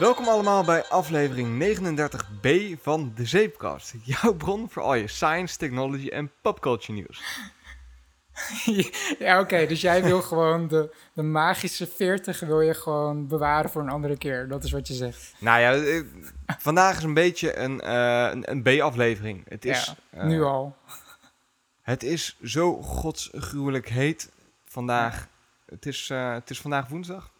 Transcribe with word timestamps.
Welkom 0.00 0.28
allemaal 0.28 0.64
bij 0.64 0.84
aflevering 0.84 1.78
39b 1.78 2.80
van 2.82 3.12
de 3.14 3.26
Zeepkast. 3.26 3.94
Jouw 4.02 4.34
bron 4.34 4.70
voor 4.70 4.82
al 4.82 4.94
je 4.94 5.08
science, 5.08 5.56
technology 5.56 6.08
en 6.08 6.32
popculture 6.42 6.92
nieuws. 6.92 7.22
ja, 9.18 9.40
oké. 9.40 9.66
dus 9.66 9.80
jij 9.80 10.02
wil 10.02 10.22
gewoon 10.22 10.68
de, 10.68 10.94
de 11.12 11.22
magische 11.22 11.86
40 11.86 12.40
wil 12.40 12.60
je 12.60 12.74
gewoon 12.74 13.26
bewaren 13.26 13.70
voor 13.70 13.82
een 13.82 13.88
andere 13.88 14.18
keer. 14.18 14.48
Dat 14.48 14.64
is 14.64 14.70
wat 14.70 14.88
je 14.88 14.94
zegt. 14.94 15.34
Nou 15.38 15.60
ja, 15.60 15.72
eh, 15.72 16.04
vandaag 16.58 16.96
is 16.96 17.02
een 17.02 17.14
beetje 17.14 17.56
een, 17.56 17.80
eh, 17.80 18.28
een, 18.30 18.50
een 18.50 18.62
B-aflevering. 18.62 19.44
Het 19.48 19.64
is 19.64 19.94
ja, 20.10 20.18
eh, 20.18 20.26
nu 20.26 20.42
al. 20.42 20.76
Het 21.82 22.02
is 22.02 22.38
zo 22.42 22.82
godsgruwelijk 22.82 23.88
heet 23.88 24.30
vandaag. 24.64 25.28
Het, 25.66 25.86
is, 25.86 26.10
eh, 26.10 26.32
het 26.32 26.50
is 26.50 26.60
vandaag 26.60 26.88
woensdag. 26.88 27.32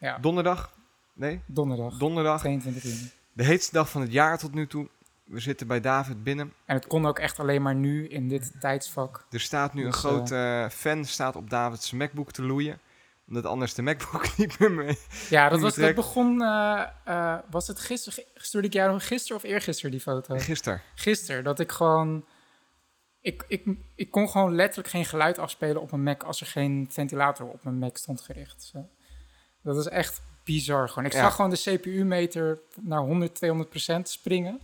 Ja, 0.00 0.18
Donderdag? 0.18 0.76
Nee, 1.18 1.40
donderdag. 1.46 1.98
donderdag. 1.98 2.38
22 2.40 2.82
juni. 2.82 3.10
De 3.32 3.44
heetste 3.44 3.72
dag 3.72 3.90
van 3.90 4.00
het 4.00 4.12
jaar 4.12 4.38
tot 4.38 4.54
nu 4.54 4.66
toe. 4.66 4.88
We 5.24 5.40
zitten 5.40 5.66
bij 5.66 5.80
David 5.80 6.22
binnen. 6.22 6.52
En 6.64 6.74
het 6.74 6.86
kon 6.86 7.06
ook 7.06 7.18
echt 7.18 7.38
alleen 7.40 7.62
maar 7.62 7.74
nu 7.74 8.08
in 8.08 8.28
dit 8.28 8.52
tijdsvak. 8.60 9.26
Er 9.30 9.40
staat 9.40 9.74
nu 9.74 9.84
een 9.84 9.90
Dus, 9.90 9.98
grote 9.98 10.36
eh, 10.36 10.68
fan 10.68 11.04
staat 11.04 11.36
op 11.36 11.50
David's 11.50 11.92
MacBook 11.92 12.32
te 12.32 12.42
loeien. 12.42 12.78
Omdat 13.28 13.44
anders 13.46 13.74
de 13.74 13.82
MacBook 13.82 14.28
niet 14.36 14.58
meer 14.58 14.72
mee... 14.72 14.98
Ja, 15.30 15.48
dat, 15.48 15.60
was, 15.60 15.74
dat 15.74 15.94
begon. 15.94 16.42
eh, 16.42 16.82
eh, 17.04 17.38
was 17.50 17.66
het 17.66 17.80
gisteren? 17.80 18.24
Stuurde 18.34 18.66
ik 18.66 18.72
jou 18.72 18.92
nog 18.92 19.06
gisteren 19.06 19.36
of 19.36 19.42
eergisteren 19.42 19.90
die 19.90 20.00
foto? 20.00 20.38
Gisteren. 20.38 20.82
Gisteren. 20.94 21.44
Dat 21.44 21.60
ik 21.60 21.72
gewoon. 21.72 22.24
Ik, 23.20 23.44
ik, 23.48 23.64
ik 23.94 24.10
kon 24.10 24.28
gewoon 24.28 24.54
letterlijk 24.54 24.88
geen 24.88 25.04
geluid 25.04 25.38
afspelen 25.38 25.82
op 25.82 25.90
mijn 25.90 26.02
Mac 26.02 26.22
als 26.22 26.40
er 26.40 26.46
geen 26.46 26.86
ventilator 26.90 27.46
op 27.46 27.64
mijn 27.64 27.78
Mac 27.78 27.96
stond 27.96 28.20
gericht. 28.20 28.62
Zo. 28.62 28.88
Dat 29.62 29.76
is 29.76 29.86
echt 29.86 30.22
bizar 30.48 30.88
gewoon. 30.88 31.04
Ik 31.04 31.12
zag 31.12 31.34
gewoon 31.34 31.50
de 31.50 31.60
CPU-meter 31.64 32.58
naar 32.80 33.00
100, 33.00 33.34
200 33.34 33.70
procent 33.70 34.08
springen. 34.08 34.60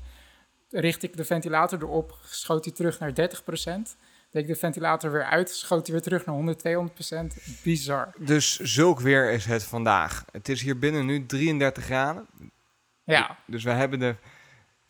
Richt 0.71 1.03
ik 1.03 1.17
de 1.17 1.25
ventilator 1.25 1.83
erop, 1.83 2.19
schoot 2.25 2.65
hij 2.65 2.75
terug 2.75 2.99
naar 2.99 3.15
30 3.15 3.45
procent. 3.45 3.97
Deed 4.31 4.43
ik 4.43 4.49
de 4.49 4.57
ventilator 4.57 5.13
weer 5.13 5.25
uit, 5.25 5.51
schoot 5.51 5.87
hij 5.87 5.95
weer 5.95 6.05
terug 6.05 6.27
naar 6.27 6.35
100, 6.35 6.59
200 6.59 6.95
procent. 6.95 7.37
Bizar. 7.63 8.15
Dus 8.19 8.59
zulk 8.59 9.01
weer 9.01 9.31
is 9.31 9.45
het 9.45 9.65
vandaag. 9.65 10.25
Het 10.33 10.49
is 10.49 10.63
hier 10.63 10.79
binnen 10.79 11.07
nu 11.07 11.27
33 11.27 11.85
graden. 11.85 12.27
Ja, 13.05 13.39
Dus 13.47 13.65
we 13.65 13.71
hebben 13.71 13.99
de 13.99 14.17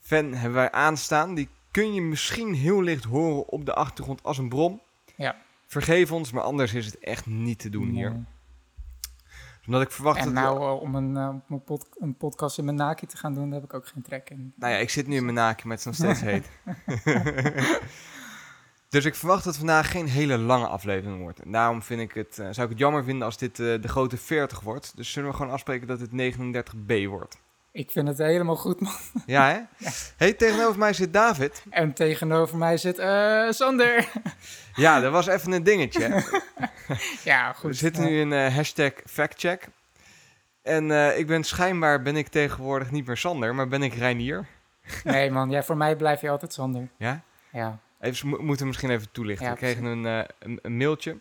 fan 0.01 0.35
hebben 0.35 0.59
wij 0.59 0.71
aanstaan. 0.71 1.35
Die 1.35 1.49
kun 1.71 1.95
je 1.95 2.01
misschien 2.01 2.55
heel 2.55 2.83
licht 2.83 3.05
horen 3.05 3.49
op 3.49 3.67
de 3.67 3.75
achtergrond 3.75 4.23
als 4.23 4.39
een 4.39 4.49
brom. 4.49 4.81
Ja. 5.17 5.37
Vergeef 5.67 6.13
ons, 6.13 6.33
maar 6.33 6.43
anders 6.43 6.75
is 6.75 6.87
het 6.87 6.99
echt 6.99 7.27
niet 7.27 7.59
te 7.59 7.71
doen 7.71 7.89
hier. 7.89 8.25
Omdat 9.67 9.83
ik 9.83 9.91
verwacht 9.91 10.19
En 10.19 10.25
dat... 10.25 10.35
nou, 10.35 10.61
eh, 10.61 10.81
om 10.81 10.95
een, 10.95 11.17
eh, 11.17 11.35
een, 11.49 11.63
pod- 11.65 11.89
een 11.99 12.17
podcast 12.17 12.59
in 12.59 12.65
mijn 12.65 12.77
naki 12.77 13.07
te 13.07 13.17
gaan 13.17 13.35
doen, 13.35 13.45
daar 13.51 13.61
heb 13.61 13.69
ik 13.71 13.75
ook 13.75 13.87
geen 13.87 14.03
trek 14.03 14.31
in. 14.31 14.53
Nou 14.57 14.73
ja, 14.73 14.79
ik 14.79 14.91
zit 14.91 15.07
nu 15.07 15.17
in 15.17 15.23
mijn 15.25 15.35
naakje, 15.37 15.69
maar 15.69 15.77
het 15.77 15.87
is 15.87 15.99
nog 15.99 16.17
steeds 16.17 16.21
heet. 16.31 16.49
dus 18.89 19.05
ik 19.05 19.15
verwacht 19.15 19.45
dat 19.45 19.57
vandaag 19.57 19.91
geen 19.91 20.07
hele 20.07 20.39
lange 20.39 20.67
aflevering 20.67 21.21
wordt. 21.21 21.41
En 21.41 21.53
daarom 21.53 21.83
vind 21.83 22.01
ik 22.01 22.13
het, 22.15 22.39
eh, 22.39 22.47
zou 22.51 22.63
ik 22.63 22.69
het 22.73 22.79
jammer 22.79 23.05
vinden 23.05 23.27
als 23.27 23.39
dit 23.39 23.57
de 23.57 23.81
grote 23.89 24.17
40 24.17 24.61
wordt. 24.61 24.97
Dus 24.97 25.13
zullen 25.13 25.31
we 25.31 25.37
gewoon 25.37 25.53
afspreken 25.53 25.87
dat 25.87 26.01
het 26.01 26.11
39b 26.11 27.07
wordt. 27.09 27.39
Ik 27.75 27.91
vind 27.91 28.09
het 28.09 28.19
helemaal 28.19 28.57
goed, 28.57 28.81
man. 28.81 28.93
Ja, 29.27 29.49
hè? 29.49 29.89
Hey, 30.17 30.33
tegenover 30.33 30.79
mij 30.79 30.93
zit 30.93 31.13
David. 31.13 31.63
En 31.71 31.93
tegenover 31.93 32.57
mij 32.57 32.77
zit 32.77 32.99
eh 32.99 33.51
Sander. 33.51 34.09
Ja, 34.75 35.01
dat 35.01 35.13
was 35.13 35.27
even 35.27 35.53
een 35.53 35.63
dingetje. 35.63 36.23
ja, 37.25 37.53
goed. 37.53 37.71
We 37.71 37.77
zitten 37.77 38.05
nu 38.05 38.21
in 38.21 38.33
eh, 38.33 38.55
hashtag 38.55 38.93
factcheck. 39.07 39.69
En 40.63 40.91
eh, 40.91 41.19
ik 41.19 41.27
ben 41.27 41.45
schijnbaar 41.45 42.03
ben 42.03 42.17
ik 42.17 42.29
tegenwoordig 42.29 42.91
niet 42.91 43.07
meer 43.07 43.17
Sander, 43.17 43.55
maar 43.55 43.69
ben 43.69 43.83
ik 43.83 43.95
Reinier. 43.95 44.47
Nee, 45.05 45.31
man. 45.31 45.51
Ja, 45.51 45.63
voor 45.63 45.77
mij 45.77 45.97
blijf 45.97 46.21
je 46.21 46.31
altijd 46.31 46.53
Sander. 46.53 46.89
Ja? 46.97 47.21
Ja. 47.53 47.79
Even, 48.01 48.31
we 48.31 48.43
moeten 48.43 48.67
misschien 48.67 48.91
even 48.91 49.09
toelichten. 49.13 49.47
Ja, 49.47 49.53
we 49.53 49.59
kregen 49.59 49.85
een, 49.85 50.05
een, 50.39 50.59
een 50.63 50.77
mailtje. 50.77 51.17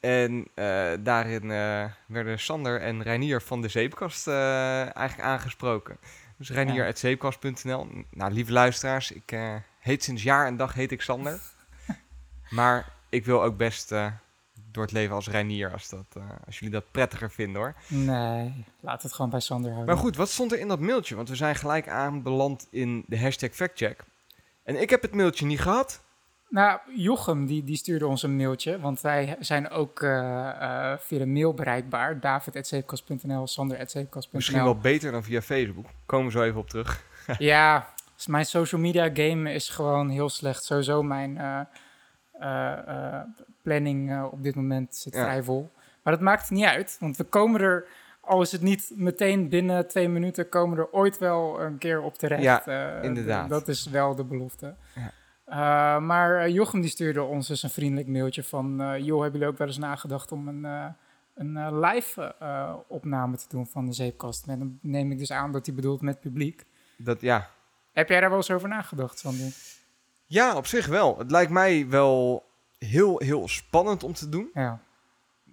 En 0.00 0.46
eh, 0.54 0.92
daarin 1.00 1.50
eh, 1.50 1.84
werden 2.06 2.38
Sander 2.38 2.80
en 2.80 3.02
Reinier 3.02 3.42
van 3.42 3.62
de 3.62 3.68
Zeepkast 3.68 4.26
eh, 4.26 4.96
eigenlijk 4.96 5.28
aangesproken. 5.28 5.96
Dus 6.36 6.50
reinier.zeepkast.nl. 6.50 7.86
Nou, 8.10 8.32
lieve 8.32 8.52
luisteraars, 8.52 9.12
ik 9.12 9.38
heet 9.78 10.04
sinds 10.04 10.22
jaar 10.22 10.46
en 10.46 10.56
dag 10.56 10.74
heet 10.74 10.92
ik 10.92 11.02
Sander. 11.02 11.40
maar 12.50 12.92
ik 13.08 13.24
wil 13.24 13.42
ook 13.42 13.56
best 13.56 13.88
door 14.54 14.82
het 14.82 14.92
leven 14.92 15.14
als 15.14 15.28
Reinier, 15.28 15.72
als, 15.72 15.88
dat, 15.88 16.06
als 16.46 16.58
jullie 16.58 16.74
dat 16.74 16.90
prettiger 16.90 17.30
vinden 17.30 17.62
hoor. 17.62 17.74
Nee, 17.86 18.64
laat 18.80 19.02
het 19.02 19.12
gewoon 19.12 19.30
bij 19.30 19.40
Sander 19.40 19.70
houden. 19.72 19.94
Maar 19.94 20.02
goed, 20.02 20.16
wat 20.16 20.28
stond 20.28 20.52
er 20.52 20.58
in 20.58 20.68
dat 20.68 20.80
mailtje? 20.80 21.14
Want 21.16 21.28
we 21.28 21.36
zijn 21.36 21.56
gelijk 21.56 21.88
aanbeland 21.88 22.66
in 22.70 23.04
de 23.06 23.20
hashtag 23.20 23.50
factcheck. 23.50 24.04
En 24.62 24.80
ik 24.80 24.90
heb 24.90 25.02
het 25.02 25.14
mailtje 25.14 25.46
niet 25.46 25.60
gehad. 25.60 26.02
Nou, 26.50 26.78
Jochem 26.96 27.46
die, 27.46 27.64
die 27.64 27.76
stuurde 27.76 28.06
ons 28.06 28.22
een 28.22 28.36
mailtje, 28.36 28.80
want 28.80 29.00
wij 29.00 29.36
zijn 29.40 29.70
ook 29.70 30.02
eh, 30.02 30.48
eh, 30.48 30.98
via 30.98 31.18
de 31.18 31.26
mail 31.26 31.54
bereikbaar. 31.54 32.20
David.zeepkast.nl, 32.20 33.46
Sander.zeepkast.nl. 33.46 34.30
Misschien 34.36 34.62
wel 34.64 34.76
beter 34.78 35.12
dan 35.12 35.22
via 35.22 35.40
Facebook. 35.42 35.86
Komen 36.06 36.26
we 36.26 36.32
zo 36.32 36.42
even 36.42 36.60
op 36.60 36.68
terug. 36.68 37.02
Ja, 37.38 37.88
dus 38.16 38.26
mijn 38.26 38.44
social 38.46 38.80
media 38.80 39.10
game 39.14 39.52
is 39.52 39.68
gewoon 39.68 40.08
heel 40.08 40.28
slecht. 40.28 40.64
Sowieso 40.64 41.02
mijn 41.02 41.38
eh, 42.32 43.20
planning 43.62 44.22
op 44.24 44.42
dit 44.42 44.54
moment 44.54 44.96
zit 44.96 45.14
Ja. 45.14 45.22
vrij 45.22 45.42
vol. 45.42 45.70
Maar 46.02 46.12
dat 46.12 46.22
maakt 46.22 46.50
niet 46.50 46.64
uit, 46.64 46.96
want 47.00 47.16
we 47.16 47.24
komen 47.24 47.60
er, 47.60 47.84
al 48.20 48.42
is 48.42 48.52
het 48.52 48.62
niet 48.62 48.92
meteen 48.94 49.48
binnen 49.48 49.88
twee 49.88 50.08
minuten, 50.08 50.48
komen 50.48 50.78
er 50.78 50.92
ooit 50.92 51.18
wel 51.18 51.60
een 51.60 51.78
keer 51.78 52.00
op 52.02 52.18
terecht. 52.18 52.42
Ja, 52.42 53.00
inderdaad. 53.02 53.48
Dat 53.48 53.68
is 53.68 53.86
wel 53.86 54.14
de 54.14 54.24
belofte. 54.24 54.74
Ja. 54.94 55.10
Eh, 55.50 55.98
maar 55.98 56.36
eh, 56.36 56.54
Jochem 56.54 56.80
die 56.80 56.90
stuurde 56.90 57.22
ons 57.22 57.48
dus 57.48 57.62
een 57.62 57.70
vriendelijk 57.70 58.08
mailtje 58.08 58.42
van... 58.42 58.80
eh, 58.80 58.98
joh, 58.98 59.22
hebben 59.22 59.38
jullie 59.38 59.52
ook 59.52 59.58
wel 59.58 59.66
eens 59.66 59.78
nagedacht 59.78 60.32
om 60.32 60.48
een, 60.48 60.94
een 61.34 61.80
live 61.80 62.34
opname 62.88 63.36
te 63.36 63.44
doen 63.48 63.66
van 63.66 63.86
de 63.86 63.92
zeepkast? 63.92 64.46
En 64.46 64.58
dan 64.58 64.78
neem 64.82 65.12
ik 65.12 65.18
dus 65.18 65.32
aan 65.32 65.52
dat 65.52 65.66
hij 65.66 65.74
bedoelt 65.74 66.00
met 66.00 66.20
publiek. 66.20 66.64
Dat, 66.96 67.20
ja. 67.20 67.50
Heb 67.92 68.08
jij 68.08 68.20
daar 68.20 68.28
wel 68.28 68.38
eens 68.38 68.50
over 68.50 68.68
nagedacht, 68.68 69.18
Sander? 69.18 69.52
ja, 70.26 70.56
op 70.56 70.66
zich 70.66 70.86
wel. 70.86 71.18
Het 71.18 71.30
lijkt 71.30 71.50
mij 71.50 71.88
wel 71.88 72.44
heel, 72.78 73.18
heel 73.18 73.48
spannend 73.48 74.02
om 74.02 74.12
te 74.12 74.28
doen. 74.28 74.50
Ja. 74.54 74.80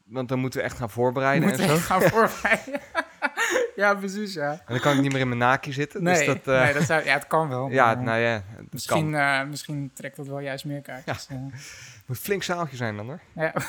Want 0.06 0.30
dan 0.30 0.40
moeten 0.40 0.60
we 0.60 0.66
echt 0.66 0.78
gaan 0.78 0.90
voorbereiden 0.90 1.50
en 1.50 1.56
zo. 1.56 1.62
echt 1.62 1.86
gaan 1.86 2.02
voorbereiden. 2.02 2.80
ja, 3.82 3.94
precies, 3.96 4.34
ja. 4.34 4.52
En 4.52 4.60
dan 4.68 4.80
kan 4.80 4.96
ik 4.96 5.02
niet 5.02 5.12
meer 5.12 5.22
in 5.22 5.28
mijn 5.28 5.40
naakje 5.40 5.72
zitten. 5.72 6.04
Nee, 6.04 6.16
dus 6.16 6.26
dat, 6.26 6.56
eh, 6.56 6.64
nee, 6.64 6.74
dat 6.74 6.84
zou, 6.84 7.04
ja, 7.06 7.14
het 7.14 7.28
kan 7.28 7.50
wel. 7.50 7.70
ja, 7.70 7.86
maar 7.96 8.04
nou 8.04 8.20
ja, 8.20 8.44
het 8.56 8.74
misschien, 8.74 9.12
kan. 9.12 9.22
eh, 9.22 9.44
misschien 9.48 9.92
trekt 9.94 10.16
dat 10.16 10.28
wel 10.28 10.40
juist 10.40 10.66
meer 10.66 10.82
kaartjes. 10.82 11.28
Ja. 11.30 11.36
Het 11.36 11.52
moet 12.08 12.18
een 12.18 12.24
flink 12.24 12.44
zaaltje 12.44 12.76
zijn 12.78 12.96
dan 12.96 13.06
hoor. 13.06 13.20
ja. 13.36 13.54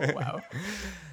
Oh, 0.00 0.12
wauw. 0.12 0.40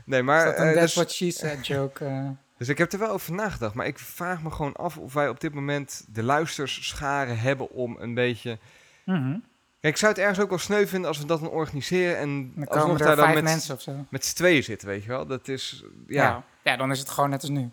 Nee, 0.06 0.20
Is 0.20 0.26
maar... 0.26 0.46
dat 0.46 0.58
een 0.58 0.64
That's 0.74 0.80
dus, 0.82 0.94
What 0.94 1.12
She 1.12 1.32
Said 1.32 1.68
joke? 1.68 2.36
dus 2.58 2.68
ik 2.70 2.78
heb 2.78 2.92
er 2.94 3.00
wel 3.00 3.10
over 3.10 3.34
nagedacht. 3.34 3.74
Maar 3.74 3.86
ik 3.88 4.00
vraag 4.00 4.42
me 4.44 4.52
gewoon 4.52 4.74
af 4.74 4.98
of 4.98 5.14
wij 5.14 5.30
op 5.30 5.40
dit 5.40 5.54
moment 5.54 6.06
de 6.10 6.24
luisterscharen 6.24 7.40
hebben 7.40 7.70
om 7.72 7.98
een 8.00 8.14
beetje... 8.14 8.58
mhm. 9.06 9.38
Kijk, 9.80 9.94
ik 9.96 10.00
zou 10.00 10.12
het 10.12 10.22
ergens 10.22 10.40
ook 10.40 10.50
wel 10.50 10.58
sneu 10.58 10.86
vinden 10.88 11.08
als 11.08 11.18
we 11.20 11.26
dat 11.26 11.40
dan 11.40 11.50
organiseren 11.50 12.18
en 12.18 12.52
Dan 12.56 12.68
alsnog 12.68 12.84
komen 12.84 12.98
daar 12.98 13.16
dan 13.16 13.26
vijf 13.26 13.36
met, 13.36 13.44
mensen 13.44 13.76
of 13.76 13.82
zo. 13.82 14.06
met 14.10 14.26
z'n 14.26 14.36
tweeën 14.36 14.64
zitten, 14.64 14.88
weet 14.88 15.04
je 15.04 15.10
wel. 15.10 15.26
Dat 15.26 15.48
is, 15.48 15.84
ja, 16.08 16.24
Ja. 16.24 16.44
ja, 16.64 16.78
dan 16.78 16.92
is 16.92 17.00
het 17.00 17.10
gewoon 17.10 17.30
net 17.30 17.42
als 17.42 17.50
nu. 17.50 17.70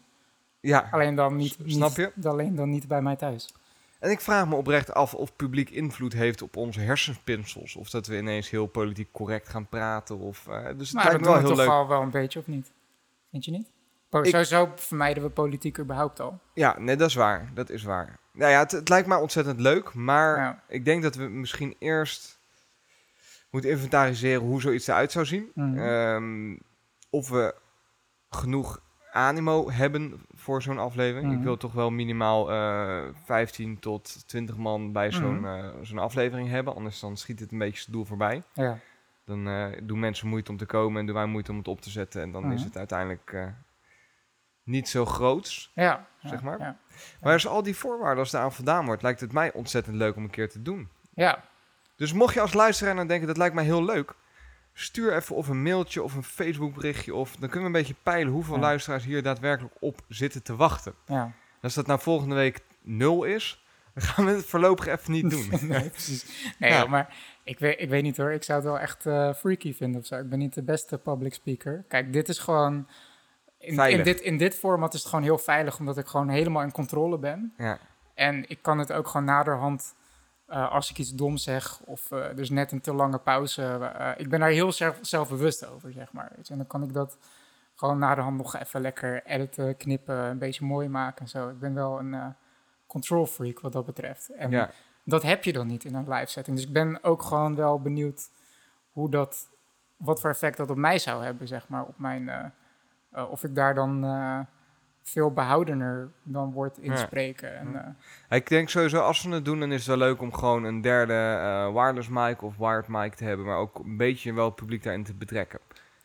Ja. 0.61 0.89
Alleen 0.91 1.15
dan 1.15 1.37
niet, 1.37 1.57
snap 1.67 1.97
niet- 1.97 2.27
alleen 2.27 2.55
dan 2.55 2.71
niet 2.71 2.89
bij 2.89 3.03
mij 3.03 3.17
thuis. 3.17 3.55
En 3.99 4.11
ik 4.11 4.21
vraag 4.21 4.49
me 4.49 4.55
oprecht 4.55 4.95
af 4.95 5.15
of 5.15 5.37
publiek 5.37 5.71
invloed 5.71 6.13
heeft 6.13 6.43
op 6.43 6.57
onze 6.57 6.81
hersenspinsels. 6.81 7.77
Of 7.77 7.91
dat 7.91 8.07
we 8.07 8.17
ineens 8.17 8.51
heel 8.51 8.67
politiek 8.67 9.13
correct 9.13 9.49
gaan 9.49 9.69
praten. 9.69 10.19
Of, 10.19 10.47
eh, 10.49 10.67
dus 10.77 10.87
het 10.89 10.93
Maar 10.93 11.05
lijkt 11.05 11.11
dat 11.11 11.21
me 11.21 11.27
wel 11.27 11.39
heel 11.39 11.49
toch 11.49 11.57
leuk. 11.57 11.69
al 11.69 11.89
wel 11.89 12.03
een 12.03 12.11
beetje, 12.11 12.39
of 12.39 12.47
niet? 12.47 12.73
Vind 13.31 13.45
je 13.45 13.51
niet? 13.51 13.71
Po- 14.09 14.19
Ik- 14.23 14.31
Sowieso 14.31 14.73
vermijden 14.77 15.23
we 15.23 15.29
politiek 15.29 15.79
überhaupt 15.79 16.21
al. 16.21 16.39
Ja, 16.55 16.79
nee, 16.79 16.97
dat 16.97 17.09
is 17.09 17.15
waar. 17.15 17.51
Dat 17.55 17.71
is 17.71 17.83
waar. 17.83 18.19
Nou 18.33 18.51
ja, 18.51 18.59
het, 18.59 18.71
het 18.71 18.89
lijkt 18.89 19.09
mij 19.09 19.17
ontzettend 19.19 19.61
leuk. 19.61 19.95
Maar 19.95 20.63
ik 20.69 20.85
denk 20.85 21.03
dat 21.03 21.15
we 21.15 21.23
misschien 21.25 21.77
eerst 21.79 22.39
moeten 23.51 23.71
inventariseren 23.71 24.43
hoe 24.43 24.61
zoiets 24.61 24.87
eruit 24.87 25.13
zou 25.13 25.25
zien. 25.25 25.51
Mhm. 25.55 25.79
Ehm, 25.79 26.57
of 27.11 27.29
we 27.29 27.55
genoeg 28.31 28.83
animo 29.13 29.71
hebben 29.71 30.21
voor 30.35 30.63
zo'n 30.63 30.79
aflevering. 30.79 31.29
Mhm. 31.31 31.39
Ik 31.39 31.45
wil 31.45 31.57
toch 31.57 31.73
wel 31.73 31.91
minimaal 31.91 32.51
eh 32.51 33.03
15 33.25 33.79
tot 33.79 34.29
20 34.29 34.57
man 34.57 34.93
bij 34.93 35.11
zo'n 35.13 35.41
Mhm. 35.41 35.47
eh, 35.47 35.69
zo'n 35.83 35.99
aflevering 35.99 36.49
hebben. 36.49 36.75
Anders 36.75 37.01
dan 37.01 37.17
schiet 37.17 37.41
het 37.41 37.53
een 37.53 37.59
beetje 37.59 37.83
het 37.85 37.93
doel 37.93 38.05
voorbij. 38.05 38.43
Ja. 38.55 38.79
Dan 39.25 39.49
eh, 39.49 39.67
doen 39.83 39.99
mensen 39.99 40.29
moeite 40.29 40.51
om 40.51 40.57
te 40.57 40.67
komen 40.67 41.01
en 41.01 41.07
doen 41.07 41.15
wij 41.15 41.27
moeite 41.27 41.51
om 41.51 41.57
het 41.59 41.69
op 41.69 41.81
te 41.81 41.91
zetten. 41.91 42.23
En 42.23 42.33
dan 42.33 42.53
is 42.53 42.59
Mhm. 42.59 42.69
het 42.69 42.77
uiteindelijk 42.77 43.33
eh, 43.33 43.47
niet 44.63 44.89
zo 44.89 45.05
groots. 45.07 45.71
Ja. 45.75 46.07
Zeg 46.25 46.43
maar. 46.43 46.59
Ja. 46.59 46.77
Maar 47.21 47.33
als 47.33 47.47
al 47.47 47.63
die 47.63 47.77
voorwaarden, 47.77 48.19
als 48.19 48.31
daaraan 48.31 48.53
voldaan 48.53 48.85
wordt, 48.87 49.03
lijkt 49.03 49.21
het 49.21 49.33
mij 49.33 49.53
ontzettend 49.53 49.97
leuk 49.97 50.17
om 50.17 50.23
een 50.25 50.31
keer 50.31 50.49
te 50.51 50.63
doen. 50.63 50.89
ja. 51.15 51.49
Dus 51.97 52.13
mocht 52.13 52.35
je 52.35 52.41
als 52.41 52.53
luisteraar 52.53 52.95
nou 52.95 53.07
denken, 53.09 53.27
dat 53.27 53.37
lijkt 53.37 53.55
mij 53.55 53.65
heel 53.65 53.85
leuk. 53.85 54.15
Stuur 54.73 55.15
even 55.17 55.37
of 55.37 55.49
een 55.49 55.63
mailtje 55.63 56.03
of 56.03 56.15
een 56.15 56.23
Facebook 56.23 56.75
berichtje. 56.75 57.15
Of 57.15 57.31
dan 57.37 57.49
kunnen 57.49 57.71
we 57.71 57.79
een 57.79 57.85
beetje 57.85 58.01
peilen 58.03 58.33
hoeveel 58.33 58.55
Ja. 58.55 58.61
luisteraars 58.61 59.05
hier 59.05 59.23
daadwerkelijk 59.23 59.75
op 59.81 60.01
zitten 60.09 60.43
te 60.43 60.57
wachten. 60.57 60.95
Ja. 61.07 61.33
Als 61.63 61.75
dat 61.75 61.87
nou 61.87 62.01
volgende 62.01 62.35
week 62.35 62.61
nul 62.83 63.25
is, 63.25 63.65
dan 63.95 64.03
gaan 64.05 64.25
we 64.25 64.31
het 64.31 64.45
voorlopig 64.47 64.87
even 64.87 65.13
niet 65.13 65.31
doen. 65.31 65.49
nee, 65.69 65.91
precies. 65.91 66.53
Nee, 66.59 66.71
Ja. 66.71 66.87
maar 66.87 67.17
ik 67.45 67.59
weet, 67.59 67.81
ik 67.81 67.89
weet 67.89 68.03
niet 68.03 68.17
hoor. 68.17 68.33
Ik 68.33 68.43
zou 68.43 68.59
het 68.59 68.69
wel 68.69 68.79
echt 68.79 69.07
eh, 69.07 69.35
freaky 69.35 69.75
vinden 69.75 70.01
of 70.01 70.07
zo. 70.07 70.19
Ik 70.19 70.29
ben 70.29 70.39
niet 70.39 70.55
de 70.55 70.63
beste 70.63 70.99
public 70.99 71.35
speaker. 71.35 71.85
Kijk, 71.89 72.13
dit 72.13 72.29
is 72.29 72.39
gewoon... 72.39 72.89
In, 73.59 73.79
in, 73.79 74.03
dit, 74.03 74.21
in 74.21 74.39
dit 74.39 74.55
format 74.57 74.95
is 74.95 75.01
het 75.01 75.09
gewoon 75.09 75.25
heel 75.25 75.39
veilig, 75.39 75.79
omdat 75.79 75.99
ik 75.99 76.07
gewoon 76.07 76.29
helemaal 76.29 76.63
in 76.63 76.73
controle 76.73 77.19
ben. 77.19 77.53
ja. 77.57 77.79
En 78.15 78.45
ik 78.49 78.59
kan 78.63 78.79
het 78.79 78.93
ook 78.93 79.07
gewoon 79.09 79.27
naderhand, 79.27 79.95
eh, 80.51 80.71
als 80.71 80.91
ik 80.91 80.99
iets 80.99 81.15
dom 81.15 81.37
zeg, 81.37 81.81
of 81.81 82.11
eh 82.11 82.35
dus 82.35 82.51
net 82.51 82.73
een 82.73 82.81
te 82.81 82.95
lange 82.95 83.19
pauze. 83.19 83.63
eh, 83.63 84.11
ik 84.17 84.29
ben 84.29 84.41
daar 84.41 84.49
heel 84.49 84.73
zelf, 84.73 84.99
zelfbewust 85.01 85.67
over, 85.67 85.93
zeg 85.93 86.13
maar. 86.13 86.33
Weet 86.37 86.47
je. 86.47 86.53
En 86.53 86.59
dan 86.59 86.69
kan 86.69 86.83
ik 86.83 86.93
dat 86.93 87.19
gewoon 87.75 87.99
naderhand 87.99 88.37
nog 88.37 88.57
even 88.57 88.81
lekker 88.81 89.25
editen, 89.25 89.77
knippen, 89.77 90.17
een 90.17 90.39
beetje 90.39 90.65
mooi 90.65 90.89
maken 90.89 91.21
en 91.21 91.29
zo. 91.29 91.49
Ik 91.49 91.59
ben 91.59 91.75
wel 91.75 91.99
een 91.99 92.35
control 92.87 93.27
freak 93.27 93.61
wat 93.61 93.73
dat 93.73 93.87
betreft. 93.87 94.31
En 94.31 94.51
ja. 94.51 94.71
dat 95.05 95.23
heb 95.23 95.45
je 95.45 95.53
dan 95.53 95.67
niet 95.67 95.85
in 95.85 95.95
een 95.95 96.13
live 96.13 96.31
setting. 96.31 96.57
Dus 96.57 96.67
ik 96.67 96.73
ben 96.73 97.05
ook 97.05 97.23
gewoon 97.23 97.55
wel 97.55 97.81
benieuwd 97.81 98.31
hoe 98.93 99.11
dat, 99.11 99.49
wat 99.97 100.21
voor 100.21 100.31
effect 100.31 100.57
dat 100.57 100.71
op 100.71 100.77
mij 100.77 100.99
zou 100.99 101.25
hebben, 101.25 101.49
zeg 101.49 101.69
maar. 101.69 101.85
Op 101.85 101.99
mijn, 101.99 102.53
of 103.31 103.45
ik 103.45 103.55
daar 103.55 103.75
dan 103.75 104.05
veel 105.03 105.33
behoudener 105.33 106.09
dan 106.23 106.53
word 106.53 106.79
in 106.79 106.91
Ja. 106.91 106.97
spreken. 106.97 107.59
En, 107.59 107.97
eh, 108.29 108.37
Ik 108.37 108.49
denk 108.49 108.69
sowieso, 108.69 109.01
als 109.01 109.23
we 109.23 109.31
het 109.35 109.45
doen, 109.45 109.61
dan 109.61 109.73
is 109.73 109.79
het 109.79 109.87
wel 109.87 109.97
leuk 110.09 110.21
om 110.21 110.33
gewoon 110.33 110.65
een 110.65 110.81
derde 110.81 111.13
eh, 111.13 111.73
wireless 111.73 112.09
mic 112.09 112.43
of 112.43 112.57
wired 112.57 112.89
mic 112.89 113.15
te 113.15 113.25
hebben. 113.25 113.47
Maar 113.47 113.57
ook 113.57 113.79
een 113.79 113.97
beetje 113.97 114.33
wel 114.33 114.45
het 114.45 114.55
publiek 114.55 114.83
daarin 114.83 115.05
te 115.05 115.15
betrekken. 115.15 115.59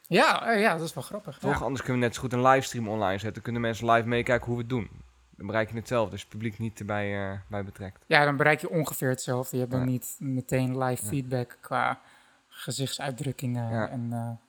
ja, 0.07 0.47
eh, 0.53 0.61
ja, 0.61 0.77
dat 0.77 0.85
is 0.87 0.93
wel 0.93 1.03
grappig. 1.03 1.37
Toch? 1.37 1.53
Ja. 1.59 1.63
Anders 1.65 1.81
kunnen 1.81 1.99
we 1.99 2.05
net 2.07 2.15
zo 2.15 2.21
goed 2.21 2.33
een 2.33 2.41
livestream 2.47 2.87
online 2.89 3.17
zetten. 3.19 3.41
Kunnen 3.41 3.61
mensen 3.61 3.91
live 3.91 4.07
meekijken 4.07 4.45
hoe 4.45 4.55
we 4.55 4.61
het 4.61 4.69
doen. 4.69 4.89
Dan 5.37 5.47
bereik 5.47 5.69
je 5.69 5.75
hetzelfde, 5.75 6.11
dus 6.11 6.21
het 6.21 6.29
publiek 6.29 6.59
niet 6.59 6.79
erbij 6.79 7.39
bij 7.47 7.63
betrekt. 7.63 8.03
ja, 8.07 8.25
dan 8.25 8.37
bereik 8.37 8.61
je 8.61 8.69
ongeveer 8.69 9.09
hetzelfde. 9.09 9.55
Je 9.55 9.61
hebt 9.61 9.71
dan 9.75 9.81
Ja. 9.85 9.87
niet 9.91 10.15
meteen 10.19 10.77
live 10.83 11.05
feedback 11.05 11.57
qua 11.61 11.99
gezichtsuitdrukkingen 12.47 13.89
en 13.89 14.39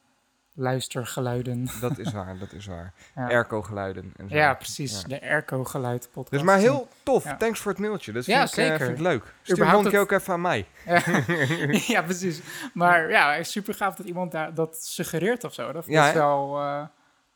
luistergeluiden. 0.56 1.69
Dat 1.81 1.99
is 1.99 2.12
waar, 2.12 2.38
dat 2.38 2.53
is 2.53 2.67
waar. 2.67 2.93
Ja, 3.14 3.29
Airco-geluiden 3.29 4.12
en 4.17 4.29
zo. 4.29 4.35
ja 4.37 4.55
precies. 4.55 5.00
Ja. 5.00 5.08
De 5.08 5.20
airco-geluid 5.23 6.08
podcast. 6.12 6.31
Dus 6.31 6.43
maar 6.43 6.58
heel 6.58 6.88
tof. 7.03 7.25
Ja. 7.25 7.37
Thanks 7.37 7.61
voor 7.61 7.70
het 7.73 7.81
mailtje. 7.81 8.12
Dat 8.12 8.25
Ja, 8.26 8.47
vind, 8.49 8.50
ik, 8.50 8.56
eh, 8.64 8.64
zeker. 8.70 8.87
vind 8.87 8.99
ik 8.99 9.05
leuk. 9.05 9.35
Stuur 9.43 9.55
Überhaupt 9.56 9.85
het- 9.85 9.97
ook 9.97 10.11
even 10.12 10.32
aan 10.32 10.41
mij. 10.41 10.67
ja, 11.94 12.03
precies. 12.03 12.41
Maar 12.75 13.11
ja, 13.11 13.43
super 13.43 13.75
gaaf 13.75 13.94
dat 13.94 14.06
iemand 14.06 14.32
daar 14.32 14.55
dat 14.55 14.76
suggereert 14.76 15.44
of 15.44 15.55
zo. 15.55 15.73
Dat, 15.73 15.87
Ja, 15.87 16.08
is 16.08 16.14
wel, 16.14 16.59
eh, 16.59 16.82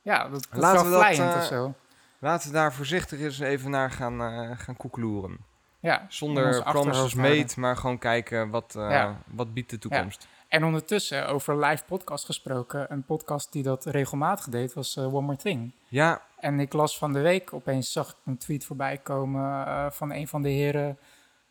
ja, 0.03 0.29
dat, 0.29 0.47
dat 0.51 0.61
Laten 0.61 0.77
is 0.79 0.83
we 0.85 0.89
wel 0.89 0.99
dat, 1.01 1.09
vlijend 1.15 1.35
eh, 1.35 1.41
of 1.41 1.47
zo. 1.47 1.75
Laten 2.19 2.49
we 2.49 2.55
daar 2.55 2.73
voorzichtig 2.73 3.21
eens 3.21 3.39
even 3.39 3.71
naar 3.71 3.91
gaan, 3.91 4.19
gaan 4.59 4.77
koekeloeren. 4.77 5.39
Ja, 5.81 6.07
Zonder 6.09 6.63
promises 6.63 7.15
made, 7.15 7.29
houden. 7.35 7.61
maar 7.61 7.77
gewoon 7.77 7.99
kijken 7.99 8.51
wat, 8.51 8.73
Ja. 8.77 9.17
wat 9.27 9.55
biedt 9.55 9.71
de 9.71 9.79
toekomst. 9.79 10.27
En 10.51 10.65
ondertussen, 10.65 11.29
over 11.29 11.65
live 11.65 11.85
podcast 11.85 12.25
gesproken, 12.25 12.93
een 12.93 13.05
podcast 13.05 13.53
die 13.53 13.63
dat 13.63 13.85
regelmatig 13.85 14.49
deed, 14.49 14.73
was 14.73 14.97
eh, 14.97 15.15
One 15.15 15.21
More 15.21 15.37
Thing. 15.37 15.73
Ja, 15.89 16.23
En 16.39 16.61
ik 16.61 16.73
las 16.73 16.99
van 16.99 17.13
de 17.13 17.21
week, 17.21 17.53
opeens 17.53 17.93
zag 17.93 18.11
ik 18.11 18.17
een 18.25 18.37
tweet 18.39 18.65
voorbij 18.65 18.99
komen 18.99 19.67
eh, 19.67 19.91
van 19.91 20.13
een 20.13 20.29
van 20.29 20.43
de 20.43 20.49
heren, 20.49 20.99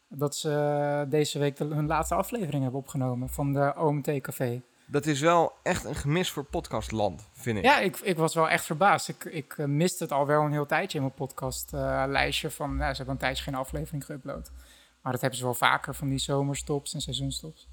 dat 0.08 0.36
ze 0.36 0.52
eh, 0.52 1.12
deze 1.12 1.40
week 1.40 1.58
de, 1.58 1.64
hun 1.64 1.88
laatste 1.88 2.16
aflevering 2.16 2.62
hebben 2.62 2.80
opgenomen 2.80 3.30
van 3.30 3.54
de 3.54 3.74
OMT 3.78 4.22
Café. 4.22 4.62
dat 4.86 5.06
is 5.06 5.20
wel 5.20 5.54
echt 5.64 5.84
een 5.84 5.96
gemis 5.96 6.32
voor 6.32 6.44
podcastland, 6.44 7.30
vind 7.34 7.58
ik. 7.58 7.64
Ja, 7.64 7.80
ik, 7.80 7.98
ik 7.98 8.18
was 8.18 8.34
wel 8.34 8.50
echt 8.50 8.66
verbaasd. 8.66 9.08
Ik, 9.08 9.24
ik 9.24 9.58
miste 9.58 10.04
het 10.04 10.12
al 10.12 10.26
wel 10.26 10.42
een 10.42 10.52
heel 10.52 10.66
tijdje 10.66 10.98
in 10.98 11.04
mijn 11.04 11.16
podcastlijstje 11.16 12.52
van, 12.52 12.76
nou, 12.76 12.90
ze 12.92 12.98
hebben 12.98 13.14
een 13.14 13.22
tijdje 13.22 13.44
geen 13.44 13.56
aflevering 13.56 14.04
geüpload. 14.04 14.52
Maar 15.02 15.12
dat 15.12 15.22
hebben 15.22 15.40
ze 15.40 15.46
wel 15.46 15.54
vaker 15.54 15.96
van 15.96 16.10
die 16.10 16.20
zomerstops 16.20 16.94
en 16.94 17.02
seizoenstops. 17.02 17.68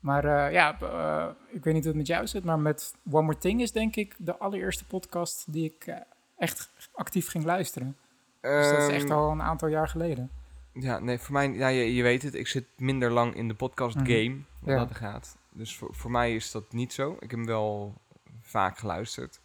Maar 0.00 0.24
eh, 0.24 0.52
ja, 0.52 0.80
eh, 0.80 1.26
ik 1.50 1.64
weet 1.64 1.74
niet 1.74 1.82
hoe 1.84 1.92
het 1.92 1.96
met 1.96 2.06
jou 2.06 2.26
zit, 2.26 2.44
maar 2.44 2.58
met 2.58 2.94
One 3.10 3.22
More 3.22 3.38
Thing 3.38 3.60
is 3.60 3.72
denk 3.72 3.96
ik 3.96 4.14
de 4.18 4.36
allereerste 4.38 4.86
podcast 4.86 5.52
die 5.52 5.64
ik 5.74 5.86
eh, 5.86 5.96
echt 6.36 6.70
actief 6.94 7.28
ging 7.28 7.44
luisteren. 7.44 7.96
Dus 8.40 8.70
dat 8.70 8.78
is 8.78 8.88
echt 8.88 9.04
Ehm, 9.04 9.12
al 9.12 9.30
een 9.30 9.42
aantal 9.42 9.68
jaar 9.68 9.88
geleden. 9.88 10.30
Ja, 10.72 10.98
nee, 10.98 11.18
voor 11.18 11.32
mij, 11.32 11.50
ja, 11.50 11.68
je, 11.68 11.94
je 11.94 12.02
weet 12.02 12.22
het, 12.22 12.34
ik 12.34 12.46
zit 12.46 12.64
minder 12.76 13.10
lang 13.10 13.34
in 13.34 13.48
de 13.48 13.54
podcast 13.54 13.96
Mhm. 13.96 14.04
game, 14.06 14.36
wat 14.60 14.74
Ja. 14.74 14.84
dat 14.84 14.96
gaat. 14.96 15.36
Dus 15.52 15.76
voor, 15.76 15.94
voor 15.94 16.10
mij 16.10 16.34
is 16.34 16.50
dat 16.50 16.72
niet 16.72 16.92
zo. 16.92 17.12
Ik 17.12 17.20
heb 17.20 17.30
hem 17.30 17.46
wel 17.46 17.94
vaak 18.40 18.78
geluisterd. 18.78 19.40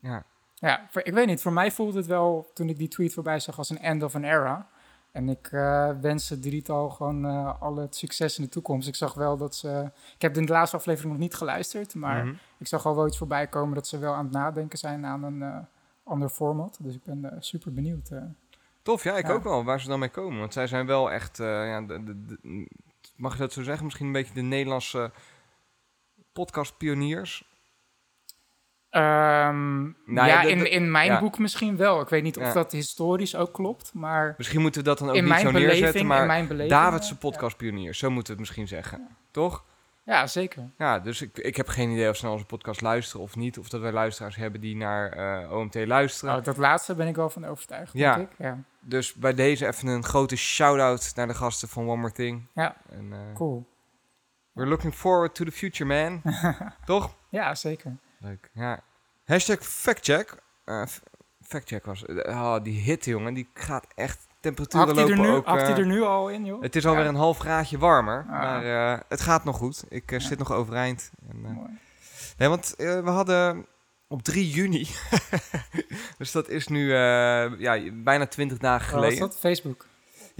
Ja, 0.00 0.24
Ja, 0.54 0.86
voor- 0.90 1.04
ik 1.04 1.12
weet 1.12 1.26
niet. 1.26 1.42
Voor 1.42 1.52
mij 1.52 1.70
voelde 1.70 1.96
het 1.98 2.06
wel, 2.06 2.50
toen 2.54 2.68
ik 2.68 2.78
die 2.78 2.88
tweet 2.88 3.14
voorbij 3.14 3.40
zag, 3.40 3.58
als 3.58 3.70
een 3.70 3.78
end 3.78 4.02
of 4.02 4.14
an 4.14 4.24
era. 4.24 4.68
En 5.12 5.28
ik 5.28 5.48
eh 5.52 5.90
wens 6.00 6.28
het 6.28 6.42
drietal 6.42 6.90
gewoon 6.90 7.24
eh 7.26 7.60
alle 7.62 7.80
het 7.80 7.96
succes 7.96 8.38
in 8.38 8.44
de 8.44 8.50
toekomst. 8.50 8.88
Ik 8.88 8.94
zag 8.94 9.14
wel 9.14 9.36
dat 9.36 9.54
ze... 9.54 9.90
Ik 10.14 10.22
heb 10.22 10.34
de 10.34 10.44
laatste 10.44 10.76
aflevering 10.76 11.12
nog 11.12 11.20
niet 11.22 11.34
geluisterd, 11.34 11.94
maar 11.94 12.24
Mhm. 12.24 12.34
ik 12.58 12.66
zag 12.66 12.86
al 12.86 12.94
wel 12.94 13.06
iets 13.06 13.18
voorbij 13.18 13.46
komen 13.46 13.74
dat 13.74 13.86
ze 13.86 13.98
wel 13.98 14.14
aan 14.14 14.24
het 14.24 14.32
nadenken 14.34 14.78
zijn 14.78 15.06
aan 15.06 15.22
een 15.22 15.42
eh, 15.42 15.56
ander 16.04 16.28
format. 16.28 16.78
Dus 16.80 16.94
ik 16.94 17.04
ben 17.04 17.36
super 17.38 17.72
benieuwd. 17.72 18.10
Tof, 18.82 19.02
ja, 19.04 19.16
ik 19.16 19.26
Ja. 19.26 19.32
ook 19.32 19.42
wel, 19.42 19.64
waar 19.64 19.80
ze 19.80 19.88
dan 19.88 19.98
mee 19.98 20.08
komen. 20.10 20.38
Want 20.38 20.52
zij 20.52 20.66
zijn 20.66 20.86
wel 20.86 21.10
echt, 21.10 21.36
ja, 21.36 21.80
de, 21.80 22.04
de, 22.04 22.24
de- 22.24 22.68
mag 23.16 23.32
je 23.32 23.38
dat 23.38 23.52
zo 23.52 23.62
zeggen? 23.62 23.84
Misschien 23.84 24.06
een 24.06 24.12
beetje 24.12 24.34
de 24.34 24.40
Nederlandse 24.40 25.10
podcastpioniers. 26.32 27.48
Ehm, 28.90 29.82
Nou 30.04 30.28
ja, 30.28 30.42
in, 30.42 30.70
in 30.70 30.90
mijn 30.90 31.06
ja. 31.06 31.20
boek 31.20 31.38
misschien 31.38 31.76
wel. 31.76 32.00
Ik 32.00 32.08
weet 32.08 32.22
niet 32.22 32.36
of 32.38 32.44
Ja. 32.44 32.52
dat 32.52 32.72
historisch 32.72 33.36
ook 33.36 33.52
klopt, 33.52 33.90
maar 33.94 34.34
Misschien 34.36 34.60
moeten 34.60 34.80
we 34.80 34.86
dat 34.88 34.98
dan 34.98 35.08
ook 35.08 35.14
in 35.14 35.20
niet 35.20 35.30
mijn 35.32 35.40
zo 35.46 35.46
beleving, 35.52 35.72
neerzetten, 35.72 36.00
in 36.00 36.06
maar 36.06 36.26
mijn 36.26 36.46
beleving... 36.46 36.70
Davidse 36.70 37.16
podcastpioniers, 37.18 37.98
zo 37.98 38.10
moeten 38.10 38.26
we 38.26 38.30
het 38.30 38.40
misschien 38.40 38.68
zeggen. 38.68 39.08
Toch? 39.30 39.64
Ja, 40.04 40.18
ja, 40.20 40.26
zeker. 40.26 40.70
Ja, 40.78 40.98
dus 40.98 41.22
ik, 41.22 41.38
ik 41.38 41.56
heb 41.56 41.68
geen 41.68 41.90
idee 41.90 42.08
of 42.08 42.16
ze 42.16 42.24
naar 42.24 42.32
onze 42.32 42.44
podcast 42.46 42.80
luisteren 42.80 43.22
of 43.22 43.36
niet. 43.36 43.58
Of 43.58 43.68
dat 43.68 43.80
wij 43.80 43.92
luisteraars 43.92 44.36
hebben 44.36 44.60
die 44.60 44.76
naar 44.76 45.08
eh, 45.12 45.52
OMT 45.52 45.74
luisteren. 45.86 46.36
Oh, 46.36 46.44
dat 46.44 46.56
laatste 46.56 46.94
ben 46.94 47.08
ik 47.08 47.16
wel 47.16 47.30
van 47.30 47.44
overtuigd, 47.46 47.92
Ja. 47.92 48.14
denk 48.16 48.30
ik. 48.30 48.36
Ja, 48.38 48.58
Dus 48.80 49.14
bij 49.14 49.34
deze 49.34 49.66
even 49.66 49.88
een 49.88 50.04
grote 50.04 50.36
shout-out 50.36 51.12
naar 51.14 51.26
de 51.26 51.34
gasten 51.34 51.68
van 51.68 51.88
One 51.88 51.96
More 52.00 52.12
Thing. 52.12 52.46
Ja. 52.54 52.76
En, 52.90 53.12
eh, 53.12 53.18
cool. 53.34 53.66
We're 54.52 54.68
looking 54.68 54.94
forward 54.94 55.34
to 55.34 55.44
the 55.44 55.52
future, 55.52 55.84
man. 55.84 56.22
Toch? 56.84 57.14
Ja, 57.28 57.54
zeker. 57.54 57.96
Leuk, 58.20 58.50
ja. 58.54 58.80
Hashtag 59.24 59.58
factcheck. 59.66 60.34
Eh, 60.64 60.82
factcheck 61.42 61.84
was... 61.84 62.04
eh, 62.06 62.36
oh, 62.40 62.62
die 62.62 62.80
hitte, 62.80 63.10
jongen, 63.10 63.34
die 63.34 63.48
gaat 63.54 63.86
echt... 63.94 64.28
Temperaturen 64.40 64.86
Hakt 64.86 64.98
er, 64.98 65.08
lopen 65.08 65.22
nu, 65.22 65.28
ook... 65.36 65.46
hakt 65.46 65.62
hij 65.62 65.72
eh, 65.72 65.78
er 65.78 65.86
nu 65.86 66.02
al 66.02 66.28
in, 66.28 66.44
joh? 66.44 66.62
het 66.62 66.76
is 66.76 66.86
alweer 66.86 67.02
Ja. 67.02 67.08
een 67.08 67.14
half 67.14 67.38
graadje 67.38 67.78
warmer, 67.78 68.18
Ah. 68.28 68.40
maar 68.40 68.64
eh, 68.92 69.00
het 69.08 69.20
gaat 69.20 69.44
nog 69.44 69.56
goed. 69.56 69.84
Ik 69.88 70.10
Ja. 70.10 70.18
zit 70.18 70.38
nog 70.38 70.52
overeind. 70.52 71.10
En, 71.30 71.44
eh, 71.44 71.50
Mooi. 71.50 71.78
nee, 72.38 72.48
want 72.48 72.74
eh, 72.76 73.00
we 73.00 73.10
hadden 73.10 73.66
op 74.08 74.22
3 74.22 74.50
juni, 74.50 74.88
dus 76.18 76.32
dat 76.32 76.48
is 76.48 76.66
nu 76.68 76.92
eh, 76.92 77.58
ja, 77.58 77.78
bijna 77.92 78.26
20 78.26 78.58
dagen 78.58 78.84
Wat 78.94 78.94
was 78.94 79.04
geleden. 79.14 79.28
dat? 79.28 79.38
Facebook? 79.38 79.86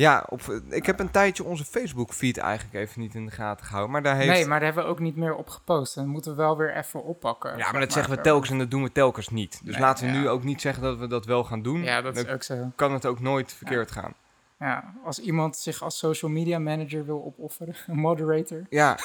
Ja, 0.00 0.26
op, 0.28 0.60
ik 0.68 0.86
heb 0.86 1.00
een 1.00 1.10
tijdje 1.10 1.44
onze 1.44 1.64
Facebook-feed 1.64 2.38
eigenlijk 2.38 2.74
even 2.74 3.00
niet 3.00 3.14
in 3.14 3.26
de 3.26 3.32
gaten 3.32 3.66
gehouden, 3.66 3.92
maar 3.92 4.02
daar 4.02 4.16
heeft... 4.16 4.28
Nee, 4.28 4.46
maar 4.46 4.58
daar 4.58 4.66
hebben 4.66 4.84
we 4.84 4.90
ook 4.90 4.98
niet 4.98 5.16
meer 5.16 5.34
op 5.34 5.48
gepost. 5.48 5.94
Dan 5.94 6.06
moeten 6.06 6.30
we 6.30 6.36
wel 6.36 6.56
weer 6.56 6.76
even 6.76 7.04
oppakken. 7.04 7.56
ja, 7.56 7.72
maar 7.72 7.80
dat 7.80 7.92
zeggen 7.92 8.14
we 8.14 8.20
telkens 8.20 8.50
en 8.50 8.58
dat 8.58 8.70
doen 8.70 8.82
we 8.82 8.92
telkens 8.92 9.28
niet. 9.28 9.60
Dus 9.64 9.72
Nee, 9.72 9.82
laten 9.82 10.06
we 10.06 10.12
ja. 10.12 10.18
nu 10.18 10.28
ook 10.28 10.44
niet 10.44 10.60
zeggen 10.60 10.82
dat 10.82 10.98
we 10.98 11.06
dat 11.06 11.24
wel 11.24 11.44
gaan 11.44 11.62
doen. 11.62 11.82
Ja, 11.82 12.02
dat 12.02 12.16
is 12.16 12.26
ook 12.26 12.42
zo. 12.42 12.72
kan 12.76 12.92
het 12.92 13.06
ook 13.06 13.20
nooit 13.20 13.52
verkeerd 13.52 13.90
gaan. 13.90 14.14
Ja, 14.58 14.94
als 15.04 15.18
iemand 15.18 15.56
zich 15.56 15.82
als 15.82 15.98
social 15.98 16.30
media 16.30 16.58
manager 16.58 17.04
wil 17.06 17.24
opofferen, 17.24 17.74
een 17.86 17.98
moderator. 17.98 18.66
Ja, 18.70 18.98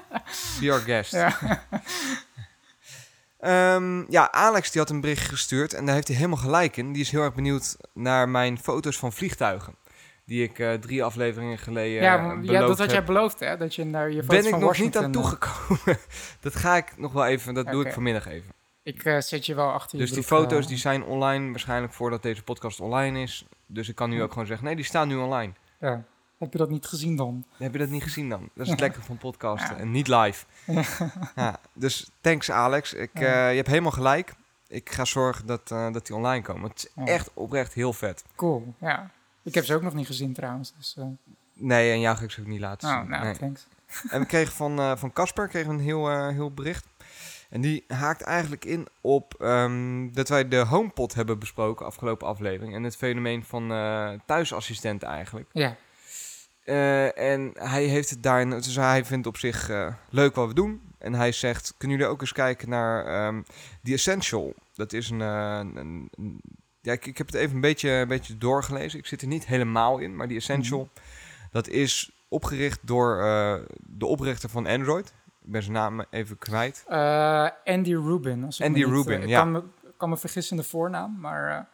be 0.60 0.72
our 0.72 0.80
guest. 0.80 1.12
Ja. 1.12 1.36
Ehm, 3.38 4.10
ja, 4.10 4.32
Alex 4.32 4.70
die 4.70 4.80
had 4.80 4.90
een 4.90 5.00
bericht 5.00 5.28
gestuurd 5.28 5.74
en 5.74 5.84
daar 5.84 5.94
heeft 5.94 6.08
hij 6.08 6.16
helemaal 6.16 6.38
gelijk 6.38 6.76
in. 6.76 6.92
Die 6.92 7.02
is 7.02 7.10
heel 7.10 7.22
erg 7.22 7.34
benieuwd 7.34 7.76
naar 7.92 8.28
mijn 8.28 8.58
foto's 8.58 8.98
van 8.98 9.12
vliegtuigen. 9.12 9.74
Die 10.28 10.42
ik 10.42 10.58
eh, 10.58 10.72
drie 10.72 11.04
afleveringen 11.04 11.58
geleden 11.58 12.02
Ja, 12.02 12.32
eh, 12.32 12.38
ja, 12.42 12.60
dat 12.60 12.78
had 12.78 12.90
jij 12.90 13.04
beloofd, 13.04 13.40
hè? 13.40 13.56
Dat 13.56 13.74
je 13.74 13.84
naar 13.84 14.10
je 14.10 14.22
foto's 14.22 14.36
Ben 14.36 14.44
ik 14.44 14.50
van 14.50 14.60
nog 14.60 14.68
Washington, 14.68 15.06
niet 15.06 15.16
aan 15.16 15.22
eh, 15.22 15.28
toegekomen. 15.30 15.98
dat 16.40 16.56
ga 16.56 16.76
ik 16.76 16.98
nog 16.98 17.12
wel 17.12 17.26
even, 17.26 17.54
dat 17.54 17.66
doe 17.66 17.86
ik 17.86 17.92
vanmiddag 17.92 18.26
even. 18.26 18.52
Ik 18.82 19.04
eh, 19.04 19.20
zet 19.20 19.46
je 19.46 19.54
wel 19.54 19.70
achter 19.72 19.98
je 19.98 20.04
Dus 20.04 20.14
die 20.14 20.22
foto's 20.22 20.66
die 20.66 20.76
zijn 20.76 21.04
online 21.04 21.50
waarschijnlijk 21.50 21.92
voordat 21.92 22.22
deze 22.22 22.42
podcast 22.42 22.80
online 22.80 23.20
is. 23.22 23.46
Dus 23.66 23.88
ik 23.88 23.94
kan 23.94 24.10
nu 24.10 24.22
ook 24.22 24.32
gewoon 24.32 24.46
zeggen, 24.46 24.66
nee, 24.66 24.76
die 24.76 24.84
staan 24.84 25.08
nu 25.08 25.16
online. 25.16 25.52
Ja. 25.80 26.04
Heb 26.38 26.52
je 26.52 26.58
dat 26.58 26.70
niet 26.70 26.86
gezien 26.86 27.16
dan? 27.16 27.44
Heb 27.56 27.72
je 27.72 27.78
dat 27.78 27.88
niet 27.88 28.02
gezien 28.02 28.28
dan? 28.28 28.50
Dat 28.54 28.64
is 28.64 28.70
het 28.70 28.80
lekker 28.80 29.02
van 29.02 29.18
podcasten 29.18 29.76
Ja. 29.76 29.80
en 29.82 29.90
niet 29.90 30.08
live. 30.08 30.44
Ja, 31.34 31.60
dus 31.72 32.10
thanks 32.20 32.50
Alex. 32.50 32.92
Ik, 32.92 33.10
je 33.18 33.24
hebt 33.24 33.68
helemaal 33.68 33.92
gelijk. 33.92 34.34
Ik 34.68 34.90
ga 34.90 35.04
zorgen 35.04 35.46
dat, 35.46 35.68
dat 35.68 36.06
die 36.06 36.16
online 36.16 36.42
komen. 36.42 36.70
Het 36.70 36.90
is 36.96 37.04
echt 37.04 37.30
oprecht 37.34 37.72
heel 37.72 37.92
vet. 37.92 38.24
Cool, 38.36 38.74
ja. 38.80 39.10
Ik 39.48 39.54
heb 39.54 39.64
ze 39.64 39.74
ook 39.74 39.82
nog 39.82 39.94
niet 39.94 40.06
gezien 40.06 40.32
trouwens. 40.32 40.74
Dus, 40.76 40.94
eh, 40.98 41.04
Nee, 41.52 41.92
en 41.92 42.00
jou 42.00 42.16
ga 42.16 42.24
ik 42.24 42.30
ze 42.30 42.40
ook 42.40 42.46
niet 42.46 42.60
laten 42.60 42.88
oh, 42.88 43.00
zien. 43.00 43.08
nou, 43.10 43.24
Nee. 43.24 43.36
thanks. 43.36 43.66
En 44.10 44.20
we 44.20 44.26
kregen 44.26 44.52
van 44.54 44.78
eh, 44.78 44.96
van 44.96 45.12
Casper 45.12 45.48
kregen 45.48 45.70
een 45.70 45.80
heel, 45.80 46.10
eh, 46.10 46.28
heel 46.28 46.50
bericht. 46.54 46.86
En 47.50 47.60
die 47.60 47.84
haakt 47.86 48.22
eigenlijk 48.22 48.64
in 48.64 48.86
op 49.00 49.34
ehm, 49.40 50.10
dat 50.12 50.28
wij 50.28 50.48
de 50.48 50.56
HomePod 50.56 51.14
hebben 51.14 51.38
besproken 51.38 51.86
afgelopen 51.86 52.26
aflevering. 52.26 52.74
En 52.74 52.82
het 52.82 52.96
fenomeen 52.96 53.44
van 53.44 53.68
thuisassistent 54.26 55.02
eigenlijk. 55.02 55.48
Ja. 55.52 55.76
En 57.14 57.50
hij 57.54 57.84
heeft 57.84 58.10
het 58.10 58.22
daarin, 58.22 58.50
dus 58.50 58.76
hij 58.76 59.04
vindt 59.04 59.26
op 59.26 59.36
zich 59.36 59.70
leuk 60.10 60.34
wat 60.34 60.48
we 60.48 60.54
doen. 60.54 60.80
En 60.98 61.14
hij 61.14 61.32
zegt, 61.32 61.74
kunnen 61.78 61.96
jullie 61.98 62.12
ook 62.12 62.20
eens 62.20 62.32
kijken 62.32 62.68
naar 62.68 63.06
ehm 63.06 63.42
The 63.82 63.92
Essential? 63.92 64.54
Dat 64.74 64.92
is 64.92 65.10
een, 65.10 65.20
een, 65.20 65.76
een- 66.16 66.40
ja, 66.88 66.94
ik, 66.94 67.06
ik 67.06 67.18
heb 67.18 67.26
het 67.26 67.36
even 67.36 67.54
een 67.54 67.60
beetje, 67.60 67.90
een 67.90 68.08
beetje 68.08 68.38
doorgelezen. 68.38 68.98
Ik 68.98 69.06
zit 69.06 69.22
er 69.22 69.28
niet 69.28 69.46
helemaal 69.46 69.98
in, 69.98 70.16
maar 70.16 70.28
The 70.28 70.34
Essential, 70.34 70.88
dat 71.50 71.68
is 71.68 72.10
opgericht 72.28 72.80
door 72.82 73.22
eh, 73.22 73.54
de 73.76 74.06
oprichter 74.06 74.48
van 74.48 74.66
Android. 74.66 75.06
Ik 75.44 75.52
ben 75.52 75.62
zijn 75.62 75.74
naam 75.74 76.04
even 76.10 76.38
kwijt. 76.38 76.84
Eh, 76.88 77.48
Andy 77.64 77.94
Rubin. 77.94 78.44
Als 78.44 78.60
ik 78.60 78.66
Andy 78.66 78.78
niet, 78.78 78.88
Rubin, 78.88 79.16
eh, 79.16 79.22
ik 79.22 79.28
ja. 79.28 79.40
kan 79.40 79.52
me, 79.52 79.62
kan 79.96 80.08
me 80.08 80.16
vergissen 80.16 80.56
in 80.56 80.62
de 80.62 80.68
voornaam, 80.68 81.16
maar 81.20 81.50
eh, 81.50 81.64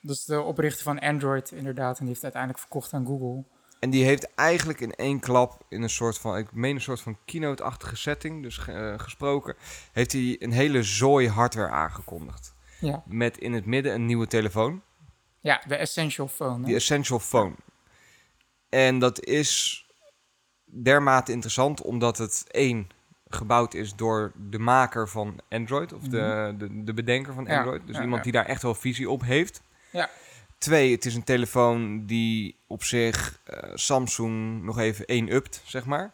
dat 0.00 0.16
is 0.16 0.24
de 0.24 0.40
oprichter 0.40 0.82
van 0.82 0.98
Android 0.98 1.50
inderdaad. 1.50 1.92
En 1.92 1.98
die 1.98 2.08
heeft 2.08 2.22
uiteindelijk 2.22 2.62
verkocht 2.62 2.92
aan 2.92 3.06
Google. 3.06 3.44
En 3.82 3.90
die 3.90 4.04
heeft 4.04 4.34
eigenlijk 4.34 4.80
in 4.80 4.94
één 4.94 5.20
klap, 5.20 5.64
in 5.68 5.82
een 5.82 5.90
soort 5.90 6.18
van, 6.18 6.36
ik 6.36 6.52
meen 6.52 6.74
een 6.74 6.80
soort 6.80 7.00
van 7.00 7.16
keynote-achtige 7.24 7.96
setting, 7.96 8.42
dus 8.42 8.66
eh, 8.68 8.98
gesproken, 8.98 9.54
heeft 9.92 10.12
hij 10.12 10.36
een 10.38 10.52
hele 10.52 10.82
zooi 10.82 11.28
hardware 11.28 11.70
aangekondigd. 11.70 12.54
Ja, 12.82 13.02
Met 13.06 13.38
in 13.38 13.52
het 13.52 13.66
midden 13.66 13.94
een 13.94 14.06
nieuwe 14.06 14.26
telefoon. 14.26 14.82
ja 15.40 15.62
de 15.66 15.76
Essential 15.76 16.28
Phone. 16.28 16.64
Die 16.64 16.74
Essential 16.74 17.18
Phone. 17.18 17.54
En 18.68 18.98
dat 18.98 19.24
is 19.24 19.84
dermate 20.64 21.32
interessant 21.32 21.82
omdat 21.82 22.18
het 22.18 22.44
één 22.50 22.88
gebouwd 23.28 23.74
is 23.74 23.94
door 23.94 24.32
de 24.50 24.58
maker 24.58 25.08
van 25.08 25.40
Android, 25.48 25.92
of 25.92 26.02
de, 26.02 26.54
de, 26.58 26.84
de 26.84 26.94
bedenker 26.94 27.32
van 27.34 27.42
Mhm. 27.42 27.52
Ja, 27.52 27.58
Android. 27.58 27.86
Dus 27.86 27.96
ja, 27.96 28.02
iemand 28.02 28.16
ja. 28.18 28.22
die 28.30 28.32
daar 28.40 28.46
echt 28.46 28.62
wel 28.62 28.74
visie 28.74 29.10
op 29.10 29.22
heeft. 29.22 29.62
Ja. 29.90 30.08
Twee, 30.58 30.92
het 30.92 31.04
is 31.04 31.14
een 31.14 31.24
telefoon 31.24 32.06
die 32.06 32.56
op 32.66 32.82
zich 32.84 33.40
eh, 33.44 33.70
Samsung 33.74 34.62
nog 34.62 34.78
even 34.78 35.06
één 35.06 35.32
upt, 35.32 35.62
zeg 35.64 35.84
maar. 35.84 36.12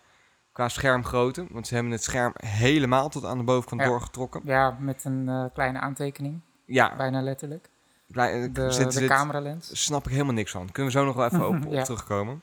Qua 0.52 0.68
schermgrootte, 0.68 1.46
want 1.50 1.66
ze 1.66 1.74
hebben 1.74 1.92
het 1.92 2.02
scherm 2.02 2.32
helemaal 2.36 3.08
tot 3.08 3.24
aan 3.24 3.38
de 3.38 3.44
bovenkant 3.44 3.82
doorgetrokken. 3.82 4.40
Ja, 4.44 4.76
met 4.80 5.04
een 5.04 5.28
eh, 5.28 5.44
kleine 5.54 5.78
aantekening, 5.78 6.40
Ja, 6.68 6.96
bijna 6.96 7.20
letterlijk. 7.22 7.68
blij- 8.06 8.52
De, 8.52 8.70
zit- 8.72 8.92
de 8.92 9.06
cameralens. 9.06 9.84
snap 9.84 10.04
ik 10.06 10.12
helemaal 10.12 10.32
niks 10.34 10.50
van. 10.50 10.70
Kunnen 10.72 10.92
we 10.92 10.98
zo 10.98 11.04
nog 11.04 11.14
wel 11.14 11.24
even 11.26 11.46
op, 11.48 11.66
op 11.66 11.72
Ja. 11.72 11.82
terugkomen. 11.82 12.42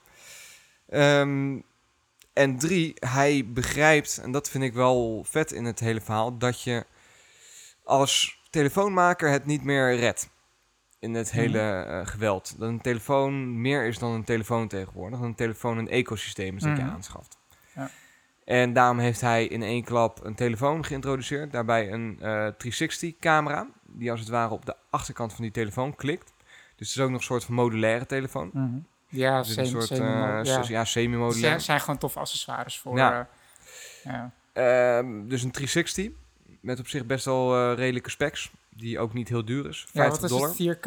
Ehm, 0.89 1.59
en 2.33 2.57
drie, 2.57 2.93
hij 2.99 3.45
begrijpt, 3.47 4.17
en 4.17 4.31
dat 4.31 4.49
vind 4.49 4.63
ik 4.63 4.73
wel 4.73 5.23
vet 5.27 5.51
in 5.51 5.65
het 5.65 5.79
hele 5.79 6.01
verhaal, 6.01 6.37
dat 6.37 6.61
je 6.61 6.85
als 7.83 8.41
telefoonmaker 8.49 9.29
het 9.29 9.45
niet 9.45 9.63
meer 9.63 9.95
redt 9.95 10.29
in 10.99 11.13
het 11.13 11.27
Mhm. 11.31 11.35
hele 11.39 11.59
eh, 11.59 12.07
geweld. 12.07 12.55
Dat 12.59 12.69
een 12.69 12.81
telefoon 12.81 13.61
meer 13.61 13.85
is 13.85 13.97
dan 13.99 14.11
een 14.11 14.23
telefoon 14.23 14.67
tegenwoordig. 14.67 15.19
Dat 15.19 15.27
een 15.27 15.35
telefoon 15.35 15.77
een 15.77 15.89
ecosysteem 15.89 16.55
is 16.55 16.63
dat 16.63 16.77
je 16.77 16.83
Mhm. 16.83 16.93
aanschaft. 16.93 17.37
Ja. 17.75 17.89
En 18.45 18.73
daarom 18.73 18.99
heeft 18.99 19.21
hij 19.21 19.45
in 19.47 19.61
één 19.63 19.83
klap 19.83 20.25
een 20.25 20.35
telefoon 20.35 20.85
geïntroduceerd. 20.85 21.51
Daarbij 21.51 21.91
een 21.91 22.17
eh 22.21 22.47
360-camera, 22.47 23.67
die 23.85 24.11
als 24.11 24.19
het 24.19 24.29
ware 24.29 24.53
op 24.53 24.65
de 24.65 24.75
achterkant 24.89 25.33
van 25.33 25.43
die 25.43 25.51
telefoon 25.53 25.95
klikt. 25.95 26.33
Dus 26.75 26.87
het 26.87 26.97
is 26.97 26.99
ook 27.03 27.09
nog 27.09 27.19
een 27.19 27.25
soort 27.25 27.43
van 27.43 27.55
modulaire 27.55 28.05
telefoon. 28.05 28.49
Mhm. 28.53 28.77
Ja, 29.07 29.37
Dus 29.37 29.47
een 29.47 29.53
semi, 29.65 29.67
soort 29.67 29.85
semi, 29.97 30.61
eh, 30.61 30.63
ja. 30.67 30.85
semi-modulair. 30.85 31.39
zijn, 31.49 31.61
zijn 31.61 31.79
gewoon 31.79 31.97
toffe 31.97 32.19
accessoires 32.19 32.79
voor. 32.79 32.97
Ja. 32.97 33.27
eh, 34.03 34.13
ja. 34.13 34.31
Ehm, 34.53 35.27
dus 35.27 35.43
een 35.43 35.51
360 35.51 36.09
met 36.61 36.79
op 36.79 36.87
zich 36.87 37.05
best 37.05 37.25
wel 37.25 37.55
eh, 37.55 37.77
redelijke 37.77 38.09
specs, 38.09 38.51
die 38.69 38.99
ook 38.99 39.13
niet 39.13 39.29
heel 39.29 39.45
duur 39.45 39.67
is. 39.69 39.85
50 39.91 40.03
ja, 40.03 40.09
wat 40.09 40.23
is 40.23 40.29
dollar. 40.29 40.47
het? 40.49 40.77
4K 40.77 40.85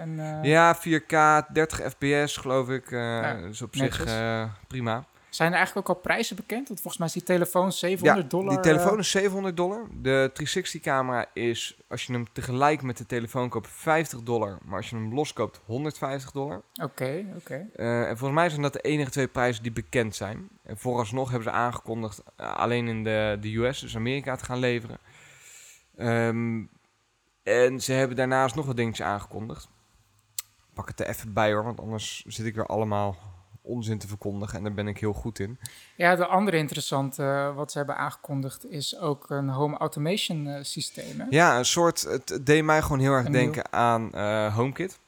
en... 0.00 0.40
eh, 0.42 0.50
Ja, 0.50 0.76
4K, 0.78 1.46
30 1.52 1.80
fps 1.90 2.36
geloof 2.36 2.68
ik. 2.68 2.90
eh 2.92 2.98
Ja, 3.00 3.34
dus 3.40 3.62
op 3.62 3.74
netjes. 3.76 3.96
zich 3.96 4.06
eh, 4.06 4.44
prima. 4.66 5.04
Zijn 5.30 5.50
er 5.50 5.56
eigenlijk 5.56 5.88
ook 5.88 5.96
al 5.96 6.02
prijzen 6.02 6.36
bekend? 6.36 6.68
Want 6.68 6.80
volgens 6.80 6.96
mij 6.96 7.06
is 7.06 7.12
die 7.12 7.22
telefoon 7.22 7.72
700 7.72 8.22
ja, 8.22 8.28
dollar. 8.38 8.54
die 8.54 8.60
telefoon 8.60 8.92
eh, 8.92 8.98
is 8.98 9.10
700 9.10 9.56
dollar. 9.56 9.86
De 9.90 10.30
360 10.34 10.80
camera 10.80 11.26
is, 11.32 11.78
als 11.88 12.06
je 12.06 12.12
hem 12.12 12.32
tegelijk 12.32 12.82
met 12.82 12.96
de 12.96 13.06
telefoon 13.06 13.48
koopt, 13.48 13.68
50 13.70 14.22
dollar. 14.22 14.58
Maar 14.64 14.76
als 14.76 14.90
je 14.90 14.96
hem 14.96 15.14
los 15.14 15.32
koopt, 15.32 15.60
150 15.64 16.30
dollar. 16.30 16.62
Oké, 16.82 17.24
oké. 17.36 17.66
Eh, 17.74 18.08
en 18.08 18.18
volgens 18.18 18.40
mij 18.40 18.48
zijn 18.48 18.62
dat 18.62 18.72
de 18.72 18.80
enige 18.80 19.10
twee 19.10 19.28
prijzen 19.28 19.62
die 19.62 19.72
bekend 19.72 20.16
zijn. 20.16 20.48
En 20.62 20.78
vooralsnog 20.78 21.30
hebben 21.30 21.52
ze 21.52 21.58
aangekondigd 21.58 22.22
eh, 22.36 22.56
alleen 22.56 22.88
in 22.88 23.04
de, 23.04 23.38
de 23.40 23.56
US, 23.56 23.80
dus 23.80 23.96
Amerika, 23.96 24.36
te 24.36 24.44
gaan 24.44 24.58
leveren. 24.58 24.98
Ehm, 25.96 26.62
en 27.42 27.80
ze 27.80 27.92
hebben 27.92 28.16
daarnaast 28.16 28.54
nog 28.54 28.66
wat 28.66 28.76
dingetjes 28.76 29.06
aangekondigd. 29.06 29.68
Pak 30.74 30.88
het 30.88 31.00
er 31.00 31.06
even 31.06 31.32
bij 31.32 31.52
hoor, 31.52 31.64
want 31.64 31.80
anders 31.80 32.24
zit 32.26 32.46
ik 32.46 32.54
weer 32.54 32.66
allemaal 32.66 33.16
onzin 33.68 33.98
te 33.98 34.08
verkondigen. 34.08 34.56
En 34.56 34.64
daar 34.64 34.74
ben 34.74 34.88
ik 34.88 34.98
heel 34.98 35.12
goed 35.12 35.38
in. 35.38 35.58
Ja, 35.96 36.16
de 36.16 36.26
andere 36.26 36.56
interessante 36.56 37.22
eh, 37.22 37.54
wat 37.54 37.72
ze 37.72 37.78
hebben 37.78 37.96
aangekondigd 37.96 38.70
is 38.70 38.98
ook 38.98 39.30
een 39.30 39.48
home 39.48 39.76
automation 39.76 40.46
eh, 40.46 40.62
systeem. 40.62 41.20
Hè? 41.20 41.26
Ja, 41.30 41.58
een 41.58 41.64
soort, 41.64 42.00
het, 42.00 42.40
deed 42.42 42.64
mij 42.64 42.82
gewoon 42.82 42.98
heel 42.98 43.12
erg 43.12 43.26
Een 43.26 43.32
denken 43.32 43.72
aan 43.72 44.12
eh, 44.12 44.54
HomeKit. 44.54 44.98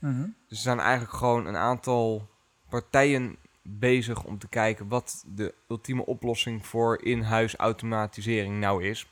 Mhm. 0.00 0.20
Dus 0.20 0.58
er 0.58 0.64
zijn 0.64 0.80
eigenlijk 0.80 1.16
gewoon 1.16 1.46
een 1.46 1.56
aantal 1.56 2.28
partijen 2.68 3.36
bezig 3.62 4.24
om 4.24 4.38
te 4.38 4.48
kijken 4.48 4.88
wat 4.88 5.24
de 5.26 5.54
ultieme 5.68 6.06
oplossing 6.06 6.66
voor 6.66 7.02
in-huis 7.02 7.56
automatisering 7.56 8.60
nou 8.60 8.84
is. 8.84 9.10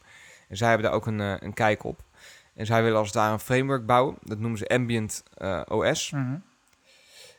En 0.49 0.56
zij 0.56 0.68
hebben 0.68 0.87
daar 0.87 0.96
ook 0.96 1.06
een, 1.06 1.18
een 1.18 1.54
kijk 1.54 1.84
op. 1.84 2.02
En 2.54 2.66
zij 2.66 2.82
willen 2.82 2.99
als 2.99 3.12
ware 3.12 3.32
een 3.32 3.38
framework 3.38 3.87
bouwen. 3.87 4.16
Dat 4.23 4.38
noemen 4.38 4.58
ze 4.58 4.68
Ambient 4.68 5.23
OS. 5.68 6.11
Mhm. 6.11 6.37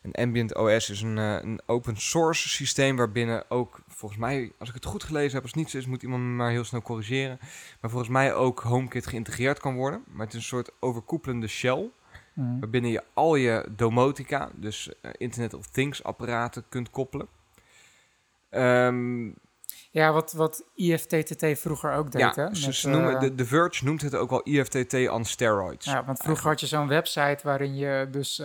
En 0.06 0.24
Ambient 0.24 0.56
OS 0.56 0.90
is 0.90 1.02
een, 1.02 1.18
eh, 1.18 1.38
een 1.42 1.62
open 1.66 1.98
source 1.98 2.50
systeem 2.50 2.96
waarbinnen 2.96 3.44
ook, 3.50 3.80
volgens 3.88 4.20
mij, 4.22 4.52
als 4.60 4.70
ik 4.70 4.76
het 4.76 4.86
goed 4.86 5.04
gelezen 5.04 5.34
heb, 5.34 5.42
als 5.42 5.52
het 5.52 5.60
niet 5.60 5.70
zo 5.70 5.78
is, 5.78 5.86
moet 5.86 6.04
iemand 6.04 6.24
me 6.24 6.30
maar 6.30 6.52
heel 6.52 6.64
snel 6.64 6.82
corrigeren. 6.82 7.38
Maar 7.82 7.90
volgens 7.90 8.12
mij 8.12 8.34
ook 8.34 8.60
HomeKit 8.60 9.08
geïntegreerd 9.08 9.60
kan 9.60 9.76
worden. 9.76 10.04
Maar 10.08 10.26
het 10.26 10.36
is 10.36 10.40
een 10.42 10.46
soort 10.46 10.72
overkoepelende 10.80 11.48
shell. 11.48 11.90
Mhm. 12.34 12.60
Waarbinnen 12.60 12.92
je 12.92 13.04
al 13.14 13.36
je 13.36 13.68
domotica, 13.76 14.50
dus 14.56 14.90
eh, 15.02 15.12
Internet 15.18 15.54
of 15.54 15.68
Things 15.68 16.04
apparaten, 16.04 16.64
kunt 16.70 16.90
koppelen. 16.90 17.28
Ehm, 18.50 19.26
Ja, 19.92 20.12
wat, 20.12 20.34
wat 20.34 20.64
IFTTT 20.76 21.60
vroeger 21.60 21.92
ook 21.94 22.12
deed. 22.12 22.22
ja, 22.22 22.34
hè? 22.36 22.56
ze, 22.56 22.66
Met, 22.66 22.76
ze 22.76 22.90
noemen, 22.90 23.20
eh, 23.20 23.30
de, 23.36 23.46
Verge 23.46 23.86
noemt 23.86 24.02
het 24.02 24.16
ook 24.16 24.32
al 24.32 24.42
IFTT 24.44 25.10
on 25.10 25.26
steroids. 25.26 25.86
Ja, 25.86 26.06
want 26.06 26.20
vroeger 26.20 26.48
had 26.48 26.60
je 26.60 26.68
zo'n 26.68 26.88
website 26.88 27.40
waarin 27.44 27.76
je 27.76 28.08
dus 28.12 28.42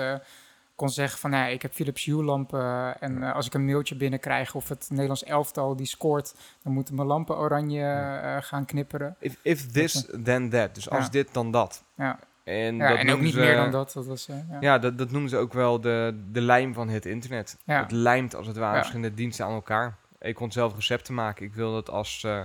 kon 0.81 0.89
zeggen 0.91 1.19
van... 1.19 1.31
Nou, 1.31 1.51
ik 1.51 1.63
heb 1.63 1.73
Philips 1.75 2.05
Hue 2.05 2.25
lampen 2.25 3.01
en 3.01 3.23
eh, 3.23 3.35
als 3.35 3.47
ik 3.47 3.55
een 3.55 3.65
mailtje 3.65 3.97
binnenkrijg 3.97 4.55
of 4.55 4.69
het 4.69 4.87
Nederlands 4.91 5.25
elftal 5.25 5.77
die 5.77 5.87
scoort... 5.87 6.35
dan 6.63 6.73
moeten 6.73 6.95
mijn 6.95 7.07
lampen 7.07 7.37
oranje 7.37 7.83
eh, 7.85 8.37
gaan 8.41 8.65
knipperen. 8.65 9.17
If, 9.19 9.37
if 9.43 9.67
this, 9.73 10.07
then 10.25 10.51
that. 10.51 10.75
Dus 10.75 10.91
als 10.91 11.11
dit, 11.11 11.29
dan 11.35 11.51
dat. 11.51 11.85
Ja, 11.95 12.19
En, 12.45 12.77
ja 12.77 12.89
dat 12.89 12.99
en 12.99 13.11
ook 13.11 13.21
niet 13.21 13.33
ze- 13.33 13.41
meer 13.41 13.55
dan 13.57 13.71
dat. 13.71 13.93
dat 13.93 14.07
was, 14.07 14.29
eh, 14.29 14.37
ja. 14.51 14.57
Ja, 14.61 14.79
dat, 14.79 14.99
dat 14.99 15.11
noemen 15.11 15.31
ze 15.31 15.37
ook 15.37 15.53
wel 15.53 15.81
de, 15.81 16.21
de 16.33 16.41
lijm 16.41 16.75
van 16.75 16.89
het 16.89 17.07
internet. 17.07 17.59
Ja. 17.65 17.83
Het 17.83 17.91
lijmt 17.93 18.35
als 18.35 18.47
het 18.47 18.57
ware 18.57 18.77
verschillende 18.77 19.15
diensten 19.15 19.45
aan 19.45 19.53
elkaar. 19.53 19.97
Ik 20.21 20.35
kon 20.35 20.53
zelf 20.53 20.75
recepten 20.75 21.15
maken. 21.15 21.45
Ik 21.47 21.55
wil 21.55 21.73
dat 21.73 21.91
als... 21.91 22.25
eh, 22.25 22.41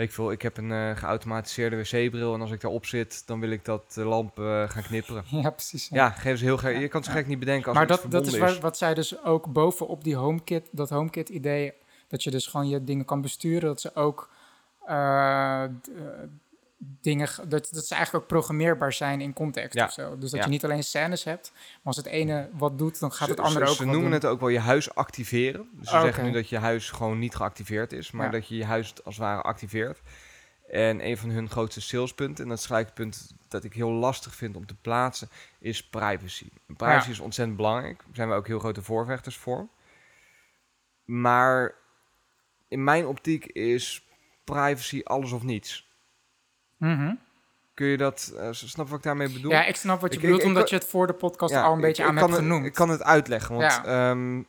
weet 0.00 0.08
ik 0.08 0.14
veel, 0.14 0.32
ik 0.32 0.42
heb 0.42 0.56
een 0.56 0.72
eh, 0.72 0.96
geautomatiseerde 0.96 1.76
wc-bril... 1.76 2.34
en 2.34 2.40
als 2.40 2.50
ik 2.50 2.60
daarop 2.60 2.86
zit, 2.86 3.26
dan 3.26 3.40
wil 3.40 3.50
ik 3.50 3.64
dat 3.64 3.92
de 3.92 4.04
lampen 4.04 4.62
eh, 4.62 4.70
gaan 4.70 4.82
knipperen. 4.82 5.24
ja, 5.42 5.50
precies. 5.50 5.88
ja. 5.88 5.96
Ja, 5.96 6.10
geef 6.10 6.38
ze 6.38 6.44
heel. 6.44 6.60
Ja, 6.60 6.68
Je 6.68 6.88
kan 6.88 7.04
zo 7.04 7.10
ja. 7.10 7.16
gek 7.16 7.26
niet 7.26 7.38
bedenken 7.38 7.68
als 7.68 7.76
maar 7.76 7.86
dat, 7.86 8.04
dat 8.08 8.26
is 8.26 8.38
waar, 8.38 8.60
wat 8.60 8.78
zij 8.78 8.94
dus 8.94 9.24
ook 9.24 9.52
bovenop 9.52 10.04
die 10.04 10.14
HomeKit, 10.14 10.68
dat 10.70 10.90
HomeKit-idee, 10.90 11.72
dat 12.08 12.22
je 12.22 12.30
dus 12.30 12.46
gewoon 12.46 12.68
je 12.68 12.84
dingen 12.84 13.04
kan 13.04 13.20
besturen, 13.20 13.68
dat 13.68 13.80
ze 13.80 13.94
ook 13.94 14.30
eh, 14.86 15.64
dingen, 16.82 17.28
dat, 17.48 17.68
dat 17.70 17.86
ze 17.86 17.94
eigenlijk 17.94 18.24
ook 18.24 18.30
programmeerbaar 18.30 18.92
zijn 18.92 19.20
in 19.20 19.32
context 19.32 19.74
Ja. 19.74 19.84
of 19.84 19.92
zo. 19.92 20.18
Dus 20.18 20.30
dat 20.30 20.38
Ja. 20.40 20.44
je 20.46 20.50
niet 20.52 20.64
alleen 20.64 20.84
scènes 20.84 21.24
hebt, 21.24 21.50
maar 21.52 21.80
als 21.82 21.96
het 21.96 22.06
ene 22.06 22.48
wat 22.52 22.78
doet, 22.78 23.00
dan 23.00 23.12
gaat 23.12 23.28
het 23.28 23.40
andere 23.40 23.64
ze, 23.64 23.70
ook 23.70 23.76
Ze 23.76 23.84
noemen 23.84 24.02
doen. 24.02 24.12
het 24.12 24.24
ook 24.24 24.40
wel 24.40 24.48
je 24.48 24.58
huis 24.58 24.94
activeren. 24.94 25.68
Dus 25.72 25.88
ze 25.88 25.94
Oh, 25.96 26.02
zeggen 26.02 26.24
nu 26.24 26.32
dat 26.32 26.48
je 26.48 26.58
huis 26.58 26.90
gewoon 26.90 27.18
niet 27.18 27.34
geactiveerd 27.34 27.92
is, 27.92 28.10
maar 28.10 28.26
Ja. 28.26 28.32
dat 28.32 28.48
je 28.48 28.56
je 28.56 28.64
huis 28.64 29.04
als 29.04 29.14
het 29.16 29.24
ware 29.24 29.42
activeert. 29.42 30.00
En 30.68 31.06
een 31.06 31.16
van 31.16 31.30
hun 31.30 31.50
grootste 31.50 31.80
salespunten, 31.80 32.44
en 32.44 32.50
dat 32.50 32.58
is 32.58 32.68
het 32.68 32.94
punt 32.94 33.34
dat 33.48 33.64
ik 33.64 33.72
heel 33.72 33.90
lastig 33.90 34.34
vind 34.34 34.56
om 34.56 34.66
te 34.66 34.74
plaatsen, 34.74 35.28
is 35.58 35.88
privacy. 35.88 36.48
Privacy 36.66 37.10
is 37.10 37.20
ontzettend 37.20 37.56
belangrijk. 37.56 37.98
Daar 37.98 38.14
zijn 38.14 38.28
we 38.28 38.34
ook 38.34 38.46
heel 38.46 38.58
grote 38.58 38.82
voorvechters 38.82 39.36
voor. 39.36 39.68
Maar 41.04 41.74
in 42.68 42.84
mijn 42.84 43.06
optiek 43.06 43.46
is 43.46 44.04
privacy 44.44 45.00
alles 45.04 45.32
of 45.32 45.42
niets. 45.42 45.88
Mhm. 46.80 47.14
Kun 47.74 47.86
je 47.86 47.96
dat, 47.96 48.32
eh, 48.36 48.48
snap 48.52 48.88
wat 48.88 48.98
ik 48.98 49.04
daarmee 49.04 49.32
bedoel? 49.32 49.50
Ja, 49.50 49.64
ik 49.64 49.76
snap 49.76 50.00
wat 50.00 50.10
je 50.10 50.16
Ik- 50.16 50.22
bedoelt, 50.22 50.40
ik- 50.40 50.46
ik 50.46 50.52
omdat 50.54 50.70
je 50.70 50.76
het 50.76 50.84
voor 50.84 51.06
de 51.06 51.12
podcast 51.12 51.52
Ja, 51.52 51.62
al 51.62 51.72
een 51.72 51.80
beetje 51.80 52.04
aan 52.04 52.16
hebt 52.16 52.28
het- 52.30 52.38
genoemd. 52.38 52.66
Ik 52.66 52.74
kan 52.74 52.88
het 52.88 53.02
uitleggen, 53.02 53.56
want 53.56 53.72
Ja. 53.72 53.84
ehm, 54.10 54.42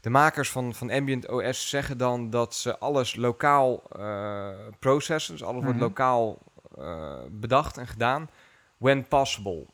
de 0.00 0.10
makers 0.10 0.50
van, 0.50 0.74
van 0.74 0.90
Ambient 0.90 1.28
OS 1.28 1.68
zeggen 1.68 1.98
dan 1.98 2.30
dat 2.30 2.54
ze 2.54 2.78
alles 2.78 3.14
lokaal 3.16 3.82
eh 3.98 4.48
processen. 4.78 5.32
Dus 5.32 5.42
alles 5.44 5.62
wordt 5.62 5.76
Mhm. 5.78 5.84
lokaal 5.86 6.38
eh, 6.78 7.18
bedacht 7.30 7.76
en 7.76 7.86
gedaan. 7.86 8.30
When 8.76 9.08
possible. 9.08 9.66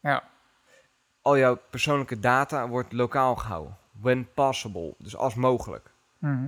Ja. 0.00 0.22
Al 1.22 1.38
jouw 1.38 1.58
persoonlijke 1.70 2.18
data 2.20 2.68
wordt 2.68 2.92
lokaal 2.92 3.36
gehouden. 3.36 3.76
When 4.00 4.28
possible. 4.34 4.94
Dus 4.98 5.16
als 5.16 5.34
mogelijk. 5.34 5.90
Mhm. 6.18 6.46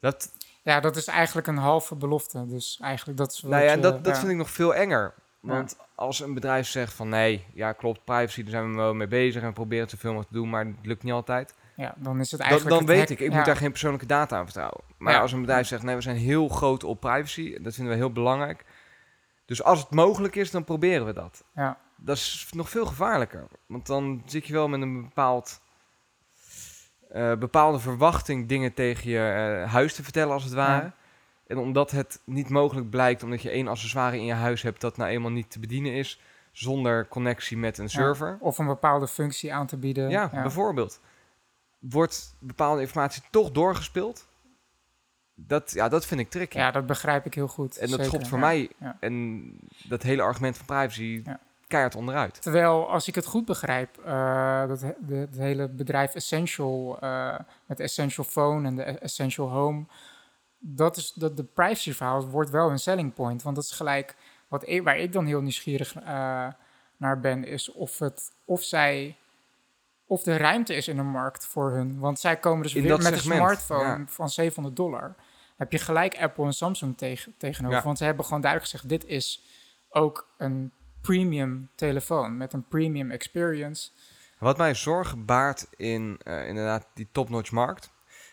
Dat, 0.00 0.32
Ja, 0.66 0.80
dat 0.80 0.96
is 0.96 1.06
eigenlijk 1.06 1.46
een 1.46 1.56
halve 1.56 1.94
belofte. 1.94 2.46
Dus 2.46 2.78
eigenlijk 2.82 3.18
dat 3.18 3.32
is 3.32 3.42
nou 3.42 3.62
ja, 3.64 3.72
je- 3.72 3.80
dat, 3.80 4.04
dat 4.04 4.14
ja. 4.14 4.20
vind 4.20 4.30
ik 4.32 4.36
nog 4.38 4.50
veel 4.50 4.74
enger. 4.74 5.14
Want 5.40 5.76
als 5.94 6.20
een 6.20 6.34
bedrijf 6.34 6.66
zegt 6.66 6.92
van 6.92 7.08
nee, 7.08 7.46
ja 7.54 7.72
klopt, 7.72 8.04
privacy, 8.04 8.42
daar 8.42 8.50
zijn 8.50 8.70
we 8.70 8.76
wel 8.76 8.94
mee 8.94 9.06
bezig 9.06 9.42
en 9.42 9.48
we 9.48 9.54
proberen 9.54 9.88
zoveel 9.88 10.10
mogelijk 10.12 10.32
te 10.32 10.38
doen, 10.40 10.50
maar 10.50 10.64
het 10.64 10.74
lukt 10.82 11.02
niet 11.02 11.12
altijd. 11.12 11.54
Ja, 11.76 11.94
dan 11.96 12.20
is 12.20 12.30
het 12.30 12.40
Dan, 12.40 12.48
eigenlijk... 12.48 12.78
dan 12.78 12.88
het 12.88 12.96
weet 12.98 13.08
hek- 13.08 13.18
ik, 13.18 13.24
ik 13.26 13.30
ja. 13.30 13.36
moet 13.36 13.46
daar 13.46 13.56
geen 13.56 13.70
persoonlijke 13.70 14.06
data 14.06 14.36
aan 14.36 14.44
vertrouwen. 14.44 14.80
Maar 14.98 15.20
als 15.20 15.32
een 15.32 15.40
bedrijf 15.40 15.66
zegt, 15.66 15.82
nee, 15.82 15.94
we 15.94 16.00
zijn 16.00 16.16
heel 16.16 16.48
groot 16.48 16.84
op 16.84 17.00
privacy, 17.00 17.62
dat 17.62 17.74
vinden 17.74 17.92
we 17.92 17.98
heel 17.98 18.12
belangrijk. 18.12 18.64
Dus 19.44 19.62
als 19.62 19.78
het 19.80 19.90
mogelijk 19.90 20.36
is, 20.36 20.50
dan 20.50 20.64
proberen 20.64 21.06
we 21.06 21.12
dat. 21.12 21.44
Ja. 21.54 21.78
Dat 21.96 22.16
is 22.16 22.48
nog 22.50 22.68
veel 22.70 22.86
gevaarlijker. 22.86 23.46
Want 23.66 23.86
dan 23.86 24.22
zit 24.26 24.46
je 24.46 24.52
wel 24.52 24.68
met 24.68 24.80
een 24.80 25.02
bepaald, 25.02 25.60
eh, 27.16 27.38
bepaalde 27.38 27.78
verwachting 27.78 28.48
dingen 28.48 28.74
tegen 28.74 29.10
je 29.10 29.18
eh, 29.18 29.72
huis 29.72 29.94
te 29.94 30.02
vertellen, 30.02 30.32
als 30.32 30.44
het 30.44 30.52
ware. 30.52 30.84
Ja. 30.84 30.94
En 31.46 31.58
omdat 31.58 31.90
het 31.90 32.20
niet 32.24 32.48
mogelijk 32.48 32.90
blijkt, 32.90 33.22
omdat 33.22 33.42
je 33.42 33.50
één 33.50 33.68
accessoire 33.68 34.16
in 34.16 34.24
je 34.24 34.32
huis 34.32 34.62
hebt 34.62 34.80
dat 34.80 34.96
nou 34.96 35.10
eenmaal 35.10 35.30
niet 35.30 35.50
te 35.50 35.58
bedienen 35.58 35.92
is, 35.92 36.20
zonder 36.52 37.08
connectie 37.08 37.56
met 37.56 37.78
een 37.78 37.88
server. 37.88 38.36
Of 38.40 38.58
een 38.58 38.66
bepaalde 38.66 39.08
functie 39.08 39.54
aan 39.54 39.66
te 39.66 39.76
bieden. 39.76 40.10
Ja, 40.10 40.30
bijvoorbeeld. 40.32 41.00
Wordt 41.78 42.36
bepaalde 42.38 42.80
informatie 42.80 43.22
toch 43.30 43.50
doorgespeeld? 43.50 44.26
Dat, 45.34 45.72
ja, 45.72 45.88
dat 45.88 46.06
vind 46.06 46.20
ik 46.20 46.30
tricky. 46.30 46.58
Ja, 46.58 46.70
dat 46.70 46.86
begrijp 46.86 47.26
ik 47.26 47.34
heel 47.34 47.48
goed. 47.48 47.76
en 47.76 47.80
dat 47.80 47.90
zeker, 47.90 48.04
schopt 48.04 48.28
voor 48.28 48.38
mij 48.38 48.70
en 49.00 49.50
dat 49.88 50.02
hele 50.02 50.22
argument 50.22 50.56
van 50.56 50.66
privacy. 50.66 51.22
Keihard 51.66 51.94
onderuit. 51.94 52.42
Terwijl, 52.42 52.90
als 52.90 53.08
ik 53.08 53.14
het 53.14 53.26
goed 53.26 53.44
begrijp, 53.44 53.98
eh, 53.98 54.66
dat 54.68 54.80
de, 54.80 55.14
het 55.14 55.36
hele 55.36 55.68
bedrijf 55.68 56.14
Essential, 56.14 56.98
eh, 57.00 57.38
met 57.66 57.80
Essential 57.80 58.24
Phone 58.24 58.68
en 58.68 58.76
de 58.76 58.82
Essential 58.82 59.48
Home, 59.48 59.84
dat 60.58 60.96
is 60.96 61.12
dat 61.12 61.36
de 61.36 61.44
privacy 61.44 61.92
verhaal 61.92 62.28
wordt 62.28 62.50
wel 62.50 62.70
een 62.70 62.78
selling 62.78 63.14
point. 63.14 63.42
Want 63.42 63.56
dat 63.56 63.64
is 63.64 63.70
gelijk 63.70 64.16
wat 64.48 64.68
ik, 64.68 64.82
waar 64.82 64.98
ik 64.98 65.12
dan 65.12 65.26
heel 65.26 65.40
nieuwsgierig 65.40 65.94
eh, 65.94 66.46
naar 66.96 67.20
ben, 67.20 67.44
is 67.44 67.72
of, 67.72 67.98
het, 67.98 68.32
of 68.44 68.62
zij. 68.62 69.16
Of 70.08 70.22
de 70.22 70.36
ruimte 70.36 70.74
is 70.74 70.88
in 70.88 70.96
de 70.96 71.02
markt 71.02 71.46
voor 71.46 71.70
hun. 71.70 71.98
Want 71.98 72.18
zij 72.18 72.36
komen 72.36 72.62
dus 72.62 72.74
In 72.74 72.82
weer 72.82 72.98
met 72.98 73.12
een 73.12 73.18
smartphone 73.18 73.98
ja. 73.98 74.04
van 74.06 74.28
700 74.28 74.76
dollar. 74.76 75.14
Heb 75.56 75.72
je 75.72 75.78
gelijk 75.78 76.18
Apple 76.18 76.44
en 76.44 76.52
Samsung 76.52 76.98
tegen, 76.98 77.34
tegenover. 77.38 77.76
Ja. 77.76 77.84
Want 77.84 77.98
ze 77.98 78.04
hebben 78.04 78.24
gewoon 78.24 78.40
duidelijk 78.40 78.70
gezegd: 78.70 78.88
dit 78.88 79.04
is 79.04 79.42
ook 79.88 80.28
een 80.38 80.72
premium 81.06 81.68
telefoon 81.74 82.36
met 82.36 82.52
een 82.52 82.64
premium 82.68 83.10
experience. 83.10 83.90
Wat 84.38 84.56
mij 84.56 84.74
zorgen 84.74 85.24
baart 85.24 85.66
in 85.76 86.18
eh, 86.22 86.48
inderdaad 86.48 86.86
die 86.94 87.08
topnotch 87.12 87.50
markt, 87.50 87.90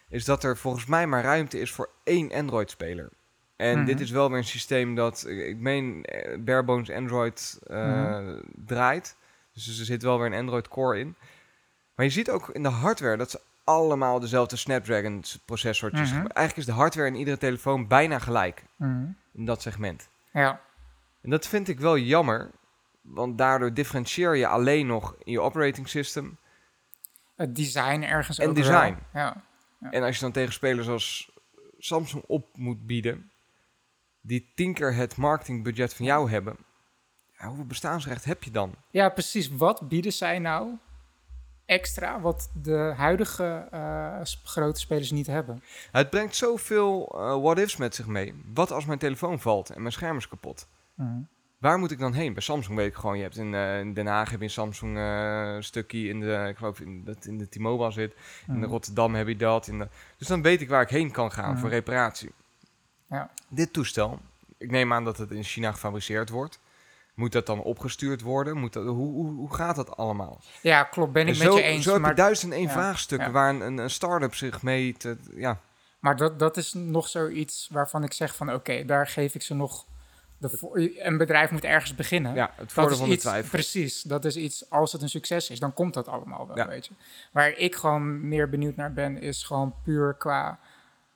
is 0.10 0.26
dat 0.26 0.44
er 0.44 0.58
volgens 0.58 0.86
mij 0.86 1.08
maar 1.08 1.24
ruimte 1.24 1.60
is 1.60 1.72
voor 1.72 1.90
één 2.04 2.32
Android-speler. 2.32 3.10
En 3.56 3.78
Mhm. 3.78 3.86
dit 3.86 4.00
is 4.00 4.12
wel 4.12 4.30
weer 4.30 4.38
een 4.38 4.44
systeem 4.44 4.96
dat, 4.96 5.28
ik 5.28 5.58
meen, 5.58 6.04
eh, 6.04 6.40
barebones 6.40 6.90
Android 6.92 7.60
eh, 7.68 7.78
Mhm. 8.18 8.40
draait. 8.66 9.16
Dus 9.54 9.80
er 9.80 9.86
zit 9.86 10.04
wel 10.04 10.18
weer 10.18 10.26
een 10.28 10.40
Android 10.40 10.68
core 10.68 11.00
in. 11.00 11.16
Maar 11.96 12.06
je 12.06 12.12
ziet 12.12 12.30
ook 12.30 12.50
in 12.50 12.64
de 12.64 12.70
hardware 12.70 13.18
dat 13.18 13.32
ze 13.32 13.40
allemaal 13.64 14.20
dezelfde 14.20 14.56
Snapdragon 14.56 15.24
processortjes 15.46 16.00
Mhm. 16.02 16.10
gebruiken. 16.10 16.36
Eigenlijk 16.36 16.68
is 16.68 16.74
de 16.74 16.80
hardware 16.82 17.08
in 17.08 17.16
iedere 17.16 17.38
telefoon 17.38 17.88
bijna 17.88 18.20
gelijk 18.20 18.64
in 19.34 19.46
dat 19.46 19.62
segment. 19.62 20.10
Ja, 20.34 20.62
En 21.22 21.30
dat 21.30 21.48
vind 21.48 21.68
ik 21.68 21.80
wel 21.80 21.98
jammer, 21.98 22.50
want 23.04 23.38
daardoor 23.38 23.74
differentieer 23.74 24.36
je 24.36 24.48
alleen 24.48 24.88
nog 24.88 25.16
in 25.24 25.32
je 25.32 25.42
operating 25.42 25.90
system. 25.90 26.38
het 27.36 27.56
design 27.56 28.02
ergens 28.02 28.40
En 28.40 28.54
design. 28.54 28.98
Ja. 29.14 29.44
En 29.80 30.04
als 30.04 30.16
je 30.16 30.22
dan 30.22 30.32
tegen 30.32 30.54
spelers 30.54 30.88
als 30.88 31.32
Samsung 31.78 32.24
op 32.28 32.58
moet 32.58 32.86
bieden, 32.86 33.32
die 34.22 34.52
tien 34.56 34.74
keer 34.74 34.96
het 34.96 35.16
marketingbudget 35.16 35.94
van 35.94 36.06
jou 36.06 36.30
hebben, 36.30 36.58
ja, 37.38 37.48
hoeveel 37.48 37.66
bestaansrecht 37.66 38.26
heb 38.26 38.44
je 38.44 38.52
dan? 38.52 38.76
ja, 38.90 39.10
precies. 39.10 39.50
Wat 39.50 39.88
bieden 39.88 40.14
zij 40.14 40.40
nou 40.40 40.78
extra 41.66 42.22
wat 42.22 42.52
de 42.62 42.94
huidige 42.98 43.68
eh, 43.72 44.22
grote 44.44 44.80
spelers 44.80 45.12
niet 45.12 45.28
hebben? 45.28 45.64
Het 45.92 46.10
brengt 46.10 46.36
zoveel 46.36 47.08
eh 47.08 47.42
what-ifs 47.42 47.78
met 47.78 47.96
zich 47.96 48.08
mee. 48.08 48.44
Wat 48.54 48.72
als 48.72 48.86
mijn 48.86 49.00
telefoon 49.00 49.40
valt 49.40 49.70
en 49.70 49.82
mijn 49.82 49.94
scherm 49.94 50.18
is 50.18 50.28
kapot? 50.28 50.68
Mhm. 50.96 51.20
Waar 51.64 51.80
moet 51.80 51.92
ik 51.92 52.00
dan 52.00 52.14
heen? 52.14 52.34
Bij 52.34 52.42
Samsung 52.42 52.78
weet 52.78 52.88
ik 52.88 52.96
gewoon, 52.96 53.18
je 53.18 53.24
hebt 53.24 53.38
in, 53.38 53.54
eh, 53.54 53.80
in 53.80 53.94
Den 53.94 54.06
Haag 54.08 54.30
heb 54.30 54.40
je 54.40 54.46
een 54.46 54.52
Samsung 54.52 54.98
eh 54.98 55.56
stukje 55.60 56.08
in 56.08 56.20
de, 56.20 56.46
ik 56.50 56.58
geloof 56.58 56.80
in, 56.80 57.04
dat 57.04 57.26
in 57.26 57.38
de 57.38 57.50
T-Mobile 57.50 57.92
zit. 57.92 58.14
In 58.48 58.54
de 58.54 58.60
Mhm. 58.60 58.70
Rotterdam 58.70 59.16
heb 59.16 59.28
je 59.28 59.36
dat. 59.36 59.68
In 59.68 59.80
de, 59.80 59.88
dus 60.18 60.28
dan 60.28 60.42
weet 60.42 60.62
ik 60.62 60.70
waar 60.70 60.82
ik 60.82 60.90
heen 60.90 61.12
kan 61.12 61.32
gaan 61.32 61.52
Mhm. 61.52 61.60
voor 61.60 61.70
reparatie. 61.70 62.32
Ja. 63.10 63.30
Dit 63.48 63.74
toestel, 63.74 64.20
ik 64.58 64.72
neem 64.72 64.94
aan 64.94 65.04
dat 65.04 65.18
het 65.18 65.32
in 65.32 65.44
China 65.44 65.72
gefabriceerd 65.72 66.30
wordt. 66.30 66.60
Moet 67.14 67.32
dat 67.32 67.46
dan 67.46 67.62
opgestuurd 67.62 68.22
worden? 68.22 68.58
Moet 68.58 68.74
dat, 68.74 68.86
hoe, 68.86 68.96
hoe, 69.14 69.34
hoe 69.34 69.54
gaat 69.54 69.76
dat 69.76 69.98
allemaal? 69.98 70.42
Ja, 70.62 70.84
klopt. 70.84 71.12
Ben 71.14 71.28
ik 71.28 71.38
met 71.38 71.54
je 71.54 71.62
eens. 71.62 71.84
zo 71.84 71.90
heb 71.90 72.00
je 72.00 72.06
maar 72.06 72.16
duizend 72.16 72.52
en 72.52 72.58
één 72.58 72.68
ja, 72.68 72.74
vraagstukken 72.74 73.28
ja. 73.28 73.34
waar 73.34 73.50
een, 73.50 73.62
een, 73.62 73.78
een 73.78 73.90
start-up 73.90 74.36
zich 74.36 74.62
mee... 74.62 74.94
Te, 74.98 75.18
ja, 75.36 75.60
maar 76.00 76.16
dat, 76.18 76.40
dat 76.40 76.58
is 76.58 76.74
nog 76.74 77.08
zoiets 77.08 77.70
waarvan 77.72 78.04
ik 78.04 78.14
zeg 78.14 78.36
van... 78.36 78.54
oké, 78.54 78.86
daar 78.86 79.08
geef 79.08 79.36
ik 79.36 79.42
ze 79.42 79.54
nog... 79.54 79.86
De 80.52 81.06
een 81.06 81.18
bedrijf 81.18 81.52
moet 81.52 81.64
ergens 81.64 81.96
beginnen. 81.96 82.36
ja, 82.36 82.54
het 82.56 82.72
voordeel 82.72 82.98
van 82.98 83.08
de 83.08 83.14
iets, 83.14 83.24
twijfel. 83.24 83.50
precies, 83.50 84.02
dat 84.02 84.26
is 84.26 84.36
iets, 84.36 84.70
als 84.70 84.92
het 84.92 85.02
een 85.02 85.10
succes 85.10 85.50
is, 85.50 85.60
dan 85.60 85.74
komt 85.74 85.94
dat 85.94 86.08
allemaal 86.08 86.48
wel, 86.48 86.56
Ja. 86.58 86.68
weet 86.68 86.86
je. 86.86 86.94
Waar 87.32 87.50
ik 87.58 87.76
gewoon 87.76 88.28
meer 88.28 88.50
benieuwd 88.50 88.76
naar 88.76 88.94
ben, 88.94 89.22
is 89.22 89.44
gewoon 89.44 89.76
puur 89.84 90.14
qua 90.14 90.60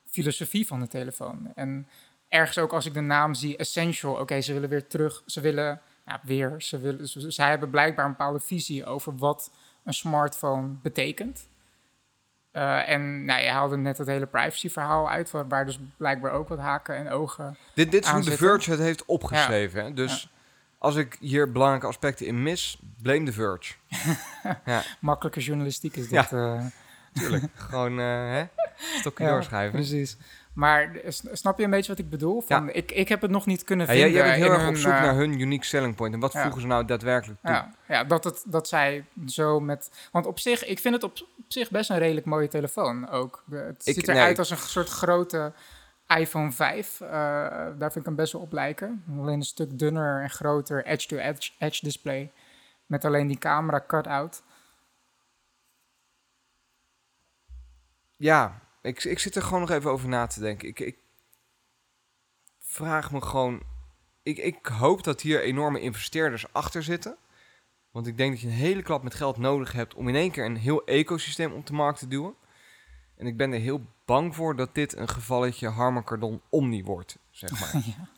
filosofie 0.05 0.67
van 0.67 0.79
de 0.79 0.87
telefoon. 0.87 1.51
En 1.55 1.87
ergens 2.29 2.57
ook 2.57 2.73
als 2.73 2.85
ik 2.85 2.93
de 2.93 3.01
naam 3.01 3.33
zie, 3.33 3.57
Essential, 3.57 4.13
oké, 4.13 4.41
ze 4.41 4.53
willen 4.53 4.69
weer 4.69 4.87
terug, 4.87 5.23
ze 5.25 5.41
willen, 5.41 5.81
ja, 6.05 6.19
weer, 6.23 6.61
ze 6.61 6.79
willen, 6.79 7.07
ze, 7.07 7.31
zij 7.31 7.49
hebben 7.49 7.69
blijkbaar 7.69 8.05
een 8.05 8.11
bepaalde 8.11 8.39
visie 8.39 8.85
over 8.85 9.15
wat 9.17 9.51
een 9.83 9.93
smartphone 9.93 10.67
betekent. 10.81 11.47
Eh, 12.51 12.89
en 12.89 13.25
nou, 13.25 13.41
je 13.41 13.49
haalde 13.49 13.77
net 13.77 13.97
het 13.97 14.07
hele 14.07 14.25
privacy 14.25 14.69
verhaal 14.69 15.10
uit, 15.10 15.31
waar, 15.31 15.65
dus 15.65 15.79
blijkbaar 15.97 16.31
ook 16.31 16.47
wat 16.47 16.60
haken 16.60 16.95
en 16.95 17.10
ogen 17.10 17.57
Dit, 17.73 17.91
dit 17.91 18.03
is 18.03 18.10
hoe 18.10 18.21
de 18.21 18.25
aanzetten. 18.29 18.47
Verge 18.47 18.71
het 18.71 18.79
heeft 18.79 19.05
opgeschreven. 19.05 19.83
Hè? 19.83 19.93
Dus 19.93 20.29
als 20.77 20.95
ik 20.95 21.17
hier 21.19 21.51
belangrijke 21.51 21.88
aspecten 21.88 22.25
in 22.25 22.43
mis, 22.43 22.79
blame 23.01 23.25
de 23.25 23.31
Verge. 23.33 23.73
makkelijke 24.99 25.39
journalistiek 25.39 25.95
is 25.95 26.07
dit. 26.07 26.31
eh. 26.31 26.65
Tuurlijk. 27.13 27.43
Gewoon, 27.69 27.99
eh 27.99 28.05
hè? 28.05 28.45
Stokje 28.99 29.23
Ja, 29.23 29.29
doorschrijven. 29.31 29.71
Precies. 29.71 30.17
Maar 30.58 30.91
snap 31.32 31.58
je 31.58 31.63
een 31.63 31.70
beetje 31.70 31.91
wat 31.91 32.00
ik 32.00 32.10
bedoel? 32.10 32.41
Van, 32.41 32.70
ik, 32.70 32.91
ik 32.91 33.08
heb 33.08 33.22
het 33.22 33.32
nog 33.32 33.46
niet 33.46 33.63
kunnen 33.63 33.88
Ja, 33.88 33.93
jij, 33.93 34.02
vinden. 34.04 34.22
jij 34.22 34.32
bent 34.32 34.43
heel 34.43 34.54
erg 34.60 34.67
op 34.70 34.76
zoek 34.76 34.91
eh, 34.91 35.02
naar 35.02 35.15
hun 35.15 35.39
unique 35.39 35.65
selling 35.65 35.96
point. 35.96 36.13
En 36.13 36.20
wat 36.20 36.34
ja. 36.34 36.41
voegen 36.43 36.62
ze 36.62 36.67
nou 36.67 36.86
daadwerkelijk 36.86 37.39
toe? 37.41 37.52
Ja, 37.52 37.72
ja 37.88 38.04
dat, 38.04 38.24
het, 38.24 38.43
dat 38.48 38.67
zij 38.67 39.06
zo 39.28 39.60
met... 39.60 39.91
Want 40.12 40.26
op 40.26 40.39
zich, 40.39 40.65
ik 40.65 40.80
vind 40.80 40.93
het 40.93 41.04
op, 41.04 41.12
op 41.38 41.46
zich 41.48 41.70
best 41.70 41.89
een 41.89 41.98
redelijk 41.98 42.26
mooie 42.26 42.48
telefoon 42.48 43.10
ook. 43.10 43.43
Het 43.50 43.88
Ik- 43.88 43.93
ziet 43.93 44.08
eruit 44.08 44.28
nee. 44.28 44.38
als 44.38 44.50
een 44.50 44.58
soort 44.58 44.89
grote 44.89 45.54
iPhone 46.08 46.52
5. 46.52 47.02
eh, 47.02 47.10
daar 47.10 47.78
vind 47.80 47.96
ik 47.96 48.06
hem 48.06 48.15
best 48.15 48.34
wel 48.34 48.41
op 48.41 48.52
lijken. 48.52 49.04
Alleen 49.20 49.34
een 49.39 49.43
stuk 49.43 49.80
dunner 49.80 50.22
en 50.22 50.30
groter 50.30 50.86
edge-to-edge 50.86 51.52
edge 51.60 51.86
display. 51.86 52.32
Met 52.86 53.06
alleen 53.06 53.28
die 53.28 53.38
camera 53.38 53.84
cut-out. 53.88 54.41
Ja, 58.15 58.60
ik, 58.88 59.04
ik 59.04 59.19
zit 59.19 59.36
er 59.36 59.41
gewoon 59.41 59.60
nog 59.60 59.69
even 59.69 59.91
over 59.91 60.10
na 60.10 60.28
te 60.28 60.39
denken. 60.39 60.67
Ik, 60.67 60.80
ik 60.80 60.97
vraag 62.60 63.12
me 63.12 63.21
gewoon... 63.21 63.62
Ik, 64.23 64.38
ik 64.38 64.65
hoop 64.65 65.04
dat 65.04 65.21
hier 65.21 65.41
enorme 65.41 65.80
investeerders 65.80 66.54
achter 66.54 66.84
zitten. 66.84 67.17
Want 67.91 68.08
ik 68.08 68.17
denk 68.17 68.32
dat 68.32 68.41
je 68.41 68.47
een 68.47 68.54
hele 68.54 68.82
klap 68.82 69.04
met 69.04 69.15
geld 69.15 69.38
nodig 69.38 69.71
hebt... 69.71 69.93
om 69.93 70.08
in 70.08 70.15
één 70.15 70.32
keer 70.32 70.45
een 70.45 70.58
heel 70.58 70.86
ecosysteem 70.86 71.52
op 71.54 71.67
de 71.67 71.73
markt 71.73 72.00
te 72.00 72.08
duwen. 72.08 72.36
En 73.15 73.28
ik 73.28 73.38
ben 73.38 73.52
er 73.52 73.60
heel 73.60 73.86
bang 74.06 74.36
voor 74.36 74.56
dat 74.56 74.76
dit 74.76 74.95
een 74.95 75.10
gevalletje 75.10 75.67
Harman 75.67 76.04
Kardon 76.04 76.41
Omni 76.50 76.84
wordt, 76.84 77.17
zeg 77.30 77.60
maar. 77.60 77.84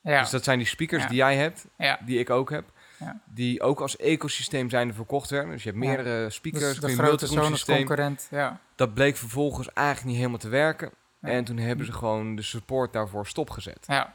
Ja, 0.00 0.20
Dus 0.20 0.30
dat 0.30 0.44
zijn 0.44 0.58
die 0.58 0.66
speakers 0.66 1.02
Ja. 1.02 1.08
die 1.08 1.16
jij 1.16 1.36
hebt, 1.36 1.66
ja. 1.78 2.00
die 2.04 2.18
ik 2.18 2.30
ook 2.30 2.50
heb... 2.50 2.72
Ja. 2.98 3.20
Die 3.24 3.62
ook 3.62 3.80
als 3.80 3.96
ecosysteem 3.96 4.70
zijn 4.70 4.94
verkocht 4.94 5.30
werden. 5.30 5.50
Dus 5.50 5.62
je 5.62 5.70
hebt 5.70 5.82
Ja. 5.82 5.88
meerdere 5.88 6.30
speakers, 6.30 6.62
Dus 6.64 6.78
de 6.80 6.86
je 6.86 6.92
grote 6.94 7.08
multiroom 7.24 7.50
systeem. 7.52 7.76
concurrent. 7.76 8.26
Ja. 8.30 8.60
Dat 8.74 8.94
bleek 8.94 9.16
vervolgens 9.16 9.72
eigenlijk 9.72 10.06
niet 10.06 10.16
helemaal 10.16 10.38
te 10.38 10.48
werken. 10.48 10.90
En 11.20 11.44
toen 11.44 11.56
hebben 11.56 11.86
ze 11.86 11.92
gewoon 11.92 12.36
de 12.36 12.42
support 12.42 12.92
daarvoor 12.92 13.26
stopgezet. 13.26 13.84
Ja. 13.86 14.14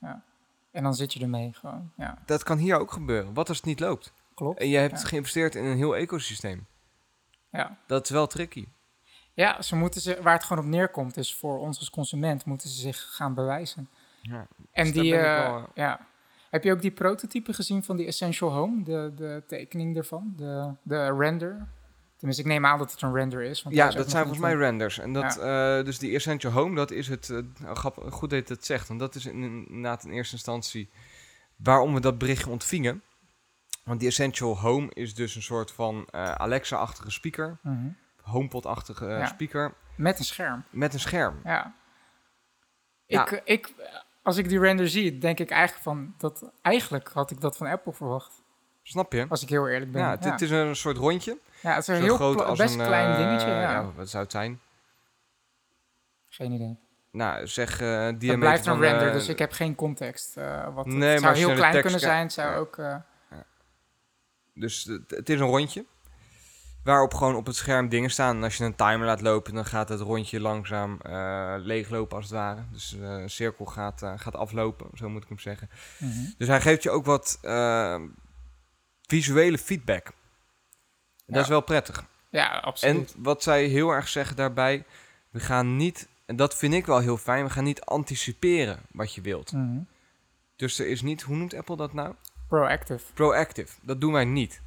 ja. 0.00 0.22
En 0.70 0.82
dan 0.82 0.94
zit 0.94 1.12
je 1.12 1.20
ermee 1.20 1.52
gewoon. 1.52 1.92
Ja, 1.96 2.18
Dat 2.26 2.42
kan 2.42 2.58
hier 2.58 2.78
ook 2.78 2.92
gebeuren. 2.92 3.34
Wat 3.34 3.48
als 3.48 3.56
het 3.56 3.66
niet 3.66 3.80
loopt? 3.80 4.12
klopt. 4.34 4.60
En 4.60 4.68
je 4.68 4.78
hebt 4.78 5.04
geïnvesteerd 5.04 5.54
in 5.54 5.64
een 5.64 5.76
heel 5.76 5.96
ecosysteem. 5.96 6.66
Ja. 7.50 7.76
Dat 7.86 8.04
is 8.04 8.10
wel 8.10 8.26
tricky. 8.26 8.66
Ja, 9.34 9.62
ze 9.62 9.76
moeten 9.76 10.00
ze, 10.00 10.18
waar 10.22 10.34
het 10.34 10.44
gewoon 10.44 10.64
op 10.64 10.70
neerkomt, 10.70 11.16
is 11.16 11.34
voor 11.34 11.58
ons 11.58 11.78
als 11.78 11.90
consument 11.90 12.44
moeten 12.44 12.68
ze 12.68 12.80
zich 12.80 13.14
gaan 13.14 13.34
bewijzen. 13.34 13.88
Ja. 14.22 14.46
En 14.72 14.84
Dus 14.84 14.92
die, 14.92 15.16
eh, 15.16 15.42
wel, 15.46 15.56
eh, 15.56 15.62
ja. 15.74 16.06
Heb 16.56 16.64
je 16.64 16.72
ook 16.72 16.80
die 16.80 16.90
prototype 16.90 17.52
gezien 17.52 17.82
van 17.82 17.96
die 17.96 18.06
Essential 18.06 18.52
Home? 18.52 18.82
De, 18.82 19.12
de 19.16 19.42
tekening 19.46 19.96
ervan? 19.96 20.32
De, 20.36 20.72
de 20.82 21.16
render? 21.18 21.66
Tenminste, 22.16 22.42
ik 22.44 22.48
neem 22.48 22.66
aan 22.66 22.78
dat 22.78 22.92
het 22.92 23.02
een 23.02 23.12
render 23.14 23.42
is. 23.42 23.62
Want 23.62 23.74
Ja, 23.74 23.88
is 23.88 23.94
dat 23.94 24.10
zijn 24.10 24.22
volgens 24.26 24.44
mij 24.44 24.54
renders. 24.54 24.98
En 24.98 25.12
dat, 25.12 25.38
eh, 25.38 25.84
dus 25.84 25.98
die 25.98 26.14
Essential 26.14 26.52
Home, 26.52 26.74
dat 26.74 26.90
is 26.90 27.08
het. 27.08 27.30
eh, 27.30 27.72
grappig, 27.74 28.12
goed 28.14 28.30
dat 28.30 28.48
je 28.48 28.54
het 28.54 28.64
zegt, 28.64 28.88
want 28.88 29.00
dat 29.00 29.14
is 29.14 29.26
inderdaad 29.26 30.04
in 30.04 30.10
eerste 30.10 30.34
instantie 30.34 30.90
waarom 31.56 31.94
we 31.94 32.00
dat 32.00 32.18
berichtje 32.18 32.50
ontvingen. 32.50 33.02
Want 33.84 34.00
die 34.00 34.08
Essential 34.08 34.58
Home 34.58 34.90
is 34.94 35.14
dus 35.14 35.34
een 35.34 35.42
soort 35.42 35.70
van 35.72 36.06
eh, 36.10 36.32
Alexa-achtige 36.32 37.10
speaker, 37.10 37.58
eh, 37.62 37.70
mhm. 37.72 37.88
HomePod-achtige 38.22 39.06
Ja. 39.06 39.26
speaker 39.26 39.74
Met 39.96 40.18
een 40.18 40.24
scherm, 40.24 40.64
met 40.70 40.94
een 40.94 41.00
scherm. 41.00 41.40
ja. 41.44 41.74
Ja. 43.08 43.22
Ik, 43.30 43.42
ik, 43.44 43.72
als 44.26 44.36
ik 44.36 44.48
die 44.48 44.58
render 44.58 44.88
zie, 44.88 45.18
denk 45.18 45.38
ik 45.38 45.50
eigenlijk 45.50 45.82
van... 45.82 46.14
Dat, 46.18 46.50
eigenlijk 46.62 47.08
had 47.08 47.30
ik 47.30 47.40
dat 47.40 47.56
van 47.56 47.66
Apple 47.66 47.92
verwacht. 47.92 48.42
Snap 48.82 49.12
je? 49.12 49.26
Als 49.28 49.42
ik 49.42 49.48
heel 49.48 49.68
eerlijk 49.68 49.92
ben. 49.92 50.02
Ja, 50.02 50.10
het, 50.10 50.24
het 50.24 50.40
is 50.40 50.50
een 50.50 50.76
soort 50.76 50.96
rondje. 50.96 51.38
ja, 51.60 51.74
het 51.74 51.80
is 51.80 51.86
een 51.86 51.96
Zo 51.96 52.02
heel 52.02 52.14
groot 52.14 52.42
als 52.42 52.58
best 52.58 52.74
een, 52.74 52.86
klein 52.86 53.10
eh, 53.10 53.16
dingetje. 53.16 53.48
Ja. 53.48 53.92
wat 53.96 54.08
zou 54.08 54.22
het 54.22 54.32
zijn? 54.32 54.60
Geen 56.28 56.52
idee. 56.52 56.78
Nou, 57.10 57.46
zeg 57.46 57.72
eh 57.72 57.78
diameter 57.78 58.28
Het 58.28 58.38
blijft 58.38 58.66
een 58.66 58.80
render, 58.80 59.06
eh, 59.06 59.12
dus 59.12 59.28
ik 59.28 59.38
heb 59.38 59.52
geen 59.52 59.74
context. 59.74 60.34
wat, 60.74 60.86
Nee, 60.86 61.08
het 61.08 61.20
zou 61.20 61.36
heel 61.36 61.54
klein 61.54 61.80
kunnen 61.80 62.00
zijn. 62.00 62.30
zou 62.30 62.56
ook... 62.56 62.80
Dus 64.54 64.84
het, 64.84 65.10
het 65.10 65.28
is 65.28 65.40
een 65.40 65.46
rondje. 65.46 65.84
Waarop 66.86 67.14
gewoon 67.14 67.34
op 67.36 67.46
het 67.46 67.56
scherm 67.56 67.88
dingen 67.88 68.10
staan. 68.10 68.36
En 68.36 68.42
als 68.42 68.56
je 68.56 68.64
een 68.64 68.74
timer 68.74 69.06
laat 69.06 69.20
lopen, 69.20 69.54
dan 69.54 69.64
gaat 69.64 69.88
het 69.88 70.00
rondje 70.00 70.40
langzaam 70.40 70.98
eh, 71.02 71.54
leeglopen 71.58 72.16
als 72.16 72.24
het 72.24 72.34
ware. 72.34 72.60
Dus 72.72 72.98
eh, 73.00 73.00
een 73.08 73.30
cirkel 73.30 73.64
gaat, 73.64 74.02
eh, 74.02 74.12
gaat 74.16 74.34
aflopen, 74.34 74.86
zo 74.94 75.08
moet 75.08 75.22
ik 75.22 75.28
hem 75.28 75.38
zeggen. 75.38 75.70
mhm. 75.98 76.24
Dus 76.38 76.48
hij 76.48 76.60
geeft 76.60 76.82
je 76.82 76.90
ook 76.90 77.04
wat 77.04 77.38
eh, 77.42 78.00
visuele 79.06 79.58
feedback. 79.58 80.12
Dat 81.26 81.42
is 81.42 81.48
wel 81.48 81.60
prettig. 81.60 82.04
Ja, 82.30 82.54
En 82.54 82.62
absoluut. 82.62 83.14
wat 83.18 83.42
zij 83.42 83.64
heel 83.64 83.90
erg 83.90 84.08
zeggen 84.08 84.36
daarbij, 84.36 84.84
we 85.30 85.40
gaan 85.40 85.76
niet, 85.76 86.08
en 86.26 86.36
dat 86.36 86.56
vind 86.56 86.74
ik 86.74 86.86
wel 86.86 86.98
heel 86.98 87.16
fijn, 87.16 87.44
we 87.44 87.50
gaan 87.50 87.64
niet 87.64 87.80
anticiperen 87.80 88.78
wat 88.90 89.14
je 89.14 89.20
wilt. 89.20 89.52
Mhm. 89.52 89.78
Dus 90.56 90.78
er 90.78 90.86
is 90.86 91.02
niet, 91.02 91.22
hoe 91.22 91.36
noemt 91.36 91.54
Apple 91.54 91.76
dat 91.76 91.92
nou? 91.92 92.14
Proactive. 92.48 93.12
Proactive. 93.12 93.72
Dat 93.82 94.00
doen 94.00 94.12
wij 94.12 94.24
niet. 94.24 94.60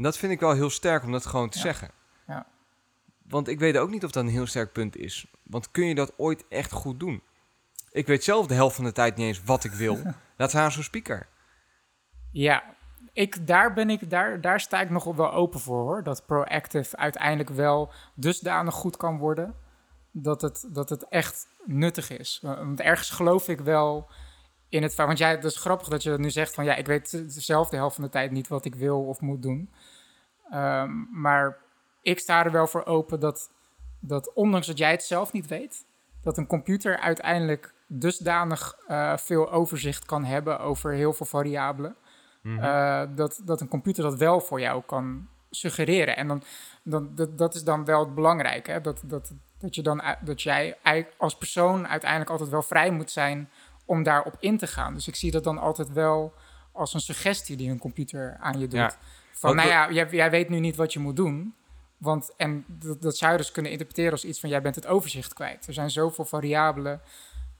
En 0.00 0.06
dat 0.06 0.18
vind 0.18 0.32
ik 0.32 0.40
wel 0.40 0.52
heel 0.52 0.70
sterk 0.70 1.04
om 1.04 1.12
dat 1.12 1.26
gewoon 1.26 1.48
te 1.48 1.58
Ja. 1.58 1.64
zeggen. 1.64 1.90
Ja. 2.26 2.46
Want 3.28 3.48
ik 3.48 3.58
weet 3.58 3.76
ook 3.76 3.90
niet 3.90 4.04
of 4.04 4.10
dat 4.10 4.22
een 4.22 4.28
heel 4.30 4.46
sterk 4.46 4.72
punt 4.72 4.96
is. 4.96 5.26
Want 5.42 5.70
kun 5.70 5.86
je 5.86 5.94
dat 5.94 6.18
ooit 6.18 6.44
echt 6.48 6.72
goed 6.72 7.00
doen? 7.00 7.22
Ik 7.90 8.06
weet 8.06 8.24
zelf 8.24 8.46
de 8.46 8.54
helft 8.54 8.76
van 8.76 8.84
de 8.84 8.92
tijd 8.92 9.16
niet 9.16 9.26
eens 9.26 9.42
wat 9.44 9.64
ik 9.64 9.72
wil. 9.72 9.98
Laat 10.36 10.50
staan 10.50 10.72
zo'n 10.72 10.82
speaker. 10.82 11.28
Ja, 12.32 12.74
ik, 13.12 13.46
daar, 13.46 13.72
ben 13.72 13.90
ik, 13.90 14.10
daar, 14.10 14.40
daar 14.40 14.60
sta 14.60 14.80
ik 14.80 14.90
nog 14.90 15.04
wel 15.04 15.32
open 15.32 15.60
voor 15.60 15.82
hoor. 15.82 16.02
Dat 16.02 16.26
proactive 16.26 16.96
uiteindelijk 16.96 17.50
wel 17.50 17.92
dusdanig 18.14 18.74
goed 18.74 18.96
kan 18.96 19.18
worden. 19.18 19.54
Dat 20.12 20.40
het, 20.40 20.68
dat 20.68 20.88
het 20.88 21.08
echt 21.08 21.46
nuttig 21.64 22.10
is. 22.10 22.38
Want 22.42 22.80
ergens 22.80 23.10
geloof 23.10 23.48
ik 23.48 23.60
wel 23.60 24.10
in 24.68 24.82
het. 24.82 24.94
Want 24.94 25.18
jij, 25.18 25.30
het 25.30 25.44
is 25.44 25.56
grappig 25.56 25.88
dat 25.88 26.02
je 26.02 26.18
nu 26.18 26.30
zegt 26.30 26.54
van 26.54 26.64
ja, 26.64 26.74
ik 26.74 26.86
weet 26.86 27.24
zelf 27.26 27.68
de 27.68 27.76
helft 27.76 27.94
van 27.94 28.04
de 28.04 28.10
tijd 28.10 28.30
niet 28.30 28.48
wat 28.48 28.64
ik 28.64 28.74
wil 28.74 29.04
of 29.06 29.20
moet 29.20 29.42
doen. 29.42 29.70
Ehm, 30.50 30.90
maar 31.10 31.56
ik 32.02 32.18
sta 32.18 32.44
er 32.44 32.52
wel 32.52 32.66
voor 32.66 32.84
open 32.84 33.20
dat, 33.20 33.50
dat 34.00 34.32
ondanks 34.32 34.66
dat 34.66 34.78
jij 34.78 34.90
het 34.90 35.02
zelf 35.02 35.32
niet 35.32 35.46
weet, 35.46 35.84
dat 36.22 36.38
een 36.38 36.46
computer 36.46 36.98
uiteindelijk 36.98 37.74
dusdanig 37.86 38.76
eh, 38.86 39.16
veel 39.16 39.50
overzicht 39.50 40.04
kan 40.04 40.24
hebben 40.24 40.60
over 40.60 40.92
heel 40.92 41.12
veel 41.12 41.26
variabelen. 41.26 41.96
Mhm. 42.42 42.58
Eh, 42.58 43.02
dat, 43.14 43.40
dat 43.44 43.60
een 43.60 43.68
computer 43.68 44.02
dat 44.02 44.18
wel 44.18 44.40
voor 44.40 44.60
jou 44.60 44.82
kan 44.86 45.28
suggereren. 45.50 46.16
En 46.16 46.28
dan, 46.28 46.42
dan, 46.82 47.14
dat, 47.14 47.38
dat 47.38 47.54
is 47.54 47.64
dan 47.64 47.84
wel 47.84 48.00
het 48.00 48.14
belangrijke. 48.14 48.70
Hè? 48.70 48.80
Dat, 48.80 49.02
dat, 49.04 49.32
dat, 49.58 49.74
je 49.74 49.82
dan, 49.82 50.02
dat 50.24 50.42
jij 50.42 50.76
als 51.16 51.36
persoon 51.36 51.88
uiteindelijk 51.88 52.30
altijd 52.30 52.48
wel 52.50 52.62
vrij 52.62 52.90
moet 52.90 53.10
zijn 53.10 53.50
om 53.84 54.02
daarop 54.02 54.36
in 54.38 54.58
te 54.58 54.66
gaan. 54.66 54.94
Dus 54.94 55.08
ik 55.08 55.16
zie 55.16 55.30
dat 55.30 55.44
dan 55.44 55.58
altijd 55.58 55.92
wel 55.92 56.34
als 56.72 56.94
een 56.94 57.00
suggestie 57.00 57.56
die 57.56 57.70
een 57.70 57.78
computer 57.78 58.36
aan 58.40 58.58
je 58.58 58.68
doet. 58.68 58.78
Ja. 58.78 58.96
Van, 59.40 59.56
nou 59.56 59.68
ja, 59.68 59.90
jij, 59.92 60.08
jij 60.10 60.30
weet 60.30 60.48
nu 60.48 60.58
niet 60.60 60.76
wat 60.76 60.92
je 60.92 60.98
moet 60.98 61.16
doen. 61.16 61.54
Want, 61.96 62.32
en 62.36 62.64
dat, 62.68 63.02
dat 63.02 63.16
zou 63.16 63.32
je 63.32 63.38
dus 63.38 63.50
kunnen 63.52 63.70
interpreteren 63.70 64.12
als 64.12 64.24
iets 64.24 64.40
van, 64.40 64.48
jij 64.48 64.62
bent 64.62 64.74
het 64.74 64.86
overzicht 64.86 65.32
kwijt. 65.32 65.66
Er 65.66 65.72
zijn 65.72 65.90
zoveel 65.90 66.24
variabelen. 66.24 67.00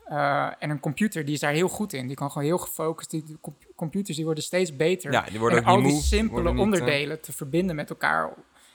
eh, 0.05 0.51
en 0.59 0.71
een 0.71 0.81
computer 0.81 1.25
die 1.25 1.35
is 1.35 1.41
daar 1.41 1.53
heel 1.53 1.69
goed 1.69 1.93
in. 1.93 2.07
Die 2.07 2.17
kan 2.17 2.31
gewoon 2.31 2.47
heel 2.47 2.59
gefocust. 2.59 3.11
Die, 3.11 3.39
computers 3.77 4.17
die 4.17 4.25
worden 4.25 4.45
steeds 4.45 4.77
beter. 4.77 5.13
ja, 5.13 5.23
die 5.23 5.39
worden 5.39 5.59
en 5.59 5.65
al 5.65 5.77
die 5.83 5.93
moe. 5.93 6.01
simpele 6.03 6.43
niet, 6.43 6.55
eh, 6.55 6.61
onderdelen 6.61 7.21
te 7.21 7.33
verbinden 7.33 7.77
met 7.77 7.91
elkaar 7.91 8.33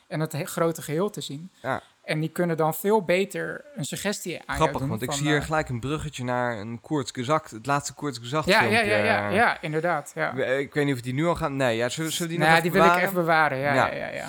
en 0.08 0.20
het 0.20 0.32
he- 0.32 0.46
grote 0.46 0.82
geheel 0.82 1.10
te 1.10 1.22
zien. 1.22 1.52
Ja. 1.62 1.82
En 2.06 2.20
die 2.20 2.30
kunnen 2.30 2.58
dan 2.58 2.74
veel 2.74 3.04
beter 3.04 3.66
een 3.76 3.86
suggestie 3.86 4.42
aan 4.46 4.56
Grappig, 4.56 4.80
doen. 4.80 4.90
want 4.90 5.02
ik 5.02 5.08
van, 5.10 5.18
zie 5.18 5.28
hier 5.28 5.38
eh, 5.38 5.44
gelijk 5.44 5.70
een 5.70 5.80
bruggetje 5.80 6.24
naar 6.24 6.58
een 6.60 6.82
Koorts 6.82 7.12
Gezakt. 7.12 7.52
Het 7.52 7.66
laatste 7.66 7.94
Koorts 7.94 8.18
Gezakt 8.18 8.46
ja, 8.46 8.62
ja, 8.64 8.70
filmpje. 8.70 8.90
ja, 8.90 9.04
ja, 9.04 9.30
ja, 9.30 9.62
inderdaad. 9.62 10.12
Ja. 10.16 10.32
Ik 10.34 10.74
weet 10.74 10.86
niet 10.86 10.94
of 10.96 11.02
die 11.02 11.14
nu 11.14 11.26
al 11.26 11.36
gaan. 11.36 11.56
Nee, 11.56 11.78
ja, 11.78 11.90
zullen, 11.90 12.12
zullen 12.12 12.30
die 12.30 12.40
Nou, 12.40 12.52
nog 12.52 12.62
die 12.62 12.70
even 12.72 12.82
wil 12.82 12.92
ik 12.92 12.96
bewaren? 12.96 13.10
even 13.10 13.26
bewaren. 13.26 13.58
Ja, 13.58 13.74
Ja. 13.74 13.86
ja. 13.88 14.08
Ja, 14.08 14.14
ja, 14.16 14.28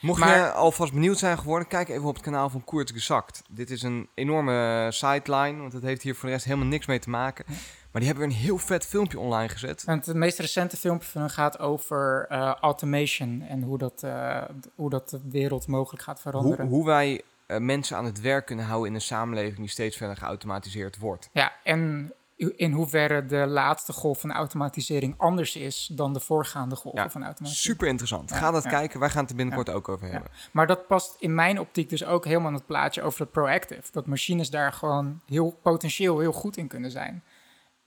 Mocht 0.00 0.20
Maar- 0.20 0.36
je 0.38 0.50
alvast 0.52 0.92
benieuwd 0.92 1.18
zijn 1.18 1.38
geworden, 1.38 1.68
kijk 1.68 1.88
even 1.88 2.04
op 2.08 2.14
het 2.14 2.22
kanaal 2.24 2.48
van 2.50 2.64
Koert 2.64 2.90
Gezakt. 2.90 3.42
Dit 3.50 3.70
is 3.70 3.82
een 3.82 4.08
enorme 4.14 4.86
sideline, 4.90 5.60
want 5.60 5.72
het 5.72 5.82
heeft 5.82 6.02
hier 6.02 6.14
voor 6.14 6.28
de 6.28 6.34
rest 6.34 6.44
helemaal 6.46 6.66
niks 6.66 6.86
mee 6.86 6.98
te 6.98 7.10
maken. 7.10 7.44
Maar 7.92 8.00
die 8.02 8.10
hebben 8.10 8.28
weer 8.28 8.36
een 8.36 8.42
heel 8.42 8.58
vet 8.58 8.86
filmpje 8.86 9.18
online 9.18 9.48
gezet. 9.48 9.84
Want 9.84 10.06
het 10.06 10.16
meest 10.16 10.38
recente 10.38 10.76
filmpje 10.76 11.08
van 11.08 11.20
hen 11.20 11.30
gaat 11.30 11.58
over 11.58 12.26
eh, 12.28 12.54
automation 12.60 13.42
en 13.42 13.62
hoe 13.62 13.78
dat, 13.78 14.02
eh, 14.02 14.42
hoe 14.74 14.90
dat 14.90 15.08
de 15.10 15.20
wereld 15.30 15.66
mogelijk 15.66 16.02
gaat 16.02 16.22
Hoe, 16.22 16.32
veranderen. 16.32 16.66
hoe 16.66 16.84
wij 16.86 17.22
eh, 17.46 17.58
mensen 17.58 17.96
aan 17.96 18.04
het 18.04 18.20
werk 18.20 18.46
kunnen 18.46 18.64
houden 18.64 18.88
in 18.88 18.94
een 18.94 19.00
samenleving 19.00 19.56
die 19.58 19.68
steeds 19.68 19.96
verder 19.96 20.16
geautomatiseerd 20.16 20.98
wordt. 20.98 21.28
Ja, 21.32 21.52
en 21.64 22.12
in 22.36 22.72
hoeverre 22.72 23.26
de 23.26 23.46
laatste 23.46 23.92
golf 23.92 24.20
van 24.20 24.32
automatisering 24.32 25.14
anders 25.16 25.56
is 25.56 25.90
dan 25.92 26.12
de 26.12 26.20
voorgaande 26.20 26.74
Ja, 26.82 27.10
van 27.10 27.24
automatisering. 27.24 27.56
Super 27.56 27.88
interessant. 27.88 28.30
Ja, 28.30 28.36
Ga 28.36 28.50
dat 28.50 28.62
ja. 28.62 28.70
kijken, 28.70 29.00
wij 29.00 29.10
gaan 29.10 29.20
het 29.20 29.30
er 29.30 29.36
binnenkort 29.36 29.70
ook 29.70 29.88
over 29.88 30.10
hebben. 30.10 30.30
Maar 30.52 30.66
dat 30.66 30.86
past 30.86 31.16
in 31.18 31.34
mijn 31.34 31.60
optiek 31.60 31.88
dus 31.88 32.04
ook 32.04 32.24
helemaal 32.24 32.48
in 32.48 32.54
het 32.54 32.66
plaatje 32.66 33.02
over 33.02 33.20
het 33.20 33.30
proactive. 33.30 33.92
Dat 33.92 34.06
machines 34.06 34.50
daar 34.50 34.72
gewoon 34.72 35.20
heel 35.26 35.58
potentieel 35.62 36.18
heel 36.18 36.32
goed 36.32 36.56
in 36.56 36.68
kunnen 36.68 36.90
zijn. 36.90 37.22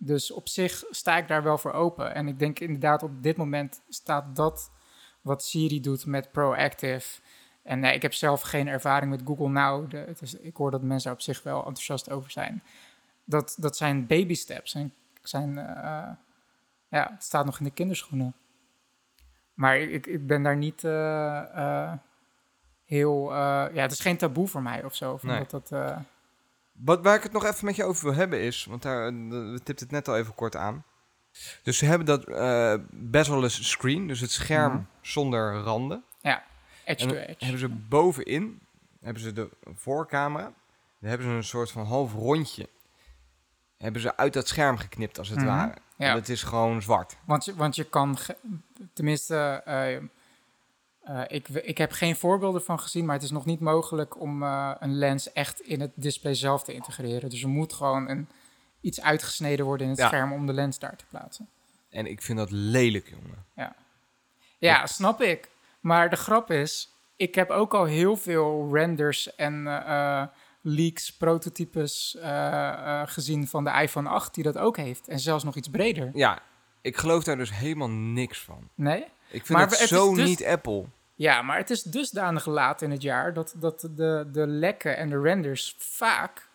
Dus 0.04 0.32
op 0.32 0.48
zich 0.50 0.84
sta 0.90 1.18
ik 1.18 1.28
daar 1.28 1.44
wel 1.44 1.58
voor 1.58 1.72
open. 1.74 2.14
En 2.14 2.28
ik 2.28 2.40
denk 2.40 2.60
inderdaad 2.60 3.04
op 3.04 3.24
dit 3.24 3.38
moment 3.38 3.82
staat 3.90 4.36
dat 4.36 4.72
wat 5.22 5.44
Siri 5.44 5.82
doet 5.82 6.06
met 6.06 6.32
proactive. 6.32 7.22
En 7.64 7.80
nee, 7.80 7.94
ik 7.94 8.02
heb 8.02 8.14
zelf 8.14 8.42
geen 8.42 8.68
ervaring 8.68 9.12
met 9.12 9.22
Google 9.26 9.50
Now. 9.50 9.90
De, 9.90 9.98
het 9.98 10.22
is, 10.22 10.34
ik 10.34 10.56
hoor 10.56 10.72
dat 10.72 10.82
mensen 10.82 11.04
daar 11.10 11.14
op 11.14 11.22
zich 11.24 11.44
wel 11.44 11.58
enthousiast 11.58 12.10
over 12.12 12.32
zijn. 12.32 12.64
Dat, 13.24 13.56
dat 13.60 13.78
zijn 13.78 14.08
baby 14.08 14.34
steps. 14.34 14.74
En 14.74 14.94
zijn, 15.22 15.58
eh, 15.58 16.10
ja, 16.88 17.10
het 17.14 17.24
staat 17.24 17.46
nog 17.46 17.58
in 17.60 17.66
de 17.66 17.72
kinderschoenen. 17.72 18.34
Maar 19.54 19.78
ik, 19.80 20.06
ik 20.08 20.28
ben 20.28 20.44
daar 20.44 20.58
niet 20.58 20.84
eh, 20.84 21.38
eh, 21.58 21.94
heel... 22.86 23.32
eh, 23.32 23.38
ja, 23.74 23.82
het 23.82 23.92
is 23.92 24.00
geen 24.00 24.18
taboe 24.18 24.48
voor 24.48 24.62
mij 24.62 24.84
of 24.84 24.96
zo. 24.96 25.14
Of 25.14 25.24
Nee. 25.24 25.46
dat, 25.48 25.72
eh, 25.72 25.98
Wat, 26.72 27.02
waar 27.04 27.16
ik 27.16 27.24
het 27.24 27.32
nog 27.32 27.46
even 27.46 27.66
met 27.66 27.76
je 27.76 27.84
over 27.84 28.04
wil 28.06 28.14
hebben 28.14 28.40
is, 28.42 28.66
want 28.66 28.82
daar, 28.82 29.08
eh, 29.08 29.14
we 29.30 29.60
tipten 29.64 29.86
het 29.86 29.92
net 29.96 30.08
al 30.08 30.18
even 30.18 30.36
kort 30.36 30.56
aan. 30.56 30.84
Dus 31.64 31.78
ze 31.78 31.86
hebben 31.86 32.08
dat 32.08 32.24
eh 32.24 32.74
bezel-less 32.90 33.70
screen, 33.70 34.08
dus 34.08 34.20
het 34.20 34.32
scherm 34.32 34.74
Mhm. 34.74 34.84
zonder 35.02 35.54
randen. 35.62 36.04
edge 36.24 36.42
En 36.84 36.96
to 36.98 37.06
dan 37.08 37.16
edge. 37.24 37.36
hebben 37.46 37.60
ze 37.60 37.70
bovenin, 37.70 38.60
hebben 39.02 39.22
ze 39.24 39.34
de 39.34 39.50
voorcamera, 39.76 40.44
dan 41.00 41.10
hebben 41.10 41.28
ze 41.28 41.34
een 41.34 41.44
soort 41.44 41.72
van 41.72 41.86
half 41.86 42.14
rondje. 42.14 42.70
Hebben 43.78 44.02
ze 44.02 44.18
uit 44.18 44.34
dat 44.34 44.48
scherm 44.48 44.78
geknipt 44.78 45.18
als 45.20 45.30
het 45.30 45.38
Mhm. 45.38 45.48
ware. 45.48 45.74
Ja. 45.96 46.10
En 46.10 46.16
het 46.16 46.30
is 46.30 46.44
gewoon 46.44 46.82
zwart. 46.82 47.18
Want, 47.26 47.46
je- 47.46 47.56
want 47.56 47.76
je 47.76 47.84
kan, 47.84 48.18
tenminste, 48.94 49.62
eh, 49.66 49.98
eh, 51.02 51.22
ik, 51.28 51.48
ik 51.50 51.78
heb 51.78 51.92
geen 51.92 52.16
voorbeelden 52.16 52.64
van 52.64 52.80
gezien, 52.80 53.06
maar 53.06 53.16
het 53.16 53.24
is 53.24 53.32
nog 53.32 53.46
niet 53.46 53.60
mogelijk 53.60 54.20
om 54.20 54.44
eh, 54.44 54.72
een 54.80 54.96
lens 54.98 55.32
echt 55.34 55.60
in 55.60 55.82
het 55.82 55.92
display 55.96 56.34
zelf 56.34 56.64
te 56.64 56.74
integreren. 56.74 57.30
Dus 57.30 57.42
er 57.44 57.50
moet 57.50 57.74
gewoon 57.74 58.10
een, 58.10 58.28
iets 58.82 59.02
uitgesneden 59.02 59.66
worden 59.66 59.86
in 59.86 59.92
het 59.92 60.02
Ja. 60.02 60.08
scherm 60.08 60.32
om 60.34 60.46
de 60.46 60.54
lens 60.54 60.80
daar 60.80 60.96
te 60.96 61.06
plaatsen. 61.10 61.48
En 61.90 62.06
ik 62.06 62.22
vind 62.22 62.38
dat 62.38 62.52
lelijk, 62.52 63.10
jongen. 63.10 63.46
Ja, 64.58 64.86
snap 64.86 65.22
ik. 65.22 65.50
Maar 65.80 66.10
de 66.10 66.16
grap 66.16 66.52
is, 66.52 66.94
ik 67.16 67.36
heb 67.36 67.50
ook 67.50 67.74
al 67.74 67.86
heel 67.86 68.16
veel 68.18 68.70
renders 68.74 69.36
en 69.36 69.68
eh, 69.68 70.24
leaks, 70.62 71.18
prototypes 71.18 72.18
gezien 73.06 73.48
van 73.48 73.64
de 73.64 73.72
iPhone 73.72 74.10
8 74.10 74.34
die 74.34 74.44
dat 74.44 74.58
ook 74.58 74.78
heeft. 74.78 75.08
En 75.08 75.20
zelfs 75.20 75.44
nog 75.44 75.56
iets 75.56 75.70
breder. 75.70 76.10
Ja, 76.14 76.42
ik 76.82 76.98
geloof 76.98 77.24
daar 77.24 77.38
dus 77.38 77.54
helemaal 77.54 77.90
niks 77.90 78.42
van. 78.44 78.70
Nee? 78.76 79.06
Ik 79.32 79.46
vind 79.46 79.60
Maar 79.60 79.68
het 79.68 79.78
zo 79.78 80.16
dus- 80.16 80.26
niet 80.28 80.46
Apple. 80.46 80.86
Ja, 81.16 81.42
maar 81.42 81.58
het 81.58 81.70
is 81.70 81.84
dusdanig 81.84 82.46
laat 82.46 82.82
in 82.82 82.92
het 82.92 83.02
jaar 83.02 83.34
dat, 83.34 83.54
dat 83.58 83.88
de, 83.96 84.28
de 84.32 84.48
lekken 84.48 84.98
en 84.98 85.10
de 85.10 85.22
renders 85.22 85.76
vaak 85.80 86.50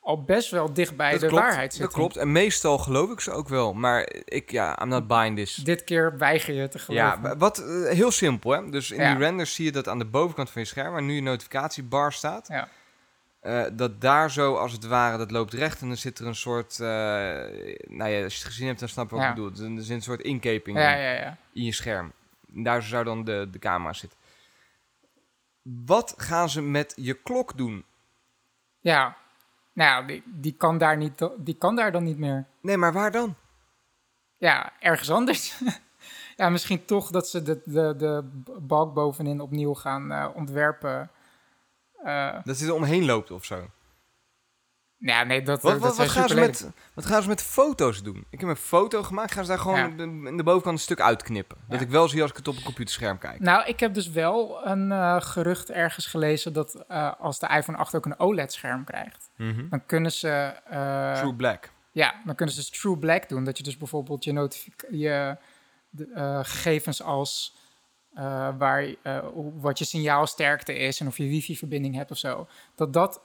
al 0.00 0.24
best 0.24 0.50
wel 0.50 0.72
dicht 0.72 0.96
bij 0.96 1.10
Dat 1.10 1.20
de 1.20 1.26
klopt, 1.26 1.42
waarheid 1.42 1.70
zitten. 1.74 1.88
Dat 1.90 1.98
klopt. 1.98 2.16
En 2.16 2.32
meestal 2.32 2.78
geloof 2.78 3.10
ik 3.10 3.20
ze 3.20 3.30
ook 3.30 3.48
wel. 3.48 3.72
Maar 3.74 4.08
ik, 4.24 4.50
ja, 4.50 4.78
I'm 4.82 4.88
not 4.88 5.06
buying 5.06 5.36
this. 5.36 5.54
Dit 5.54 5.84
keer 5.84 6.18
weiger 6.18 6.54
je 6.54 6.68
te 6.68 6.78
geloven. 6.78 7.06
Ja, 7.06 7.20
wa- 7.20 7.36
wat 7.36 7.58
eh, 7.58 7.84
heel 7.90 8.10
simpel 8.10 8.50
hè. 8.50 8.70
Dus 8.70 8.90
in 8.90 9.00
Ja. 9.02 9.10
die 9.10 9.18
renders 9.24 9.54
zie 9.54 9.64
je 9.64 9.72
dat 9.72 9.88
aan 9.88 9.98
de 9.98 10.04
bovenkant 10.04 10.50
van 10.50 10.62
je 10.62 10.68
scherm, 10.68 10.92
waar 10.92 11.02
nu 11.02 11.14
je 11.14 11.22
notificatiebar 11.22 12.12
staat, 12.12 12.48
Ja. 12.48 12.68
eh, 13.40 13.62
dat 13.72 14.00
daar 14.00 14.30
zo 14.30 14.54
als 14.54 14.72
het 14.72 14.86
ware, 14.86 15.18
dat 15.18 15.30
loopt 15.30 15.52
recht 15.52 15.80
en 15.80 15.86
dan 15.88 15.96
zit 15.96 16.18
er 16.18 16.26
een 16.26 16.34
soort, 16.34 16.80
eh, 16.80 16.86
nou 16.86 18.10
ja, 18.10 18.22
als 18.22 18.34
je 18.34 18.38
het 18.38 18.44
gezien 18.44 18.66
hebt, 18.66 18.80
dan 18.80 18.88
snap 18.88 19.10
je 19.10 19.14
wat 19.14 19.24
Ja. 19.24 19.30
ik 19.30 19.34
bedoel. 19.34 19.50
Er 19.76 19.82
zit 19.82 19.96
een 19.96 20.02
soort 20.02 20.20
inkeping 20.20 20.78
Ja, 20.78 20.94
in, 20.94 21.02
ja, 21.02 21.12
ja. 21.12 21.36
in 21.52 21.64
je 21.64 21.72
scherm. 21.72 22.12
Daar 22.52 22.82
zou 22.82 23.04
dan 23.04 23.24
de, 23.24 23.48
de 23.50 23.58
camera 23.58 23.92
zitten. 23.92 24.18
Wat 25.62 26.14
gaan 26.16 26.48
ze 26.48 26.62
met 26.62 26.92
je 26.96 27.14
klok 27.14 27.56
doen? 27.56 27.84
Ja, 28.80 29.16
nou, 29.72 30.06
die, 30.06 30.22
die, 30.26 30.52
kan 30.52 30.78
daar 30.78 30.96
niet, 30.96 31.28
die 31.36 31.54
kan 31.54 31.76
daar 31.76 31.92
dan 31.92 32.04
niet 32.04 32.18
meer. 32.18 32.46
Nee, 32.60 32.76
maar 32.76 32.92
waar 32.92 33.10
dan? 33.10 33.34
Ja, 34.36 34.72
ergens 34.78 35.10
anders. 35.10 35.58
ja, 36.36 36.48
misschien 36.48 36.84
toch 36.84 37.10
dat 37.10 37.28
ze 37.28 37.42
de, 37.42 37.62
de, 37.64 37.94
de 37.96 38.24
balk 38.60 38.94
bovenin 38.94 39.40
opnieuw 39.40 39.74
gaan 39.74 40.12
eh, 40.12 40.28
ontwerpen. 40.34 41.10
Eh, 42.04 42.38
Dat 42.44 42.58
hij 42.58 42.68
er 42.68 42.74
omheen 42.74 43.04
loopt 43.04 43.30
of 43.30 43.44
zo. 43.44 43.70
Ja, 45.02 45.22
nee, 45.24 45.42
dat, 45.42 45.62
Wat, 45.62 45.72
dat 45.72 45.80
wat, 45.80 45.96
wat, 45.96 46.08
gaan 46.08 46.28
ze 46.28 46.34
met, 46.34 46.70
wat 46.94 47.06
gaan 47.06 47.22
ze 47.22 47.28
met 47.28 47.42
foto's 47.42 48.02
doen? 48.02 48.24
Ik 48.30 48.40
heb 48.40 48.48
een 48.48 48.56
foto 48.56 49.02
gemaakt. 49.02 49.32
Gaan 49.32 49.44
ze 49.44 49.50
daar 49.50 49.58
gewoon 49.58 49.76
Ja. 49.96 50.04
in 50.28 50.36
de 50.36 50.42
bovenkant 50.42 50.76
een 50.76 50.82
stuk 50.82 51.00
uitknippen? 51.00 51.56
Dat 51.68 51.80
ik 51.80 51.88
wel 51.88 52.08
zie 52.08 52.22
als 52.22 52.30
ik 52.30 52.36
het 52.36 52.48
op 52.48 52.56
een 52.56 52.62
computerscherm 52.62 53.18
kijk. 53.18 53.40
Nou, 53.40 53.66
ik 53.66 53.80
heb 53.80 53.94
dus 53.94 54.08
wel 54.10 54.66
een 54.66 54.92
eh, 54.92 55.20
gerucht 55.20 55.70
ergens 55.70 56.06
gelezen 56.06 56.52
dat 56.52 56.74
eh, 56.88 57.12
als 57.18 57.38
de 57.38 57.48
iPhone 57.48 57.78
8 57.78 57.94
ook 57.94 58.04
een 58.06 58.18
OLED-scherm 58.18 58.84
krijgt, 58.84 59.30
Mhm. 59.36 59.68
dan 59.68 59.86
kunnen 59.86 60.12
ze... 60.12 60.28
eh, 60.68 61.14
True 61.18 61.34
Black. 61.34 61.70
Ja, 61.92 62.14
dan 62.24 62.34
kunnen 62.34 62.54
ze 62.54 62.60
dus 62.60 62.80
True 62.80 62.98
Black 62.98 63.28
doen. 63.28 63.44
Dat 63.44 63.56
je 63.58 63.62
dus 63.64 63.76
bijvoorbeeld 63.76 64.24
je, 64.24 64.32
notific- 64.32 64.86
je 64.90 65.36
de, 65.90 66.10
eh, 66.14 66.38
gegevens 66.42 67.02
als 67.02 67.56
eh, 68.14 68.48
waar, 68.58 68.94
eh, 69.02 69.18
wat 69.54 69.78
je 69.78 69.84
signaalsterkte 69.84 70.74
is 70.78 71.00
en 71.00 71.06
of 71.06 71.16
je 71.16 71.28
wifi-verbinding 71.28 71.94
hebt 71.94 72.10
of 72.10 72.18
zo, 72.18 72.46
dat 72.74 72.92
dat 72.92 73.20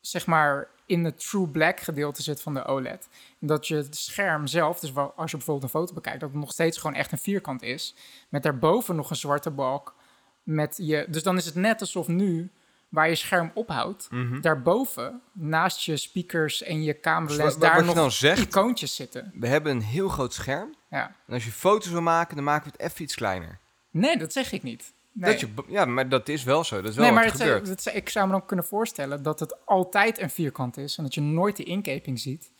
zeg 0.00 0.26
maar 0.26 0.68
in 0.86 1.04
het 1.04 1.28
True 1.30 1.48
Black 1.48 1.80
gedeelte 1.80 2.22
zit 2.22 2.42
van 2.42 2.54
de 2.54 2.64
OLED. 2.64 3.08
Dat 3.38 3.66
je 3.68 3.76
het 3.76 3.96
scherm 3.96 4.46
zelf, 4.46 4.80
dus 4.80 4.94
als 4.96 5.30
je 5.30 5.36
bijvoorbeeld 5.36 5.62
een 5.62 5.80
foto 5.80 5.94
bekijkt, 5.94 6.20
dat 6.20 6.30
het 6.30 6.38
nog 6.38 6.52
steeds 6.52 6.78
gewoon 6.78 6.96
echt 6.96 7.12
een 7.12 7.18
vierkant 7.18 7.62
is, 7.62 7.94
met 8.28 8.42
daarboven 8.42 8.96
nog 8.96 9.10
een 9.10 9.16
zwarte 9.16 9.50
balk. 9.50 9.94
Met 10.42 10.74
je, 10.76 11.06
dus 11.08 11.22
dan 11.22 11.36
is 11.36 11.44
het 11.44 11.54
net 11.54 11.80
alsof 11.80 12.08
nu, 12.08 12.50
waar 12.88 13.08
je 13.08 13.14
scherm 13.14 13.50
ophoudt, 13.54 14.10
Mhm. 14.10 14.40
daarboven, 14.40 15.20
naast 15.32 15.80
je 15.84 15.96
speakers 15.96 16.62
en 16.62 16.82
je 16.82 16.92
Dus 17.26 17.36
wat 17.36 17.60
daar 17.60 17.84
nog 17.84 18.12
zegt, 18.12 18.40
icoontjes 18.40 18.94
zitten. 18.94 19.32
we 19.34 19.46
hebben 19.46 19.72
een 19.72 19.82
heel 19.82 20.08
groot 20.08 20.32
scherm. 20.32 20.74
Ja. 20.90 21.16
En 21.26 21.34
als 21.34 21.44
je 21.44 21.50
foto's 21.52 21.88
wil 21.90 22.02
maken, 22.02 22.34
dan 22.34 22.44
maken 22.44 22.64
we 22.70 22.76
het 22.76 22.90
even 22.90 23.02
iets 23.02 23.14
kleiner. 23.14 23.58
Nee, 23.90 24.16
dat 24.18 24.32
zeg 24.32 24.52
ik 24.52 24.62
niet. 24.62 24.92
Nee, 25.16 25.30
Dat 25.30 25.40
je, 25.40 25.48
ja, 25.68 25.84
maar 25.84 26.08
dat 26.08 26.28
is 26.28 26.42
wel 26.44 26.64
zo. 26.64 26.76
Dat 26.80 26.90
is 26.90 26.96
wel 26.96 27.04
nee 27.04 27.14
maar 27.14 27.24
het, 27.24 27.32
gebeurt. 27.40 27.68
het- 27.68 27.84
het- 27.84 27.94
ik 27.94 28.08
zou 28.08 28.26
me 28.26 28.32
dan 28.32 28.46
kunnen 28.46 28.64
voorstellen 28.64 29.22
dat 29.22 29.40
het 29.40 29.66
altijd 29.66 30.20
een 30.20 30.30
vierkant 30.30 30.76
is 30.76 30.96
en 30.96 31.02
dat 31.02 31.14
je 31.14 31.20
nooit 31.20 31.56
de 31.56 31.64
inkeping 31.64 32.18
ziet. 32.20 32.50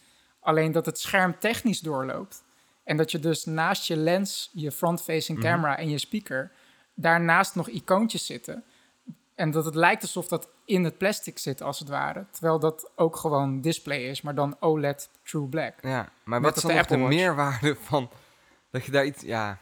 Alleen 0.40 0.72
dat 0.72 0.86
het 0.86 0.98
scherm 0.98 1.38
technisch 1.38 1.80
doorloopt. 1.80 2.44
En 2.84 2.96
dat 2.96 3.10
je 3.10 3.18
dus 3.18 3.44
naast 3.44 3.86
je 3.86 3.96
lens, 3.96 4.50
je 4.52 4.72
front-facing 4.72 5.38
Mhm. 5.38 5.46
camera 5.46 5.78
en 5.78 5.90
je 5.90 5.98
speaker, 5.98 6.52
daarnaast 6.94 7.54
nog 7.54 7.68
icoontjes 7.68 8.26
zitten. 8.26 8.64
En 9.34 9.50
dat 9.50 9.64
het 9.64 9.74
lijkt 9.74 10.02
alsof 10.02 10.28
dat 10.28 10.48
in 10.64 10.84
het 10.84 10.98
plastic 10.98 11.38
zit, 11.38 11.62
als 11.62 11.78
het 11.78 11.88
ware. 11.88 12.26
Terwijl 12.30 12.58
dat 12.58 12.90
ook 12.96 13.16
gewoon 13.16 13.60
display 13.60 13.98
is, 14.08 14.22
maar 14.22 14.34
dan 14.34 14.56
OLED 14.60 15.10
True 15.22 15.46
Black. 15.48 15.74
ja, 15.82 16.08
maar 16.24 16.40
wat 16.40 16.56
is 16.56 16.62
dan 16.62 16.70
de 16.70 16.76
nog 16.76 16.86
de 16.86 16.96
meerwaarde 16.96 17.76
van 17.80 18.10
dat 18.70 18.84
je 18.84 18.90
daar 18.90 19.04
iets... 19.04 19.22
Ja, 19.22 19.58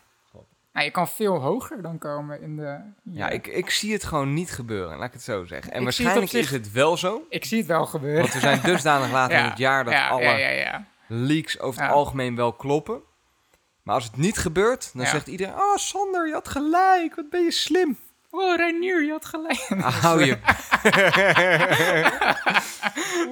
Nou, 0.72 0.84
je 0.84 0.90
kan 0.90 1.08
veel 1.08 1.40
hoger 1.40 1.82
dan 1.82 1.98
komen 1.98 2.40
in 2.40 2.56
de... 2.56 2.78
ja 3.02 3.28
ik, 3.28 3.46
ik 3.46 3.70
zie 3.70 3.92
het 3.92 4.04
gewoon 4.04 4.34
niet 4.34 4.50
gebeuren, 4.50 4.98
laat 4.98 5.06
ik 5.06 5.12
het 5.12 5.22
zo 5.22 5.44
zeggen. 5.44 5.72
En 5.72 5.80
Ik 5.80 5.86
het 5.86 5.96
waarschijnlijk 5.96 6.32
is 6.32 6.50
het 6.50 6.72
wel 6.72 6.96
zo. 6.96 7.26
Ik 7.28 7.44
zie 7.44 7.58
het 7.58 7.66
wel 7.66 7.86
gebeuren. 7.86 8.20
Want 8.20 8.32
we 8.32 8.40
zijn 8.40 8.60
dusdanig 8.62 9.10
laat 9.10 9.30
in 9.30 9.44
het 9.50 9.58
jaar 9.58 9.84
dat 9.84 9.94
alle 9.94 10.22
ja, 10.22 10.36
ja, 10.36 10.48
ja. 10.48 10.86
leaks 11.06 11.58
over 11.60 11.82
het 11.82 11.90
algemeen 11.90 12.36
wel 12.36 12.52
kloppen. 12.52 13.00
Maar 13.82 13.94
als 13.94 14.04
het 14.04 14.16
niet 14.16 14.38
gebeurt, 14.38 14.90
dan 14.94 15.06
zegt 15.06 15.26
iedereen... 15.26 15.54
Oh, 15.54 15.76
Sander, 15.76 16.26
je 16.26 16.32
had 16.32 16.48
gelijk. 16.48 17.14
Wat 17.14 17.30
ben 17.30 17.42
je 17.42 17.50
slim. 17.50 17.98
Oh, 18.30 18.56
Reinier, 18.56 19.04
je 19.04 19.10
had 19.10 19.24
gelijk. 19.24 19.58
Hou 20.02 20.24
je. 20.24 20.38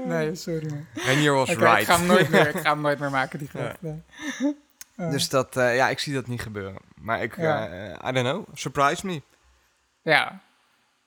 Nee, 0.06 0.34
sorry 0.34 0.70
man. 0.70 0.86
Renier 0.94 1.32
was 1.32 1.48
right. 1.48 1.80
Ik 1.80 1.86
ga 1.86 1.96
hem 1.96 2.06
nooit 2.06 2.28
meer, 2.28 2.48
ik 2.48 2.60
ga 2.60 2.70
hem 2.70 2.80
nooit 2.80 2.98
meer 2.98 3.10
maken, 3.10 3.38
die 3.38 3.48
grap. 3.48 3.76
Nee. 3.80 4.02
Dus 5.10 5.28
dat, 5.28 5.56
eh, 5.56 5.76
ja, 5.76 5.88
ik 5.88 5.98
zie 5.98 6.14
dat 6.14 6.26
niet 6.26 6.40
gebeuren. 6.40 6.89
Maar 7.00 7.22
ik, 7.22 7.36
Ja. 7.36 7.68
eh, 7.68 8.08
I 8.08 8.12
don't 8.12 8.28
know, 8.28 8.46
surprise 8.54 9.06
me. 9.06 9.22
ja. 10.02 10.40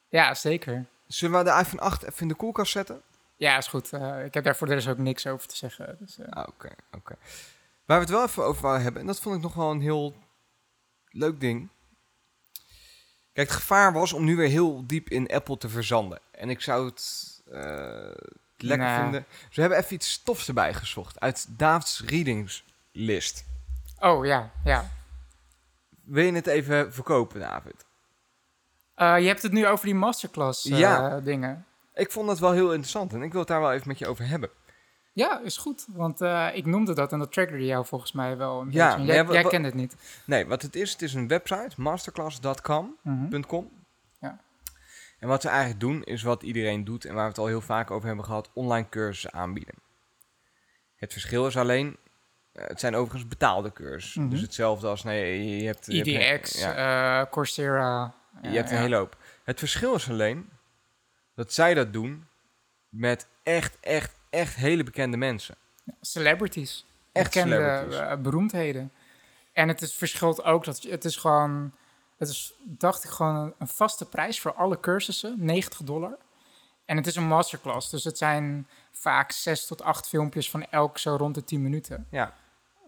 ja, 0.10 0.34
zeker. 0.34 0.86
Zullen 1.08 1.38
we 1.44 1.44
de 1.52 1.58
iPhone 1.60 1.82
8 1.82 2.04
even 2.04 2.22
in 2.22 2.28
de 2.28 2.34
koelkast 2.36 2.72
zetten? 2.72 3.02
Ja, 3.36 3.58
is 3.58 3.68
goed. 3.68 3.94
Eh, 3.94 4.26
ik 4.26 4.34
heb 4.34 4.44
daar 4.44 4.56
voor 4.56 4.68
de 4.68 4.74
rest 4.74 4.88
ook 4.88 4.98
niks 4.98 5.28
over 5.28 5.48
te 5.48 5.56
zeggen. 5.56 5.96
Dus, 6.00 6.18
eh, 6.20 6.28
Ah, 6.30 6.48
Oké, 6.48 6.70
oké. 6.92 7.16
Waar 7.86 7.98
we 7.98 8.04
het 8.04 8.14
wel 8.14 8.24
even 8.24 8.44
over 8.44 8.62
wouden 8.62 8.84
hebben, 8.84 9.02
en 9.02 9.08
dat 9.08 9.20
vond 9.20 9.36
ik 9.36 9.42
nog 9.42 9.54
wel 9.54 9.72
een 9.72 9.82
heel 9.82 10.16
leuk 11.10 11.40
ding. 11.40 11.70
Kijk, 13.34 13.48
het 13.48 13.58
gevaar 13.58 13.94
was 13.94 14.14
om 14.14 14.24
nu 14.24 14.36
weer 14.36 14.50
heel 14.50 14.88
diep 14.88 15.10
in 15.10 15.28
Apple 15.28 15.58
te 15.58 15.70
verzanden. 15.70 16.20
En 16.32 16.50
ik 16.50 16.62
zou 16.62 16.86
het 16.86 17.30
eh, 17.52 18.12
lekker 18.58 18.88
Nou. 18.88 19.02
vinden. 19.02 19.26
Dus 19.48 19.56
we 19.56 19.62
hebben 19.62 19.80
even 19.80 19.94
iets 19.96 20.12
stofs 20.12 20.48
erbij 20.48 20.74
gezocht 20.74 21.20
uit 21.20 21.46
David's 21.50 22.02
readingslist. 22.06 23.46
Oh, 24.00 24.26
ja, 24.26 24.52
ja. 24.64 24.92
Wil 26.04 26.24
je 26.26 26.32
het 26.34 26.48
even 26.48 26.94
verkopen, 26.94 27.40
David? 27.40 27.86
Eh, 28.96 29.20
je 29.20 29.28
hebt 29.28 29.42
het 29.42 29.52
nu 29.52 29.68
over 29.68 29.86
die 29.86 29.96
masterclass 29.96 30.70
eh, 30.70 30.80
Ja. 30.80 31.20
dingen. 31.20 31.66
Ik 31.94 32.12
vond 32.12 32.28
dat 32.28 32.40
wel 32.40 32.52
heel 32.52 32.70
interessant 32.70 33.14
en 33.14 33.22
ik 33.22 33.32
wil 33.32 33.40
het 33.40 33.50
daar 33.50 33.62
wel 33.62 33.72
even 33.74 33.88
met 33.88 34.00
je 34.00 34.08
over 34.08 34.28
hebben. 34.28 34.50
Ja, 35.14 35.40
is 35.40 35.58
goed. 35.58 35.86
Want 35.90 36.22
eh, 36.22 36.48
ik 36.54 36.66
noemde 36.66 36.94
dat 36.94 37.12
en 37.12 37.20
dat 37.20 37.32
triggerde 37.32 37.66
jou 37.66 37.86
volgens 37.86 38.12
mij 38.12 38.38
wel 38.38 38.62
een 38.62 38.72
Ja, 38.72 38.96
beetje. 38.96 39.14
Jij, 39.14 39.26
jij 39.26 39.44
kent 39.44 39.66
het 39.66 39.74
niet. 39.74 39.96
Nee, 40.26 40.46
wat 40.46 40.62
het 40.62 40.76
is, 40.76 40.92
het 40.92 41.02
is 41.02 41.14
een 41.14 41.28
website, 41.28 41.82
masterclass.com. 41.82 42.98
Mhm. 43.02 43.42
Ja. 44.20 44.40
En 45.20 45.28
wat 45.28 45.42
ze 45.42 45.48
eigenlijk 45.50 45.80
doen, 45.80 46.04
is 46.04 46.24
wat 46.24 46.44
iedereen 46.44 46.84
doet 46.84 47.06
en 47.06 47.14
waar 47.14 47.24
we 47.24 47.30
het 47.30 47.38
al 47.38 47.48
heel 47.48 47.62
vaak 47.62 47.92
over 47.92 48.08
hebben 48.08 48.26
gehad, 48.26 48.50
online 48.54 48.90
cursussen 48.90 49.34
aanbieden. 49.34 49.76
Het 50.96 51.12
verschil 51.12 51.48
is 51.48 51.58
alleen, 51.58 51.98
het 52.54 52.80
zijn 52.80 52.96
overigens 52.96 53.28
betaalde 53.28 53.74
cursussen. 53.74 54.22
Mhm. 54.22 54.32
Dus 54.32 54.42
hetzelfde 54.42 54.88
als, 54.88 55.04
nee, 55.04 55.58
je 55.58 55.66
hebt... 55.66 55.86
je 55.86 55.96
hebt 55.96 56.08
een- 56.08 56.34
IDX, 56.34 56.60
ja, 56.60 57.22
eh, 57.22 57.32
Coursera. 57.32 58.14
je 58.42 58.48
eh, 58.48 58.54
hebt 58.54 58.70
een 58.70 58.76
ja. 58.76 58.82
hele 58.82 58.96
hoop. 58.96 59.18
Het 59.44 59.60
verschil 59.60 59.96
is 59.96 60.10
alleen 60.10 60.50
dat 61.36 61.54
zij 61.54 61.74
dat 61.74 61.94
doen 61.94 62.28
met 62.90 63.28
echt, 63.44 63.78
echt, 63.80 64.16
echt 64.30 64.56
hele 64.56 64.84
bekende 64.84 65.18
mensen. 65.18 65.56
Celebrities. 66.02 66.86
Echt 67.12 67.34
Bekende 67.34 67.56
celebrities. 67.56 68.00
eh, 68.00 68.16
beroemdheden. 68.18 68.92
En 69.54 69.68
het 69.68 69.82
is, 69.82 69.94
verschilt 69.94 70.44
ook 70.44 70.66
dat 70.66 70.82
het 70.82 71.06
is 71.06 71.16
gewoon, 71.16 71.74
het 72.18 72.30
is, 72.30 72.54
dacht 72.64 73.04
ik, 73.04 73.10
gewoon 73.10 73.54
een, 73.60 73.68
vaste 73.68 74.06
prijs 74.06 74.40
voor 74.40 74.54
alle 74.54 74.80
cursussen, 74.80 75.36
90 75.38 75.82
dollar. 75.84 76.18
En 76.86 76.98
het 76.98 77.08
is 77.08 77.16
een 77.16 77.28
masterclass, 77.28 77.90
dus 77.90 78.04
het 78.04 78.18
zijn 78.18 78.68
vaak 78.92 79.32
6 79.32 79.66
tot 79.66 79.82
8 79.82 80.08
filmpjes 80.08 80.50
van 80.50 80.66
elk 80.70 80.98
zo 80.98 81.16
rond 81.16 81.36
de 81.36 81.44
10 81.44 81.62
minuten. 81.62 82.08
Ja. 82.12 82.34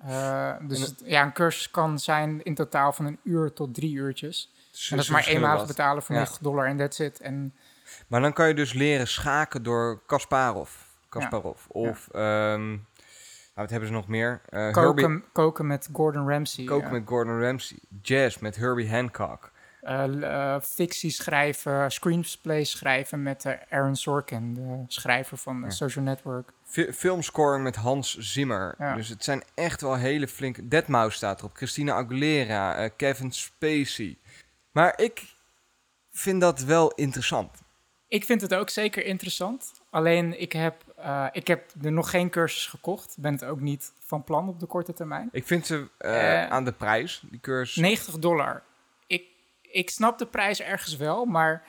Eh, 0.02 0.54
dus 0.62 0.80
het- 0.80 1.02
ja, 1.06 1.24
een 1.24 1.34
cursus 1.34 1.72
kan 1.72 2.00
zijn 2.00 2.44
in 2.44 2.56
totaal 2.56 2.94
van 2.94 3.06
een 3.06 3.20
uur 3.24 3.54
tot 3.54 3.74
drie 3.74 3.94
uurtjes. 3.94 4.52
Dus 4.72 4.90
en 4.90 4.96
dat 4.96 5.06
is 5.06 5.12
maar 5.12 5.28
eenmalig 5.28 5.68
betalen 5.68 6.04
voor 6.04 6.16
Ja. 6.16 6.22
90 6.22 6.42
dollar 6.44 6.66
en 6.68 6.78
that's 6.78 7.00
it. 7.00 7.20
En 7.22 7.54
Maar 8.08 8.22
dan 8.22 8.34
kan 8.34 8.48
je 8.48 8.54
dus 8.54 8.74
leren 8.74 9.08
schaken 9.08 9.64
door 9.64 10.02
Kasparov. 10.06 10.70
Kasparov. 11.10 11.66
Of, 11.68 12.08
ehm, 12.12 12.68
nou, 12.70 12.80
wat 13.54 13.70
hebben 13.70 13.88
ze 13.88 13.94
nog 13.96 14.08
meer? 14.08 14.42
Eh, 14.50 14.60
Herbie, 14.60 14.82
koken, 14.82 15.24
koken 15.32 15.68
met 15.68 15.90
Gordon 15.94 16.30
Ramsay. 16.30 16.66
koken 16.66 16.92
met 16.92 17.04
Gordon 17.06 17.42
Ramsay. 17.42 17.78
Jazz 18.02 18.38
met 18.38 18.56
Herbie 18.56 18.90
Hancock. 18.90 19.52
eh, 19.82 20.56
fictie 20.62 21.10
schrijven, 21.10 21.92
screenplays 21.92 22.72
schrijven 22.72 23.24
met 23.24 23.46
Aaron 23.70 23.96
Sorkin, 23.96 24.54
de 24.54 24.84
schrijver 24.88 25.38
van. 25.38 25.72
Social 25.72 26.04
Network. 26.06 26.50
Fi- 26.66 26.94
filmscoring 26.94 27.64
met 27.64 27.76
Hans 27.76 28.18
Zimmer. 28.18 28.76
Ja. 28.78 28.96
Dus 28.96 29.10
het 29.10 29.24
zijn 29.24 29.44
echt 29.56 29.82
wel 29.82 29.96
hele 29.96 30.28
flinke... 30.28 30.62
Deadmau5 30.64 31.08
staat 31.14 31.40
erop. 31.40 31.56
Christina 31.56 31.94
Aguilera. 31.94 32.76
eh, 32.76 32.90
Kevin 32.98 33.32
Spacey. 33.32 34.18
Maar 34.72 35.00
ik 35.02 35.24
vind 36.12 36.42
dat 36.42 36.60
wel 36.60 36.92
interessant. 36.92 37.64
Ik 38.08 38.24
vind 38.26 38.42
het 38.42 38.54
ook 38.54 38.70
zeker 38.70 39.06
interessant. 39.06 39.72
Alleen 39.90 40.42
ik 40.42 40.52
heb, 40.54 40.84
eh, 40.98 41.26
ik 41.32 41.48
heb 41.48 41.72
er 41.84 41.92
nog 41.92 42.10
geen 42.10 42.30
cursus 42.30 42.68
gekocht. 42.68 43.16
Ben 43.20 43.34
het 43.34 43.44
ook 43.46 43.60
niet 43.60 43.92
van 44.00 44.24
plan 44.24 44.50
op 44.50 44.60
de 44.60 44.66
korte 44.66 44.94
termijn. 44.94 45.30
Ik 45.32 45.46
vind 45.48 45.66
ze 45.66 45.88
eh, 45.98 46.44
Eh. 46.44 46.50
aan 46.52 46.66
de 46.66 46.72
prijs, 46.74 47.24
die 47.30 47.40
cursus... 47.40 47.76
90 47.76 48.20
dollar. 48.20 48.64
Ik, 49.08 49.24
ik 49.62 49.90
snap 49.90 50.18
de 50.18 50.26
prijs 50.28 50.62
ergens 50.62 50.96
wel, 50.96 51.26
maar 51.26 51.64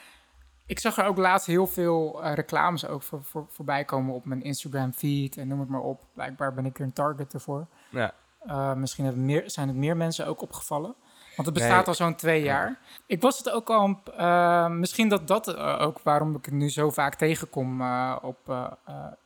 ik 0.67 0.79
zag 0.79 0.99
er 0.99 1.05
ook 1.05 1.17
laatst 1.17 1.47
heel 1.47 1.67
veel 1.67 2.23
eh, 2.23 2.35
reclames 2.35 2.87
ook 2.87 3.03
voor, 3.03 3.25
voor, 3.25 3.47
voorbij 3.51 3.85
komen 3.85 4.15
op 4.15 4.25
mijn 4.25 4.43
Instagram 4.43 4.93
feed 4.93 5.37
en 5.37 5.49
noem 5.49 5.61
het 5.61 5.69
maar 5.69 5.81
op. 5.81 6.05
Blijkbaar 6.15 6.55
ben 6.55 6.67
ik 6.67 6.79
er 6.79 6.85
een 6.85 6.93
target 6.93 7.35
ervoor. 7.35 7.67
Ja. 7.91 8.13
Uh, 8.47 8.75
misschien 8.75 9.25
meer, 9.25 9.51
zijn 9.51 9.69
het 9.69 9.77
meer 9.77 9.97
mensen 9.97 10.27
ook 10.27 10.43
opgevallen. 10.43 10.95
Want 11.37 11.49
het 11.49 11.57
bestaat 11.57 11.77
Nee. 11.77 11.87
al 11.87 11.95
zo'n 11.95 12.15
twee 12.15 12.43
jaar. 12.43 12.79
Ik 13.07 13.23
was 13.23 13.39
het 13.39 13.51
ook 13.51 13.71
al, 13.71 14.01
uh, 14.19 14.69
misschien 14.69 15.09
dat 15.09 15.29
dat 15.29 15.57
ook 15.57 16.01
waarom 16.03 16.37
ik 16.37 16.45
het 16.45 16.55
nu 16.55 16.71
zo 16.71 16.91
vaak 16.91 17.15
tegenkom 17.15 17.83
op, 18.23 18.39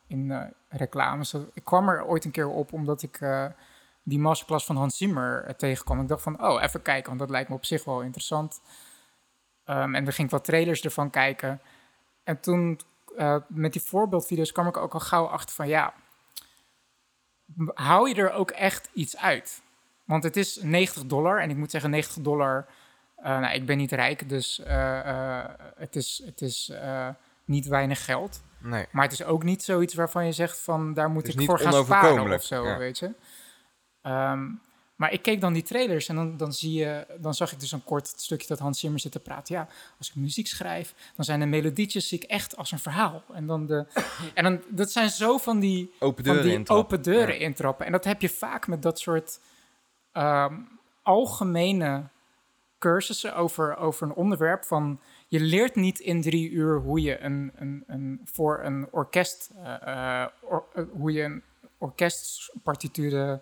in 0.07 0.53
reclames. 0.69 1.35
Ik 1.53 1.65
kwam 1.65 1.89
er 1.89 2.07
ooit 2.07 2.25
een 2.25 2.31
keer 2.31 2.49
op 2.49 2.73
omdat 2.73 3.03
ik 3.03 3.19
die 4.03 4.19
masterclass 4.19 4.67
van 4.67 4.77
Hans 4.77 4.97
Zimmer 4.97 5.57
tegenkwam. 5.57 6.01
Ik 6.01 6.09
dacht 6.09 6.23
van, 6.23 6.45
oh, 6.47 6.63
even 6.63 6.83
kijken, 6.83 7.07
want 7.07 7.19
dat 7.19 7.31
lijkt 7.31 7.49
me 7.49 7.55
op 7.55 7.65
zich 7.65 7.85
wel 7.85 8.03
interessant. 8.03 8.61
Um, 9.71 9.95
en 9.95 10.05
dan 10.05 10.13
ging 10.13 10.27
ik 10.27 10.33
wat 10.35 10.45
trailers 10.45 10.83
ervan 10.83 11.11
kijken. 11.11 11.61
En 12.25 12.41
toen, 12.41 12.81
uh, 13.17 13.37
met 13.49 13.73
die 13.73 13.83
voorbeeldvideo's, 13.83 14.53
kwam 14.53 14.67
ik 14.67 14.77
ook 14.77 14.95
al 14.95 15.01
gauw 15.01 15.27
achter 15.27 15.55
van, 15.55 15.69
ja, 15.69 15.95
hou 17.75 18.09
je 18.09 18.15
er 18.15 18.33
ook 18.33 18.51
echt 18.51 18.91
iets 18.93 19.17
uit? 19.17 19.63
Want 20.05 20.23
het 20.23 20.37
is 20.37 20.59
90 20.63 21.07
dollar. 21.07 21.41
En 21.41 21.51
ik 21.51 21.57
moet 21.57 21.71
zeggen, 21.71 21.91
90 21.91 22.23
dollar, 22.23 22.67
uh, 23.19 23.25
nou, 23.25 23.55
ik 23.55 23.67
ben 23.67 23.77
niet 23.77 23.93
rijk, 23.93 24.29
dus 24.29 24.61
uh, 24.67 25.45
het 25.77 25.97
is, 25.97 26.23
het 26.25 26.41
is 26.41 26.73
niet 27.45 27.67
weinig 27.67 28.05
geld. 28.05 28.43
Nee. 28.59 28.87
Maar 28.91 29.05
het 29.05 29.13
is 29.13 29.25
ook 29.25 29.43
niet 29.43 29.63
zoiets 29.63 29.95
waarvan 29.95 30.27
je 30.27 30.33
zegt 30.33 30.61
van, 30.61 30.95
daar 30.95 31.11
moet 31.11 31.29
ik 31.29 31.43
voor 31.43 31.59
gaan 31.59 31.85
sparen 31.85 32.33
of 32.33 32.43
zo, 32.43 32.67
ja. 32.67 32.79
weet 32.79 32.99
je. 32.99 33.15
Um, 34.03 34.61
maar 35.01 35.13
ik 35.13 35.23
keek 35.23 35.41
dan 35.41 35.53
die 35.53 35.63
trailers 35.63 36.09
en 36.09 36.15
dan, 36.15 36.37
dan, 36.37 36.53
zie 36.53 36.73
je, 36.73 37.07
dan 37.21 37.35
zag 37.35 37.53
ik 37.53 37.61
dus 37.61 37.73
een 37.73 37.85
kort 37.85 38.07
stukje 38.17 38.47
dat 38.49 38.59
Hans 38.59 38.81
Zimmer 38.81 39.01
zit 39.01 39.13
te 39.13 39.21
praten. 39.21 39.55
Ja, 39.55 39.69
als 39.99 40.09
ik 40.09 40.15
muziek 40.15 40.47
schrijf, 40.47 40.95
dan 41.17 41.25
zijn 41.25 41.41
de 41.41 41.47
melodietjes 41.47 42.09
zie 42.09 42.19
ik 42.19 42.25
echt 42.31 42.57
als 42.57 42.73
een 42.73 42.79
verhaal. 42.79 43.23
En 43.33 43.47
dan 43.47 43.67
de, 43.67 43.87
en 44.35 44.45
dan, 44.45 44.63
dat 44.69 44.91
zijn 44.91 45.11
zo 45.11 45.39
van 45.39 45.61
die 45.61 45.93
Open 45.99 46.25
deuren 46.25 46.43
die 46.43 46.53
intrappen. 46.53 46.85
open 46.99 47.03
deuren 47.13 47.35
Ja. 47.35 47.41
intrappen. 47.41 47.87
En 47.87 47.93
dat 47.93 48.05
heb 48.05 48.21
je 48.21 48.29
vaak 48.29 48.67
met 48.67 48.83
dat 48.83 48.99
soort 48.99 49.41
ehm, 50.13 50.55
algemene 51.03 52.03
cursussen 52.79 53.37
over, 53.37 53.77
over 53.77 54.07
een 54.07 54.15
onderwerp 54.15 54.65
van... 54.65 55.01
Je 55.29 55.41
leert 55.41 55.75
niet 55.75 55.99
in 55.99 56.21
drie 56.23 56.51
uur 56.51 56.79
hoe 56.79 57.01
je 57.01 57.21
een, 57.21 57.53
een, 57.55 57.85
een 57.87 58.21
voor 58.25 58.61
een 58.65 58.89
orkest... 58.91 59.51
eh, 59.63 60.23
eh, 60.23 60.27
or- 60.41 60.65
eh, 60.75 60.85
hoe 60.93 61.13
je 61.13 61.23
een 61.23 61.43
orkestpartituren 61.79 63.41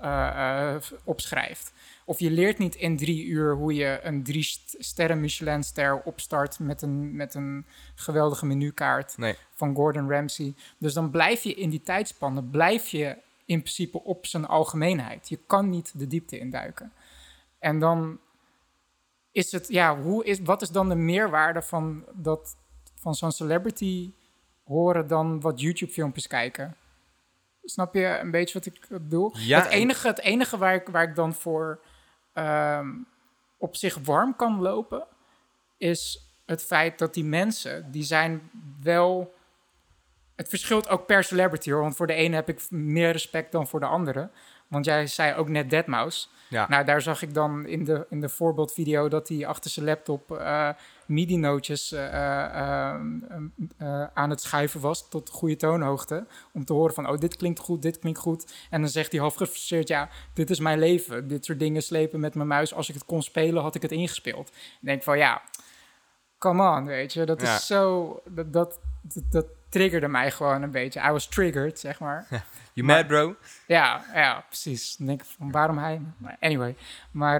eh, 0.00 0.74
eh, 0.74 0.82
opschrijft. 1.04 1.72
Of 2.04 2.18
je 2.18 2.30
leert 2.30 2.58
niet 2.58 2.74
in 2.74 2.96
drie 2.96 3.24
uur 3.26 3.54
hoe 3.54 3.74
je 3.74 4.00
een 4.02 4.22
drie 4.22 4.42
st- 4.42 4.74
sterren 4.78 5.20
Michelin-ster 5.20 6.02
opstart 6.02 6.58
met 6.58 6.82
een, 6.82 7.16
met 7.16 7.34
een 7.34 7.66
geweldige 7.94 8.46
menukaart 8.46 9.16
Nee. 9.18 9.34
van 9.54 9.74
Gordon 9.74 10.10
Ramsay. 10.10 10.54
Dus 10.78 10.92
dan 10.94 11.10
blijf 11.10 11.42
je 11.42 11.54
in 11.54 11.70
die 11.70 11.82
tijdspanne, 11.82 12.42
blijf 12.42 12.88
je 12.88 13.16
in 13.44 13.60
principe 13.60 14.02
op 14.04 14.26
zijn 14.26 14.46
algemeenheid. 14.46 15.28
Je 15.28 15.38
kan 15.46 15.70
niet 15.70 15.98
de 15.98 16.06
diepte 16.06 16.38
induiken. 16.38 16.92
En 17.58 17.78
dan 17.78 18.18
is 19.32 19.52
het, 19.52 19.68
ja, 19.68 20.00
hoe 20.00 20.24
is, 20.24 20.40
wat 20.40 20.62
is 20.62 20.70
dan 20.70 20.88
de 20.88 20.94
meerwaarde 20.94 21.62
van, 21.62 22.04
dat, 22.14 22.56
van 22.94 23.14
zo'n 23.14 23.32
celebrity 23.32 24.12
horen 24.64 25.06
dan 25.06 25.40
wat 25.40 25.60
YouTube-filmpjes 25.60 26.26
kijken? 26.26 26.76
Snap 27.64 27.94
je 27.94 28.18
een 28.20 28.30
beetje 28.30 28.58
wat 28.58 28.66
ik 28.66 28.86
bedoel? 28.88 29.32
Ja, 29.36 29.62
het 29.62 29.70
enige, 29.70 30.06
het 30.06 30.20
enige 30.20 30.58
waar, 30.58 30.74
ik, 30.74 30.88
waar 30.88 31.02
ik 31.02 31.14
dan 31.14 31.34
voor 31.34 31.80
ehm, 32.32 32.88
op 33.58 33.76
zich 33.76 33.98
warm 34.02 34.36
kan 34.36 34.60
lopen, 34.60 35.06
is 35.76 36.30
het 36.46 36.62
feit 36.62 36.98
dat 36.98 37.14
die 37.14 37.24
mensen, 37.24 37.90
die 37.90 38.02
zijn 38.02 38.50
wel... 38.82 39.34
Het 40.36 40.48
verschilt 40.48 40.88
ook 40.88 41.06
per 41.06 41.24
celebrity 41.24 41.70
hoor, 41.70 41.80
want 41.80 41.96
voor 41.96 42.06
de 42.06 42.12
ene 42.14 42.34
heb 42.34 42.48
ik 42.48 42.70
meer 42.70 43.10
respect 43.10 43.52
dan 43.52 43.66
voor 43.66 43.80
de 43.80 43.86
andere. 43.86 44.30
Want 44.68 44.84
jij 44.84 45.06
zei 45.06 45.34
ook 45.34 45.48
net 45.48 45.74
Deadmau5. 45.74 46.38
Ja. 46.48 46.68
Nou, 46.68 46.84
daar 46.84 47.02
zag 47.02 47.22
ik 47.22 47.34
dan 47.34 47.66
in 47.66 47.84
de, 47.84 48.06
in 48.10 48.20
de 48.20 48.28
voorbeeldvideo 48.28 49.08
dat 49.08 49.28
hij 49.28 49.46
achter 49.46 49.70
zijn 49.70 49.86
laptop 49.86 50.32
eh, 50.32 50.68
MIDI-nootjes 51.10 51.92
eh, 51.92 52.44
eh, 52.44 52.94
eh, 53.78 54.04
aan 54.14 54.30
het 54.30 54.40
schuiven 54.40 54.80
was 54.80 55.08
tot 55.08 55.28
goede 55.30 55.56
toonhoogte. 55.56 56.26
Om 56.52 56.64
te 56.64 56.72
horen 56.72 56.94
van, 56.94 57.08
oh, 57.08 57.18
dit 57.18 57.36
klinkt 57.36 57.58
goed, 57.58 57.82
dit 57.82 57.98
klinkt 57.98 58.18
goed. 58.18 58.52
En 58.70 58.80
dan 58.80 58.90
zegt 58.90 59.12
hij 59.12 59.20
half 59.20 59.34
gefrustreerd, 59.34 59.88
ja, 59.88 60.08
dit 60.34 60.50
is 60.50 60.58
mijn 60.60 60.78
leven. 60.78 61.28
Dit 61.28 61.44
soort 61.44 61.58
dingen 61.58 61.82
slepen 61.82 62.20
met 62.20 62.34
mijn 62.34 62.48
muis. 62.48 62.74
Als 62.74 62.88
ik 62.88 62.94
het 62.94 63.04
kon 63.04 63.22
spelen, 63.22 63.62
had 63.62 63.74
ik 63.74 63.82
het 63.82 63.92
ingespeeld. 63.92 64.48
Ik 64.48 64.78
denk 64.80 65.02
van, 65.02 65.18
ja, 65.18 65.42
come 66.38 66.76
on, 66.76 66.86
weet 66.86 67.12
je. 67.12 67.24
Dat 67.24 67.40
Ja. 67.40 67.54
is 67.54 67.66
zo, 67.66 68.20
dat, 68.28 68.52
dat, 68.52 68.80
dat, 69.02 69.22
dat 69.30 69.46
triggerde 69.68 70.08
mij 70.08 70.30
gewoon 70.30 70.62
een 70.62 70.70
beetje. 70.70 71.00
I 71.08 71.10
was 71.10 71.28
triggered, 71.28 71.78
zeg 71.78 72.00
maar. 72.00 72.26
You 72.72 72.86
Maar- 72.86 72.96
mad, 72.96 73.06
bro? 73.06 73.34
Ja, 73.66 74.04
ja, 74.14 74.44
precies. 74.46 74.96
Dan 74.96 75.06
denk 75.06 75.20
ik 75.22 75.28
van 75.38 75.50
waarom 75.50 75.78
hij? 75.78 76.00
Maar 76.16 76.36
anyway, 76.40 76.76
maar 77.10 77.38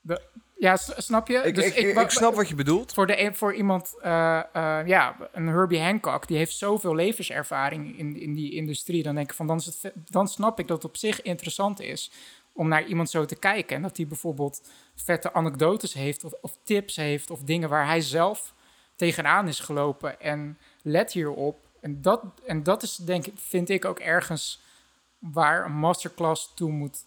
de, 0.00 0.22
ja, 0.56 0.76
snap 0.76 1.28
je? 1.28 1.36
Ik, 1.36 1.54
Dus 1.54 1.64
ik, 1.64 1.96
ik, 1.96 2.10
snap 2.10 2.34
wat 2.34 2.48
je 2.48 2.54
bedoelt. 2.54 2.92
Voor, 2.92 3.06
de, 3.06 3.30
voor 3.32 3.54
iemand, 3.54 3.94
eh, 4.02 4.38
eh, 4.52 4.86
ja, 4.86 5.16
een 5.32 5.46
Herbie 5.46 5.80
Hancock, 5.80 6.26
die 6.28 6.36
heeft 6.36 6.56
zoveel 6.56 6.94
levenservaring 6.94 7.98
in, 7.98 8.20
in 8.20 8.34
die 8.34 8.52
industrie. 8.52 9.02
Dan 9.02 9.14
denk 9.14 9.30
ik 9.30 9.36
van, 9.36 9.46
dan, 9.46 9.56
is 9.56 9.66
het, 9.66 9.76
ve- 9.76 9.92
dan 9.94 10.28
snap 10.28 10.58
ik 10.58 10.68
dat 10.68 10.76
het 10.76 10.86
op 10.86 10.96
zich 10.96 11.22
interessant 11.22 11.80
is 11.80 12.10
om 12.52 12.68
naar 12.68 12.86
iemand 12.86 13.10
zo 13.10 13.24
te 13.24 13.36
kijken. 13.36 13.76
En 13.76 13.82
dat 13.82 13.96
hij 13.96 14.06
bijvoorbeeld 14.06 14.70
vette 14.94 15.32
anekdotes 15.32 15.94
heeft 15.94 16.24
of, 16.24 16.32
of 16.40 16.56
tips 16.62 16.96
heeft 16.96 17.30
of 17.30 17.40
dingen 17.40 17.68
waar 17.68 17.86
hij 17.86 18.00
zelf 18.00 18.54
tegenaan 18.96 19.48
is 19.48 19.60
gelopen. 19.60 20.20
En 20.20 20.58
let 20.82 21.12
hierop. 21.12 21.58
En 21.80 22.02
dat, 22.02 22.22
en 22.46 22.62
dat 22.62 22.82
is 22.82 22.96
denk 22.96 23.26
ik, 23.26 23.34
vind 23.36 23.68
ik 23.68 23.84
ook 23.84 23.98
ergens 23.98 24.62
waar 25.18 25.64
een 25.64 25.76
masterclass 25.76 26.52
toe 26.54 26.70
moet 26.70 26.98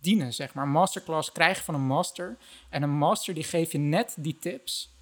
dienen, 0.00 0.32
zeg 0.32 0.54
maar. 0.54 0.64
Een 0.64 0.70
masterclass 0.70 1.32
krijg 1.32 1.58
je 1.58 1.64
van 1.64 1.74
een 1.74 1.86
master. 1.86 2.36
En 2.70 2.82
een 2.82 2.90
master 2.98 3.34
die 3.34 3.44
geeft 3.44 3.72
je 3.72 3.78
net 3.78 4.14
die 4.18 4.38
tips 4.38 4.96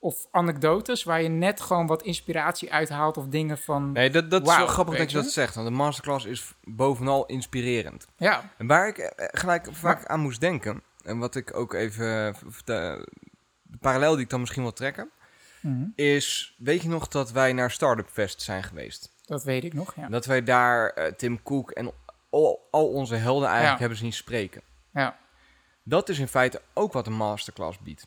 of 0.00 0.26
anekdotes 0.30 1.02
waar 1.04 1.22
je 1.22 1.28
net 1.28 1.60
gewoon 1.60 1.86
wat 1.86 2.02
inspiratie 2.02 2.72
uithaalt 2.72 3.16
of 3.16 3.26
dingen 3.26 3.58
van... 3.58 3.92
Nee, 3.92 4.10
dat, 4.10 4.30
dat 4.30 4.42
is 4.42 4.46
Wauw, 4.48 4.58
wel 4.58 4.66
grappig 4.66 4.96
dat 4.96 5.10
je 5.10 5.16
je? 5.16 5.22
dat 5.22 5.32
zegt. 5.32 5.54
Want 5.54 5.66
de 5.68 5.74
masterclass 5.74 6.24
is 6.24 6.54
bovenal 6.62 7.26
inspirerend. 7.26 8.06
Ja, 8.16 8.52
En 8.58 8.66
waar 8.66 8.88
ik 8.88 8.98
eh, 8.98 9.28
gelijk 9.30 9.68
vaak 9.70 10.06
aan 10.06 10.20
moest 10.20 10.40
denken, 10.40 10.82
en 11.02 11.18
wat 11.18 11.34
ik 11.34 11.56
ook 11.56 11.72
even, 11.74 12.26
eh, 12.26 12.34
de, 12.64 13.08
de 13.62 13.76
parallel 13.80 14.12
die 14.14 14.24
ik 14.24 14.30
dan 14.30 14.40
misschien 14.40 14.62
wil 14.62 14.72
trekken, 14.72 15.10
Mhm. 15.60 15.84
is, 15.94 16.56
weet 16.58 16.82
je 16.82 16.88
nog 16.88 17.08
dat 17.08 17.32
wij 17.32 17.52
naar 17.52 17.70
Startup 17.70 18.08
Fest 18.08 18.42
zijn 18.42 18.62
geweest? 18.62 19.16
dat 19.24 19.44
weet 19.44 19.64
ik 19.64 19.74
nog, 19.74 19.94
ja. 19.96 20.08
Dat 20.08 20.26
wij 20.26 20.42
daar 20.42 20.90
eh, 20.90 21.12
Tim 21.12 21.42
Cook 21.42 21.70
en 21.70 21.92
al, 22.46 22.68
al 22.70 22.88
onze 22.88 23.14
helden 23.14 23.44
eigenlijk 23.48 23.74
Ja. 23.74 23.80
hebben 23.80 23.98
zien 23.98 24.12
spreken. 24.12 24.62
Ja, 24.92 25.16
Dat 25.82 26.08
is 26.08 26.18
in 26.18 26.28
feite 26.28 26.62
ook 26.74 26.92
wat 26.92 27.06
een 27.06 27.12
masterclass 27.16 27.78
biedt. 27.78 28.06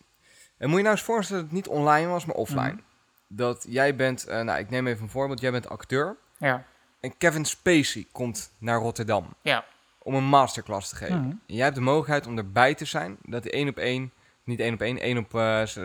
En 0.57 0.67
moet 0.67 0.77
je 0.77 0.83
nou 0.83 0.95
eens 0.95 1.05
voorstellen 1.05 1.41
dat 1.43 1.51
het 1.51 1.59
niet 1.65 1.75
online 1.77 2.07
was, 2.07 2.25
maar 2.25 2.35
offline. 2.35 2.71
Mhm. 2.71 2.81
Dat 3.27 3.65
jij 3.69 3.95
bent, 3.95 4.25
eh, 4.25 4.41
nou 4.41 4.59
ik 4.59 4.69
neem 4.69 4.87
even 4.87 5.03
een 5.03 5.09
voorbeeld, 5.09 5.39
jij 5.39 5.51
bent 5.51 5.69
acteur. 5.69 6.17
ja, 6.37 6.65
En 6.99 7.17
Kevin 7.17 7.45
Spacey 7.45 8.07
komt 8.11 8.51
naar 8.57 8.79
Rotterdam 8.79 9.33
ja. 9.41 9.65
om 9.99 10.13
een 10.15 10.23
masterclass 10.23 10.89
te 10.89 10.95
geven. 10.95 11.19
Mhm. 11.21 11.29
En 11.29 11.39
jij 11.55 11.63
hebt 11.63 11.75
de 11.75 11.81
mogelijkheid 11.81 12.27
om 12.27 12.37
erbij 12.37 12.75
te 12.75 12.85
zijn. 12.85 13.17
Dat 13.21 13.45
één 13.45 13.67
op 13.69 13.77
één, 13.77 14.11
niet 14.43 14.59
één 14.59 14.73
op 14.73 14.81
één, 14.81 14.97
één 14.99 15.17
op, 15.17 15.29
z- 15.67 15.75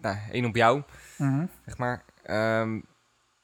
nou, 0.00 0.16
één 0.32 0.44
op 0.44 0.56
jou, 0.56 0.82
Mhm. 1.18 1.46
zeg 1.66 1.78
maar. 1.78 2.04
ehm, 2.22 2.80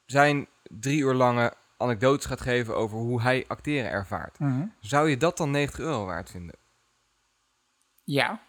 zijn 0.07 0.47
drie 0.69 1.01
uur 1.01 1.15
lange 1.15 1.53
anekdotes 1.81 2.27
gaat 2.27 2.41
geven 2.41 2.77
over 2.77 2.99
hoe 2.99 3.23
hij 3.23 3.45
acteren 3.49 3.91
ervaart. 3.91 4.39
Mhm. 4.39 4.65
Zou 4.81 5.11
je 5.11 5.17
dat 5.17 5.37
dan 5.37 5.51
90 5.51 5.79
euro 5.81 6.05
waard 6.05 6.31
vinden? 6.31 6.55
Ja, 8.05 8.41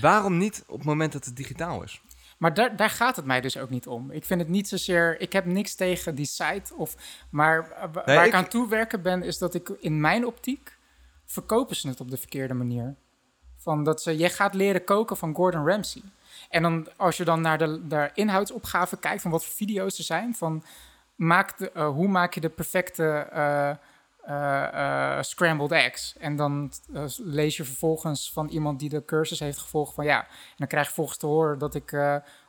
Waarom 0.00 0.38
niet 0.38 0.64
op 0.66 0.76
het 0.78 0.86
moment 0.86 1.12
dat 1.12 1.24
het 1.24 1.36
digitaal 1.36 1.82
is? 1.82 2.02
Maar 2.38 2.54
daar, 2.54 2.76
daar 2.76 2.90
gaat 2.90 3.16
het 3.16 3.24
mij 3.24 3.40
dus 3.40 3.56
ook 3.56 3.70
niet 3.70 3.86
om. 3.86 4.10
Ik 4.10 4.24
vind 4.24 4.40
het 4.40 4.48
niet 4.48 4.68
zozeer. 4.68 5.20
Ik 5.20 5.32
heb 5.32 5.44
niks 5.44 5.74
tegen 5.74 6.14
die 6.14 6.26
site. 6.26 6.74
Of, 6.74 6.96
maar 7.30 7.68
Nee, 8.06 8.16
waar 8.16 8.20
ik, 8.26 8.26
ik- 8.26 8.34
aan 8.34 8.48
toewerken 8.48 9.02
ben, 9.02 9.22
is 9.22 9.38
dat 9.38 9.54
ik 9.54 9.68
in 9.68 10.00
mijn 10.00 10.26
optiek. 10.26 10.76
verkopen 11.24 11.76
ze 11.76 11.88
het 11.88 12.00
op 12.00 12.10
de 12.10 12.16
verkeerde 12.16 12.54
manier. 12.54 12.96
Van 13.56 13.84
dat 13.84 14.02
ze. 14.02 14.18
Je 14.18 14.28
gaat 14.28 14.54
leren 14.54 14.84
koken 14.84 15.16
van 15.16 15.34
Gordon 15.34 15.66
Ramsay. 15.68 16.02
En 16.48 16.62
dan, 16.62 16.88
als 16.96 17.16
je 17.16 17.24
dan 17.24 17.40
naar 17.40 17.58
de, 17.58 17.86
de 17.86 18.10
inhoudsopgave 18.14 18.96
kijkt. 18.98 19.22
van 19.22 19.30
wat 19.30 19.44
voor 19.44 19.54
video's 19.54 19.98
er 19.98 20.04
zijn. 20.04 20.34
van. 20.34 20.62
Uh, 21.16 21.88
hoe 21.88 22.08
maak 22.08 22.34
je 22.34 22.40
de 22.40 22.48
perfecte. 22.48 23.28
uh, 23.32 23.70
uh, 24.28 25.22
scrambled 25.22 25.72
eggs. 25.72 26.16
En 26.18 26.36
dan 26.36 26.72
lees 27.16 27.56
je 27.56 27.64
vervolgens 27.64 28.32
van 28.32 28.48
iemand 28.48 28.78
die 28.78 28.88
de 28.88 29.04
cursus 29.04 29.40
heeft 29.40 29.58
gevolgd 29.58 29.94
van 29.94 30.04
ja. 30.04 30.20
En 30.20 30.56
dan 30.56 30.66
krijg 30.66 30.86
je 30.86 30.94
volgens 30.94 31.18
te 31.18 31.26
horen 31.26 31.58
dat 31.58 31.74
ik 31.74 31.96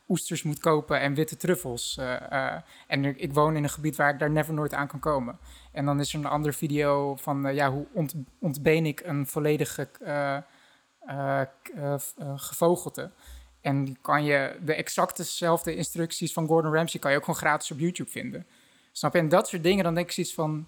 oesters 0.07 0.43
moet 0.43 0.59
kopen 0.59 0.99
en 0.99 1.13
witte 1.13 1.38
truffels. 1.38 1.99
En 2.88 3.05
ik, 3.05 3.34
woon 3.34 3.55
in 3.55 3.63
een 3.63 3.70
gebied 3.70 3.95
waar 3.95 4.13
ik 4.13 4.20
daar 4.20 4.32
never 4.32 4.53
nooit 4.53 4.74
aan 4.74 4.88
kan 4.88 4.99
komen. 4.99 5.39
En 5.72 5.86
dan 5.86 5.99
is 5.99 6.13
er 6.13 6.20
een 6.20 6.26
andere 6.26 6.53
video 6.53 7.15
van 7.15 7.55
ja, 7.55 7.72
hoe 7.72 7.86
ont, 7.93 8.13
ontbeen 8.39 8.86
ik 8.86 9.01
een 9.05 9.28
volledige 9.28 9.88
eh, 11.07 11.41
eh, 11.76 11.93
eh, 12.18 12.34
gevogelte. 12.36 13.11
En 13.61 14.01
kan 14.01 14.24
je, 14.24 14.57
de 14.61 14.74
exactezelfde 14.74 15.76
instructies 15.76 16.34
van 16.34 16.47
Gordon 16.47 16.74
Ramsay 16.74 16.99
kan 16.99 17.11
je 17.11 17.18
ook 17.18 17.24
gewoon 17.24 17.39
gratis 17.39 17.72
op 17.72 17.80
YouTube 17.80 18.09
vinden. 18.09 18.45
Snap 18.98 19.14
je? 19.14 19.20
En 19.20 19.30
dat 19.30 19.48
soort 19.48 19.64
dingen, 19.64 19.84
dan 19.84 19.93
denk 19.93 20.06
ik 20.08 20.14
zoiets 20.14 20.34
van... 20.34 20.68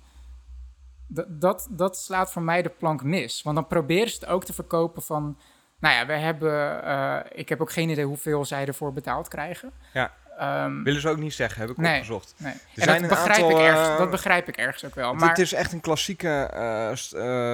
Dat, 1.27 1.67
dat, 1.69 1.97
slaat 1.97 2.31
voor 2.31 2.41
mij 2.41 2.61
de 2.61 2.69
plank 2.69 3.03
mis. 3.03 3.41
Want 3.41 3.55
dan 3.55 3.67
proberen 3.67 4.09
ze 4.09 4.15
het 4.19 4.25
ook 4.29 4.43
te 4.43 4.53
verkopen 4.53 5.01
van... 5.01 5.37
Nou 5.79 5.95
ja, 5.95 6.05
we 6.05 6.13
hebben... 6.13 6.83
eh, 6.83 7.19
ik 7.31 7.49
heb 7.49 7.61
ook 7.61 7.71
geen 7.71 7.89
idee 7.89 8.05
hoeveel 8.05 8.45
zij 8.45 8.65
ervoor 8.65 8.93
betaald 8.93 9.27
krijgen. 9.27 9.71
Ja. 9.93 10.13
Ehm, 10.37 10.83
Willen 10.83 11.01
ze 11.01 11.09
ook 11.09 11.17
niet 11.17 11.33
zeggen, 11.33 11.61
heb 11.61 11.69
ik 11.69 11.77
Nee. 11.77 11.93
opgezocht. 11.93 12.33
nee. 12.37 12.53
En 12.53 12.59
zijn 12.83 12.99
dat 13.01 13.09
begrijp, 13.09 13.43
aantal, 13.43 13.49
ik 13.59 13.65
ergens, 13.65 13.87
eh, 13.87 13.97
dat 13.97 14.09
begrijp 14.09 14.47
ik 14.47 14.57
ergens 14.57 14.85
ook 14.85 14.95
wel. 14.95 15.09
Het- 15.11 15.19
Maar 15.19 15.29
Het 15.29 15.39
is 15.39 15.53
echt 15.53 15.71
een 15.73 15.81
klassieke 15.81 16.27
eh, 16.53 16.91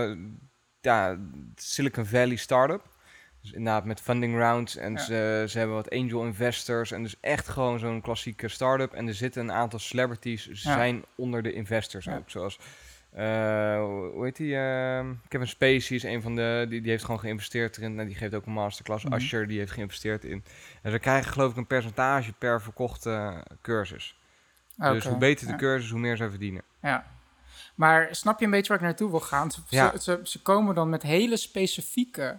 eh, 0.10 0.18
ja, 0.82 1.18
Silicon 1.56 2.06
Valley 2.06 2.36
startup. 2.36 2.82
Dus 3.46 3.54
inderdaad 3.54 3.86
met 3.86 4.02
funding 4.02 4.36
rounds 4.38 4.76
en 4.76 4.93
Ja. 4.93 5.00
ze, 5.00 5.46
ze 5.48 5.58
hebben 5.58 5.76
wat 5.76 5.89
angel 5.89 6.24
investors. 6.26 6.91
En 6.91 7.04
dus 7.04 7.16
echt 7.20 7.48
gewoon 7.48 7.80
zo'n 7.80 8.02
klassieke 8.02 8.48
start-up. 8.48 8.93
En 8.93 9.08
er 9.08 9.14
zitten 9.14 9.41
een 9.41 9.52
aantal 9.52 9.80
celebrities 9.80 10.46
Ja. 10.46 10.54
zijn 10.54 11.04
onder 11.16 11.43
de 11.43 11.54
investors 11.54 12.06
Ja. 12.06 12.16
ook. 12.16 12.30
Zoals, 12.30 12.60
eh, 13.12 13.24
hoe 14.14 14.20
heet 14.24 14.36
die? 14.36 14.56
eh, 14.56 15.06
Kevin 15.28 15.48
Spacey 15.48 15.96
is 15.96 16.04
een 16.04 16.22
van 16.22 16.36
de, 16.36 16.66
die, 16.70 16.82
die 16.82 16.91
heeft 16.91 17.04
gewoon 17.04 17.20
geïnvesteerd 17.20 17.78
erin. 17.78 18.00
En 18.00 18.08
die 18.08 18.16
geeft 18.16 18.34
ook 18.34 18.46
een 18.46 18.52
masterclass. 18.54 19.04
Mhm. 19.04 19.14
Usher, 19.14 19.48
die 19.48 19.60
heeft 19.60 19.72
geïnvesteerd 19.72 20.24
in. 20.24 20.43
En 20.82 20.91
ze 20.91 21.00
krijgen 21.00 21.32
geloof 21.32 21.52
ik 21.52 21.58
een 21.58 21.68
percentage 21.68 22.34
per 22.34 22.62
verkochte 22.62 23.43
cursus. 23.62 24.20
Dus 24.78 25.06
hoe 25.06 25.18
beter 25.18 25.48
de 25.48 25.56
cursus, 25.56 25.89
hoe 25.89 26.00
meer 26.00 26.16
ze 26.18 26.30
verdienen. 26.30 26.62
Ja. 26.82 27.06
Maar 27.76 28.08
snap 28.12 28.39
je 28.39 28.46
een 28.46 28.52
beetje 28.52 28.68
waar 28.68 28.78
ik 28.78 28.84
naartoe 28.84 29.10
wil 29.10 29.20
gaan? 29.20 29.52
Ze, 29.52 29.60
Ja. 29.70 29.91
ze, 29.91 30.02
ze, 30.02 30.20
ze 30.24 30.41
komen 30.41 30.76
dan 30.76 30.89
met 30.89 31.02
hele 31.02 31.38
specifieke 31.38 32.38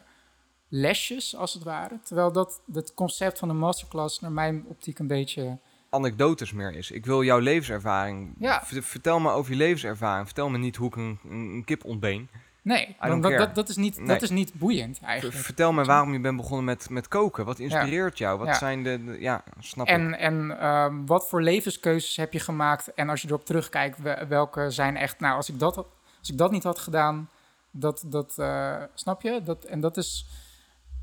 lesjes, 0.69 1.37
als 1.37 1.55
het 1.55 1.63
ware. 1.63 1.99
Terwijl 2.05 2.33
dat 2.33 2.61
het 2.73 2.95
concept 2.95 3.39
van 3.39 3.49
een 3.49 3.59
masterclass 3.59 4.21
naar 4.21 4.33
mijn 4.33 4.65
optiek 4.69 4.99
een 4.99 5.07
beetje... 5.07 5.59
anekdotes 5.91 6.53
meer 6.53 6.75
is. 6.75 6.91
Ik 6.91 7.07
wil 7.07 7.23
jouw 7.25 7.39
levenservaring. 7.39 8.35
Ja. 8.39 8.63
Vertel 8.65 9.21
me 9.21 9.31
over 9.31 9.51
je 9.53 9.57
levenservaring. 9.59 10.27
Vertel 10.27 10.49
me 10.49 10.59
niet 10.59 10.77
hoe 10.77 10.87
ik 10.89 10.97
een, 10.97 11.63
kip 11.65 11.85
ontbeen. 11.85 12.29
Nee, 12.63 12.97
want 13.01 13.23
dat, 13.23 13.39
dat, 13.39 13.55
dat, 13.55 13.69
is 13.69 13.77
niet, 13.77 13.99
Nee. 13.99 14.07
dat 14.07 14.23
is 14.23 14.31
niet 14.31 14.55
boeiend 14.55 15.01
eigenlijk. 15.03 15.37
vertel 15.39 15.73
me 15.73 15.85
waarom 15.85 16.13
je 16.13 16.21
bent 16.21 16.37
begonnen 16.37 16.65
met, 16.65 16.91
met 16.91 17.09
koken. 17.09 17.45
Wat 17.45 17.59
inspireert 17.59 18.19
jou? 18.19 18.39
Wat 18.39 18.47
Ja. 18.47 18.55
zijn 18.55 18.83
de, 18.83 19.05
de- 19.05 19.21
Ja, 19.21 19.43
snap 19.59 19.87
ik. 19.87 19.93
En, 19.93 20.19
en 20.19 20.59
ehm, 20.61 21.05
wat 21.07 21.29
voor 21.29 21.43
levenskeuzes 21.43 22.17
heb 22.17 22.33
je 22.33 22.41
gemaakt? 22.41 22.95
En 22.95 23.09
als 23.09 23.23
je 23.23 23.29
erop 23.29 23.45
terugkijkt, 23.45 23.99
we- 24.03 24.27
welke 24.29 24.71
zijn 24.71 24.97
echt... 24.97 25.21
Nou, 25.21 25.37
als 25.37 25.49
ik 25.49 25.59
dat, 25.59 25.77
als 26.19 26.31
ik 26.31 26.39
dat 26.39 26.51
niet 26.51 26.63
had 26.63 26.79
gedaan, 26.79 27.29
dat... 27.71 28.05
dat 28.07 28.39
eh, 28.39 28.83
snap 28.95 29.23
je? 29.23 29.41
Dat, 29.45 29.65
en 29.65 29.81
dat 29.81 29.97
is... 29.97 30.27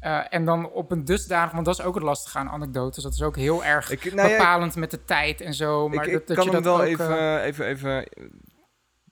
eh, 0.04 0.20
en 0.30 0.46
dan 0.46 0.70
op 0.70 0.92
een 0.92 1.06
dusdanig... 1.06 1.52
Want 1.52 1.66
dat 1.66 1.80
is 1.80 1.86
ook 1.86 1.96
het 1.96 2.04
lastige 2.04 2.38
aan 2.38 2.50
anekdotes. 2.50 3.04
Dat 3.04 3.14
is 3.14 3.22
ook 3.22 3.36
heel 3.36 3.64
erg 3.66 3.90
Ik, 3.92 4.14
nou 4.14 4.30
ja, 4.30 4.38
bepalend 4.38 4.76
met 4.76 4.92
de 4.92 5.06
tijd 5.06 5.42
en 5.42 5.54
zo. 5.54 5.90
Maar 5.90 6.06
ik, 6.08 6.12
dat, 6.12 6.22
ik 6.22 6.28
dat 6.28 6.36
kan 6.38 6.46
je 6.46 6.52
hem 6.52 6.62
dat 6.64 6.72
wel 6.78 6.82
ook, 6.82 6.88
even, 6.92 7.18
eh, 7.40 7.46
even, 7.46 7.66
even 7.66 8.08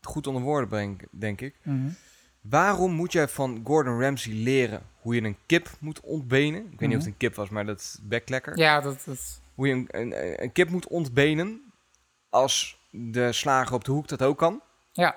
goed 0.02 0.28
onder 0.28 0.42
woorden 0.42 0.70
brengen, 0.70 0.98
denk 1.12 1.42
ik. 1.42 1.56
mhm. 1.64 1.88
Waarom 2.42 2.92
moet 2.92 3.12
jij 3.12 3.28
van 3.28 3.62
Gordon 3.64 4.02
Ramsay 4.02 4.34
leren 4.34 4.82
hoe 5.02 5.16
je 5.16 5.22
een 5.24 5.38
kip 5.46 5.70
moet 5.80 6.00
ontbenen? 6.00 6.60
Ik 6.72 6.80
weet 6.80 6.80
niet 6.80 6.82
of 6.82 6.88
Mhm. 6.90 6.98
het 6.98 7.06
een 7.08 7.18
kip 7.18 7.36
was, 7.36 7.50
maar 7.50 7.66
dat 7.66 7.80
is 7.80 8.00
beklekker. 8.02 8.58
Ja, 8.58 8.82
dat... 8.82 9.04
dat 9.06 9.42
Hoe 9.56 9.68
je 9.68 9.74
een, 9.74 9.88
een, 9.92 10.44
een 10.44 10.52
kip 10.52 10.70
moet 10.70 10.88
ontbenen 10.88 11.62
als 12.30 12.80
de 12.90 13.32
slager 13.32 13.74
op 13.76 13.84
de 13.84 13.92
hoek 13.92 14.08
dat 14.08 14.22
ook 14.22 14.38
kan. 14.38 14.62
ja, 14.92 15.16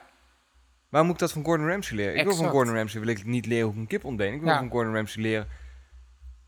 Waar 0.89 1.05
moet 1.05 1.13
ik 1.15 1.19
dat 1.21 1.33
van 1.33 1.45
Gordon 1.45 1.69
Ramsay 1.69 1.97
leren? 1.97 2.17
Ik 2.17 2.25
wil 2.25 2.35
van. 2.35 2.49
Gordon 2.49 2.75
Ramsay 2.75 3.01
wil 3.01 3.09
ik 3.11 3.25
niet 3.25 3.47
leren 3.47 3.65
hoe 3.65 3.73
ik 3.75 3.81
een 3.81 3.87
kip 3.87 4.05
ontbeen. 4.05 4.35
Ik 4.35 4.41
wil 4.41 4.49
Ja. 4.49 4.59
van 4.59 4.71
Gordon 4.71 4.95
Ramsay 4.95 5.23
leren 5.23 5.49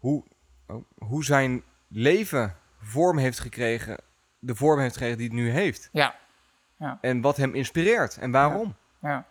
hoe, 0.07 0.25
oh, 0.67 0.85
hoe 0.99 1.25
zijn 1.25 1.63
leven 1.89 2.57
vorm 2.81 3.19
heeft 3.19 3.39
gekregen, 3.39 3.97
de 4.39 4.55
vorm 4.55 4.81
heeft 4.81 4.93
gekregen 4.93 5.19
die 5.19 5.27
het 5.27 5.37
nu 5.37 5.51
heeft. 5.51 5.89
ja, 6.79 6.99
En 7.01 7.21
wat 7.21 7.37
hem 7.37 7.55
inspireert 7.55 8.17
en 8.19 8.31
waarom. 8.31 8.75
ja. 9.03 9.27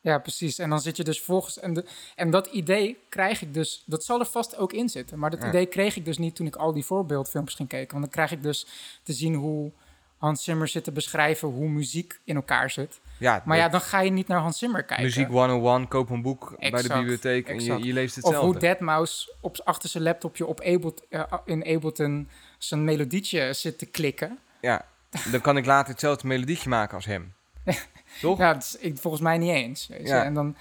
Ja, 0.00 0.18
precies. 0.18 0.58
En 0.58 0.70
dan 0.70 0.80
zit 0.80 0.96
je 0.96 1.04
dus 1.04 1.22
volgens... 1.22 1.58
En, 1.58 1.74
de, 1.74 1.86
en 2.16 2.30
dat 2.30 2.46
idee 2.46 2.98
krijg 3.08 3.42
ik 3.42 3.54
dus... 3.54 3.82
Dat 3.86 4.04
zal 4.04 4.20
er 4.20 4.26
vast 4.26 4.56
ook 4.56 4.72
in 4.72 4.88
zitten. 4.88 5.18
Maar 5.18 5.30
dat 5.30 5.42
Ja. 5.42 5.48
idee 5.48 5.66
kreeg 5.66 5.96
ik 5.96 6.04
dus 6.04 6.18
niet 6.18 6.34
toen 6.34 6.46
ik 6.46 6.56
al 6.56 6.72
die 6.72 6.84
voorbeeldfilmpjes 6.84 7.56
ging 7.56 7.68
kijken. 7.68 7.90
Want 7.90 8.02
dan 8.02 8.12
krijg 8.12 8.30
ik 8.30 8.42
dus 8.42 8.66
te 9.02 9.12
zien 9.12 9.34
hoe 9.34 9.72
Hans 10.16 10.44
Zimmer 10.44 10.68
zit 10.68 10.84
te 10.84 10.92
beschrijven 10.92 11.48
hoe 11.48 11.68
muziek 11.68 12.20
in 12.24 12.36
elkaar 12.36 12.70
zit. 12.70 13.00
Ja, 13.22 13.42
Maar 13.44 13.56
ja, 13.56 13.68
dan 13.68 13.80
ga 13.80 14.00
je 14.00 14.10
niet 14.10 14.28
naar 14.28 14.38
Hans 14.38 14.58
Zimmer 14.58 14.82
kijken. 14.82 15.04
Muziek 15.04 15.28
101, 15.28 15.88
koop 15.88 16.10
een 16.10 16.22
boek 16.22 16.54
bij 16.58 16.70
de 16.70 16.76
Exact, 16.76 16.94
bibliotheek 17.00 17.48
en 17.48 17.60
je, 17.64 17.84
je 17.84 17.92
leest 17.92 18.16
Of 18.18 18.22
hetzelfde. 18.24 18.68
hoe 18.68 18.76
Deadmau5 18.76 19.40
op, 19.40 19.60
achter 19.64 19.88
zijn 19.88 20.02
laptopje 20.02 20.46
op 20.46 20.60
Ableton, 20.60 21.04
eh, 21.08 21.22
in 21.44 21.64
Ableton 21.76 22.28
zijn 22.58 22.84
melodietje 22.84 23.52
zit 23.52 23.78
te 23.78 23.86
klikken. 23.86 24.38
Ja, 24.60 24.84
dan 25.30 25.40
kan 25.40 25.56
ik 25.56 25.66
later 25.66 25.90
hetzelfde 25.90 26.26
melodietje 26.26 26.68
maken 26.68 26.94
als 26.94 27.06
hem. 27.06 27.32
Toch? 28.20 28.38
Ja, 28.38 28.52
dat 28.52 28.62
is 28.62 28.76
ik, 28.76 28.98
volgens 28.98 29.22
mij 29.22 29.38
niet 29.38 29.50
eens. 29.50 29.86
Weet 29.86 30.00
je. 30.00 30.06
Ja. 30.06 30.24
En 30.24 30.34
dan, 30.34 30.56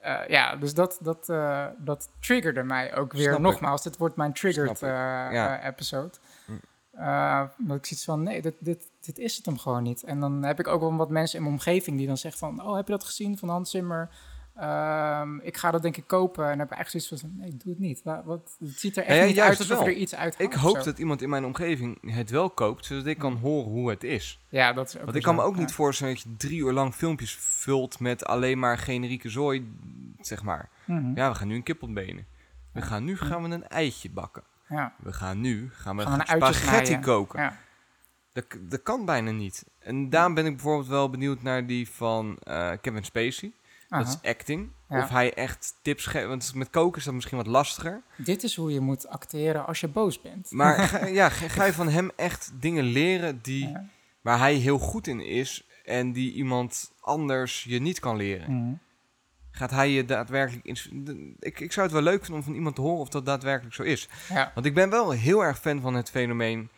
eh, 0.00 0.18
ja, 0.28 0.56
dus 0.56 0.74
dat, 0.74 0.98
dat, 1.00 1.28
eh, 1.28 1.66
dat 1.78 2.08
triggerde 2.20 2.62
mij 2.62 2.96
ook 2.96 3.12
weer. 3.12 3.22
Snap 3.22 3.34
ik. 3.36 3.40
Nogmaals, 3.42 3.82
dit 3.82 3.96
wordt 3.96 4.16
mijn 4.16 4.32
triggered 4.32 4.82
eh, 4.82 4.88
Ja. 4.88 5.64
episode. 5.66 6.10
Uh, 6.98 7.40
dat 7.58 7.76
ik 7.76 7.86
zoiets 7.86 8.04
van, 8.04 8.22
nee, 8.22 8.42
dit, 8.42 8.54
dit, 8.58 8.90
dit 9.00 9.18
is 9.18 9.36
het 9.36 9.46
hem 9.46 9.58
gewoon 9.58 9.82
niet. 9.82 10.02
En 10.02 10.20
dan 10.20 10.42
heb 10.42 10.58
ik 10.58 10.66
ook 10.68 10.80
wel 10.80 10.96
wat 10.96 11.10
mensen 11.10 11.36
in 11.38 11.42
mijn 11.44 11.54
omgeving 11.54 11.96
die 11.98 12.06
dan 12.06 12.16
zeggen 12.16 12.40
van... 12.40 12.66
oh, 12.66 12.76
heb 12.76 12.86
je 12.86 12.92
dat 12.92 13.04
gezien 13.04 13.38
van 13.38 13.48
Hans 13.48 13.70
Zimmer? 13.70 14.08
Ehm, 14.56 15.38
ik 15.38 15.56
ga 15.56 15.70
dat 15.70 15.82
denk 15.82 15.96
ik 15.96 16.06
kopen. 16.06 16.42
En 16.44 16.50
dan 16.50 16.58
heb 16.58 16.70
ik 16.70 16.76
eigenlijk 16.76 17.06
zoiets 17.06 17.26
van, 17.26 17.36
nee, 17.36 17.56
doe 17.56 17.72
het 17.72 17.78
niet. 17.78 18.02
Wa- 18.04 18.22
Wat, 18.24 18.56
het 18.58 18.78
ziet 18.80 18.96
er 18.96 19.04
echt 19.04 19.18
Ja, 19.18 19.24
niet 19.24 19.40
uit 19.40 19.58
alsof 19.58 19.78
wel. 19.78 19.86
er 19.86 19.92
iets 19.92 20.14
uit 20.14 20.34
Ik 20.38 20.52
hoop 20.52 20.82
dat 20.82 20.98
iemand 20.98 21.22
in 21.22 21.28
mijn 21.28 21.44
omgeving 21.44 22.12
het 22.14 22.30
wel 22.30 22.50
koopt, 22.50 22.84
zodat 22.84 23.06
ik 23.06 23.18
kan 23.18 23.36
horen 23.36 23.70
hoe 23.70 23.90
het 23.90 24.04
is. 24.04 24.38
Ja, 24.48 24.72
dat 24.72 24.88
is 24.88 24.96
ook 24.98 25.04
Want 25.04 25.16
ik 25.16 25.22
kan 25.22 25.34
me 25.34 25.42
ook 25.42 25.56
niet 25.56 25.72
voorstellen 25.72 26.14
dat 26.14 26.22
je 26.22 26.36
drie 26.36 26.58
uur 26.60 26.72
lang 26.72 26.94
filmpjes 26.94 27.34
vult 27.36 28.00
met 28.00 28.24
alleen 28.24 28.58
maar 28.58 28.78
generieke 28.78 29.28
zooi, 29.28 29.72
zeg 30.20 30.42
maar. 30.42 30.68
Mhm. 30.84 31.12
Ja, 31.14 31.28
we 31.30 31.34
gaan 31.34 31.48
nu 31.48 31.54
een 31.54 31.62
kip 31.62 31.82
ontbenen. 31.82 32.26
We 32.72 32.82
gaan 32.82 33.04
nu 33.04 33.16
gaan 33.16 33.42
we 33.42 33.48
een 33.48 33.68
eitje 33.68 34.10
bakken. 34.10 34.42
Ja, 34.68 34.92
We 34.98 35.12
gaan 35.12 35.40
nu 35.40 35.70
gaan 35.72 35.96
we, 35.96 36.02
Gaan 36.02 36.20
spaghetti 36.26 36.98
koken. 36.98 37.40
ja. 37.40 37.56
Dat, 38.32 38.44
dat 38.60 38.82
kan 38.82 39.04
bijna 39.04 39.30
niet. 39.30 39.64
En 39.78 40.10
daarom 40.10 40.34
ben 40.34 40.46
ik 40.46 40.52
bijvoorbeeld 40.52 40.88
wel 40.88 41.10
benieuwd 41.10 41.42
naar 41.42 41.66
die 41.66 41.90
van 41.90 42.38
eh, 42.42 42.70
Kevin 42.80 43.04
Spacey. 43.04 43.52
Dat 43.88 44.00
Aha. 44.00 44.10
is 44.22 44.30
acting. 44.30 44.70
Ja. 44.88 45.02
Of 45.02 45.08
hij 45.08 45.34
echt 45.34 45.74
tips 45.82 46.06
geeft. 46.06 46.26
Want 46.26 46.54
met 46.54 46.70
koken 46.70 46.98
is 46.98 47.04
dat 47.04 47.14
misschien 47.14 47.36
wat 47.36 47.46
lastiger. 47.46 48.02
Dit 48.16 48.42
is 48.42 48.56
hoe 48.56 48.72
je 48.72 48.80
moet 48.80 49.08
acteren 49.08 49.66
als 49.66 49.80
je 49.80 49.88
boos 49.88 50.20
bent. 50.20 50.50
Maar 50.50 50.78
ga, 50.88 51.06
ja, 51.06 51.28
ga, 51.28 51.64
je 51.64 51.72
van 51.72 51.88
hem 51.88 52.10
echt 52.16 52.50
dingen 52.54 52.84
leren 52.84 53.38
die, 53.42 53.68
Ja. 53.68 53.84
waar 54.20 54.38
hij 54.38 54.54
heel 54.54 54.78
goed 54.78 55.06
in 55.06 55.20
is. 55.20 55.66
En 55.84 56.12
die 56.12 56.32
iemand 56.32 56.92
anders 57.00 57.64
je 57.64 57.80
niet 57.80 58.00
kan 58.00 58.16
leren. 58.16 58.52
Mhm. 58.54 58.72
Gaat 59.58 59.70
hij 59.70 59.90
je 59.90 60.04
daadwerkelijk... 60.04 60.64
de- 60.92 61.34
Ik, 61.38 61.60
ik 61.60 61.72
zou 61.72 61.86
het 61.86 61.94
wel 61.94 62.04
leuk 62.04 62.18
vinden 62.20 62.34
om 62.36 62.42
van 62.42 62.54
iemand 62.54 62.74
te 62.74 62.80
horen 62.80 63.00
of 63.00 63.08
dat 63.08 63.26
daadwerkelijk 63.26 63.74
zo 63.74 63.82
is. 63.82 64.08
Ja. 64.28 64.50
Want 64.54 64.66
ik 64.66 64.74
ben 64.74 64.90
wel 64.90 65.10
heel 65.10 65.44
erg 65.44 65.58
fan 65.60 65.80
van 65.80 65.94
het 65.94 66.10
fenomeen. 66.10 66.70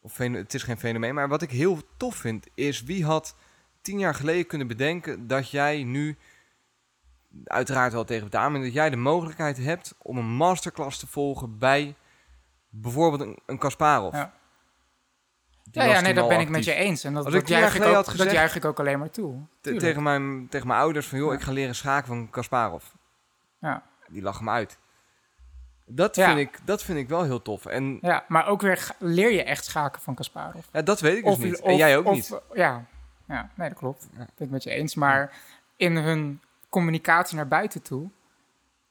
Of 0.00 0.16
het 0.18 0.54
is 0.54 0.62
geen 0.62 0.78
fenomeen, 0.78 1.14
maar 1.14 1.28
wat 1.28 1.42
ik 1.42 1.50
heel 1.50 1.78
tof 1.96 2.14
vind 2.16 2.46
is 2.54 2.82
wie 2.82 3.04
had 3.04 3.36
tien 3.82 3.98
jaar 3.98 4.14
geleden 4.14 4.46
kunnen 4.46 4.66
bedenken 4.66 5.26
dat 5.26 5.50
jij 5.50 5.82
nu, 5.84 6.16
uiteraard 7.44 7.92
wel 7.92 8.04
tegen 8.04 8.28
maar 8.52 8.60
dat 8.62 8.72
jij 8.72 8.90
de 8.90 8.96
mogelijkheid 8.96 9.56
hebt 9.56 9.94
om 9.98 10.18
een 10.18 10.30
masterclass 10.36 10.98
te 10.98 11.06
volgen 11.06 11.58
bij 11.58 11.94
bijvoorbeeld 12.68 13.20
een, 13.20 13.38
een 13.46 13.58
Kasparov. 13.58 14.14
Ja. 14.14 14.34
Ja, 15.72 15.84
ja, 15.84 16.00
nee, 16.00 16.14
dat 16.14 16.28
ben 16.28 16.40
ik 16.40 16.48
met 16.48 16.64
je 16.64 16.74
eens. 16.74 17.04
En 17.04 17.14
dat, 17.14 17.24
dat, 17.30 17.48
juich 17.48 17.74
ik, 17.74 17.80
ook, 17.80 17.86
had 17.86 17.94
dat 17.94 18.08
gezegd- 18.08 18.32
juich 18.32 18.56
ik 18.56 18.64
ook 18.64 18.78
alleen 18.78 18.98
maar 18.98 19.10
toe. 19.10 19.34
Te- 19.60 19.76
tegen, 19.76 20.02
mijn, 20.02 20.48
tegen 20.48 20.66
mijn 20.66 20.80
ouders 20.80 21.06
van, 21.06 21.18
joh, 21.18 21.28
Ja. 21.28 21.34
ik 21.38 21.42
ga 21.42 21.52
leren 21.52 21.74
schaken 21.74 22.06
van 22.06 22.30
Kasparov. 22.30 22.84
Ja. 23.60 23.82
Die 24.08 24.22
lachen 24.22 24.44
me 24.44 24.50
uit. 24.50 24.78
Dat, 25.86 26.16
Ja. 26.16 26.26
vind 26.26 26.38
ik, 26.38 26.58
dat 26.64 26.82
vind 26.82 26.98
ik 26.98 27.08
wel 27.08 27.22
heel 27.22 27.42
tof. 27.42 27.66
En 27.66 27.98
ja, 28.00 28.24
maar 28.28 28.46
ook 28.46 28.60
weer 28.60 28.88
leer 28.98 29.32
je 29.32 29.42
echt 29.44 29.64
schaken 29.64 30.02
van 30.02 30.14
Kasparov. 30.14 30.64
ja, 30.72 30.82
dat 30.82 31.00
weet 31.00 31.16
ik 31.16 31.24
dus 31.24 31.36
niet. 31.38 31.60
en 31.60 31.76
jij 31.76 31.96
ook 31.98 32.06
of- 32.06 32.14
niet. 32.14 32.40
Ja. 32.54 32.84
ja, 33.28 33.50
nee, 33.54 33.68
dat 33.68 33.78
klopt. 33.78 34.08
Ja. 34.12 34.18
Dat 34.18 34.30
ben 34.36 34.46
ik 34.46 34.52
met 34.52 34.62
je 34.62 34.70
eens. 34.70 34.94
Maar 34.94 35.32
in 35.76 35.96
hun 35.96 36.40
communicatie 36.68 37.36
naar 37.36 37.48
buiten 37.48 37.82
toe 37.82 38.08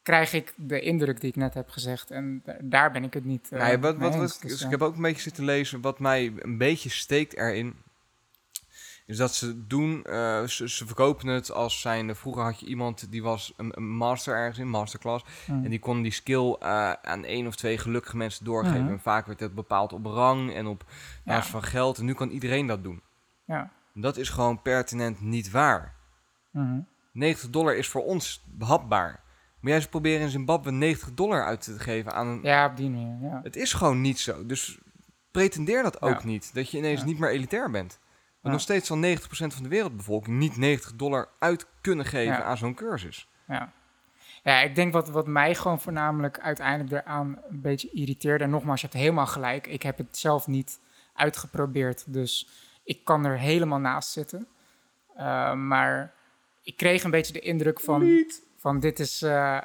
krijg 0.10 0.34
ik 0.34 0.54
de 0.56 0.82
indruk 0.82 1.22
die 1.22 1.30
ik 1.30 1.36
net 1.36 1.54
heb 1.54 1.70
gezegd. 1.70 2.12
En 2.12 2.42
da- 2.44 2.58
daar 2.62 2.92
ben 2.92 3.04
ik 3.04 3.14
het 3.14 3.26
niet 3.26 3.48
ja, 3.52 3.80
wat, 3.80 3.98
wat, 3.98 4.14
Dus, 4.14 4.38
dus 4.38 4.60
ja. 4.60 4.66
ik 4.66 4.72
heb 4.72 4.82
ook 4.82 4.96
een 4.96 5.02
beetje 5.02 5.22
zitten 5.22 5.44
lezen. 5.44 5.82
Wat 5.82 6.00
mij 6.00 6.34
een 6.38 6.58
beetje 6.58 6.90
steekt 6.90 7.36
erin. 7.38 7.76
Is 9.06 9.18
dat 9.18 9.36
ze 9.36 9.68
doen. 9.68 10.04
eh, 10.04 10.44
ze, 10.44 10.70
ze 10.70 10.86
verkopen 10.86 11.28
het 11.28 11.52
als 11.52 11.82
zijn. 11.82 12.16
Vroeger 12.16 12.44
had 12.44 12.60
je 12.60 12.66
iemand 12.66 13.12
die 13.12 13.24
was 13.24 13.54
een, 13.58 13.72
een 13.76 13.90
master 13.90 14.36
ergens 14.36 14.58
in, 14.58 14.68
masterclass. 14.70 15.26
Mm. 15.48 15.64
En 15.64 15.70
die 15.70 15.80
kon 15.80 16.02
die 16.02 16.12
skill 16.12 16.56
eh, 16.60 16.92
aan 16.92 17.26
één 17.26 17.48
of 17.48 17.56
twee 17.56 17.78
gelukkige 17.78 18.18
mensen 18.18 18.46
doorgeven. 18.46 18.84
Mhm. 18.84 18.92
En 18.92 19.00
vaak 19.00 19.26
werd 19.26 19.40
het 19.40 19.56
bepaald 19.56 19.94
op 19.94 20.06
rang 20.06 20.54
en 20.54 20.66
op 20.68 20.84
Ja. 20.88 21.34
basis 21.36 21.52
van 21.52 21.64
geld. 21.64 21.98
En 21.98 22.06
nu 22.06 22.14
kan 22.14 22.30
iedereen 22.30 22.68
dat 22.68 22.84
doen. 22.84 23.02
Ja. 23.46 23.72
Dat 23.94 24.18
is 24.18 24.30
gewoon 24.30 24.62
pertinent 24.62 25.22
niet 25.22 25.52
waar. 25.52 25.96
Mhm. 26.52 26.80
90 27.12 27.50
dollar 27.50 27.76
is 27.76 27.88
voor 27.88 28.04
ons 28.04 28.44
behapbaar. 28.46 29.28
Maar 29.60 29.72
jij 29.72 29.82
ze 29.82 29.90
proberen 29.90 30.22
in 30.22 30.30
Zimbabwe 30.30 30.72
90 30.72 31.14
dollar 31.14 31.46
uit 31.46 31.62
te 31.62 31.80
geven 31.80 32.14
aan 32.14 32.28
een... 32.28 32.40
Ja, 32.44 32.66
op 32.66 32.78
die 32.78 32.90
manier, 32.90 33.30
ja. 33.30 33.40
Het 33.44 33.56
is 33.56 33.74
gewoon 33.74 34.02
niet 34.02 34.20
zo. 34.20 34.46
Dus 34.46 34.78
pretendeer 35.32 35.84
dat 35.84 36.02
ook 36.02 36.20
Ja. 36.20 36.26
niet. 36.26 36.54
Dat 36.54 36.72
je 36.72 36.78
ineens 36.78 37.00
Ja. 37.00 37.06
niet 37.06 37.20
meer 37.20 37.30
elitair 37.32 37.72
bent. 37.72 38.00
Want 38.42 38.54
nog 38.54 38.64
steeds 38.64 38.88
zal 38.88 38.98
90% 38.98 39.54
van 39.54 39.64
de 39.64 39.70
wereldbevolking 39.70 40.38
niet 40.38 40.58
90 40.58 40.96
dollar 40.96 41.30
uit 41.40 41.66
kunnen 41.82 42.06
geven 42.06 42.46
aan 42.46 42.58
zo'n 42.58 42.74
cursus. 42.74 43.28
Ja, 43.48 43.72
ja 44.44 44.60
ik 44.62 44.76
denk 44.76 44.94
wat, 44.94 45.10
wat 45.10 45.28
mij 45.28 45.56
gewoon 45.56 45.82
voornamelijk 45.82 46.40
uiteindelijk 46.40 47.06
eraan 47.06 47.38
een 47.50 47.62
beetje 47.62 47.90
irriteerde. 47.92 48.44
En 48.44 48.50
nogmaals, 48.50 48.82
je 48.82 48.88
hebt 48.88 49.00
helemaal 49.00 49.28
gelijk. 49.28 49.68
Ik 49.68 49.82
heb 49.84 49.98
het 49.98 50.18
zelf 50.18 50.48
niet 50.48 50.80
uitgeprobeerd. 51.14 52.14
Dus 52.14 52.48
ik 52.84 53.04
kan 53.04 53.26
er 53.26 53.38
helemaal 53.38 53.80
naast 53.80 54.12
zitten. 54.12 54.48
Uh, 55.18 55.54
maar 55.54 56.14
ik 56.64 56.78
kreeg 56.78 57.04
een 57.04 57.12
beetje 57.12 57.34
de 57.34 57.40
indruk 57.40 57.80
van, 57.80 58.26
van 58.60 58.80
dit, 58.80 59.00
is, 59.00 59.24
uh, 59.24 59.62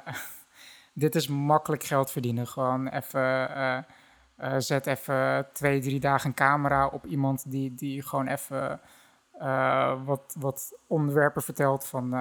dit 1.04 1.14
is 1.14 1.28
makkelijk 1.28 1.84
geld 1.84 2.10
verdienen. 2.10 2.46
Gewoon 2.46 2.88
even, 2.88 3.50
uh, 3.50 3.78
uh, 4.40 4.54
zet 4.58 4.86
even 4.86 5.46
twee, 5.52 5.80
drie 5.80 6.00
dagen 6.00 6.28
een 6.28 6.34
camera 6.34 6.86
op 6.86 7.06
iemand 7.06 7.50
die, 7.50 7.74
die 7.74 8.02
gewoon 8.02 8.26
even 8.26 8.80
wat, 10.04 10.36
wat 10.38 10.78
onderwerpen 10.86 11.42
vertelt 11.42 11.86
van 11.86 12.14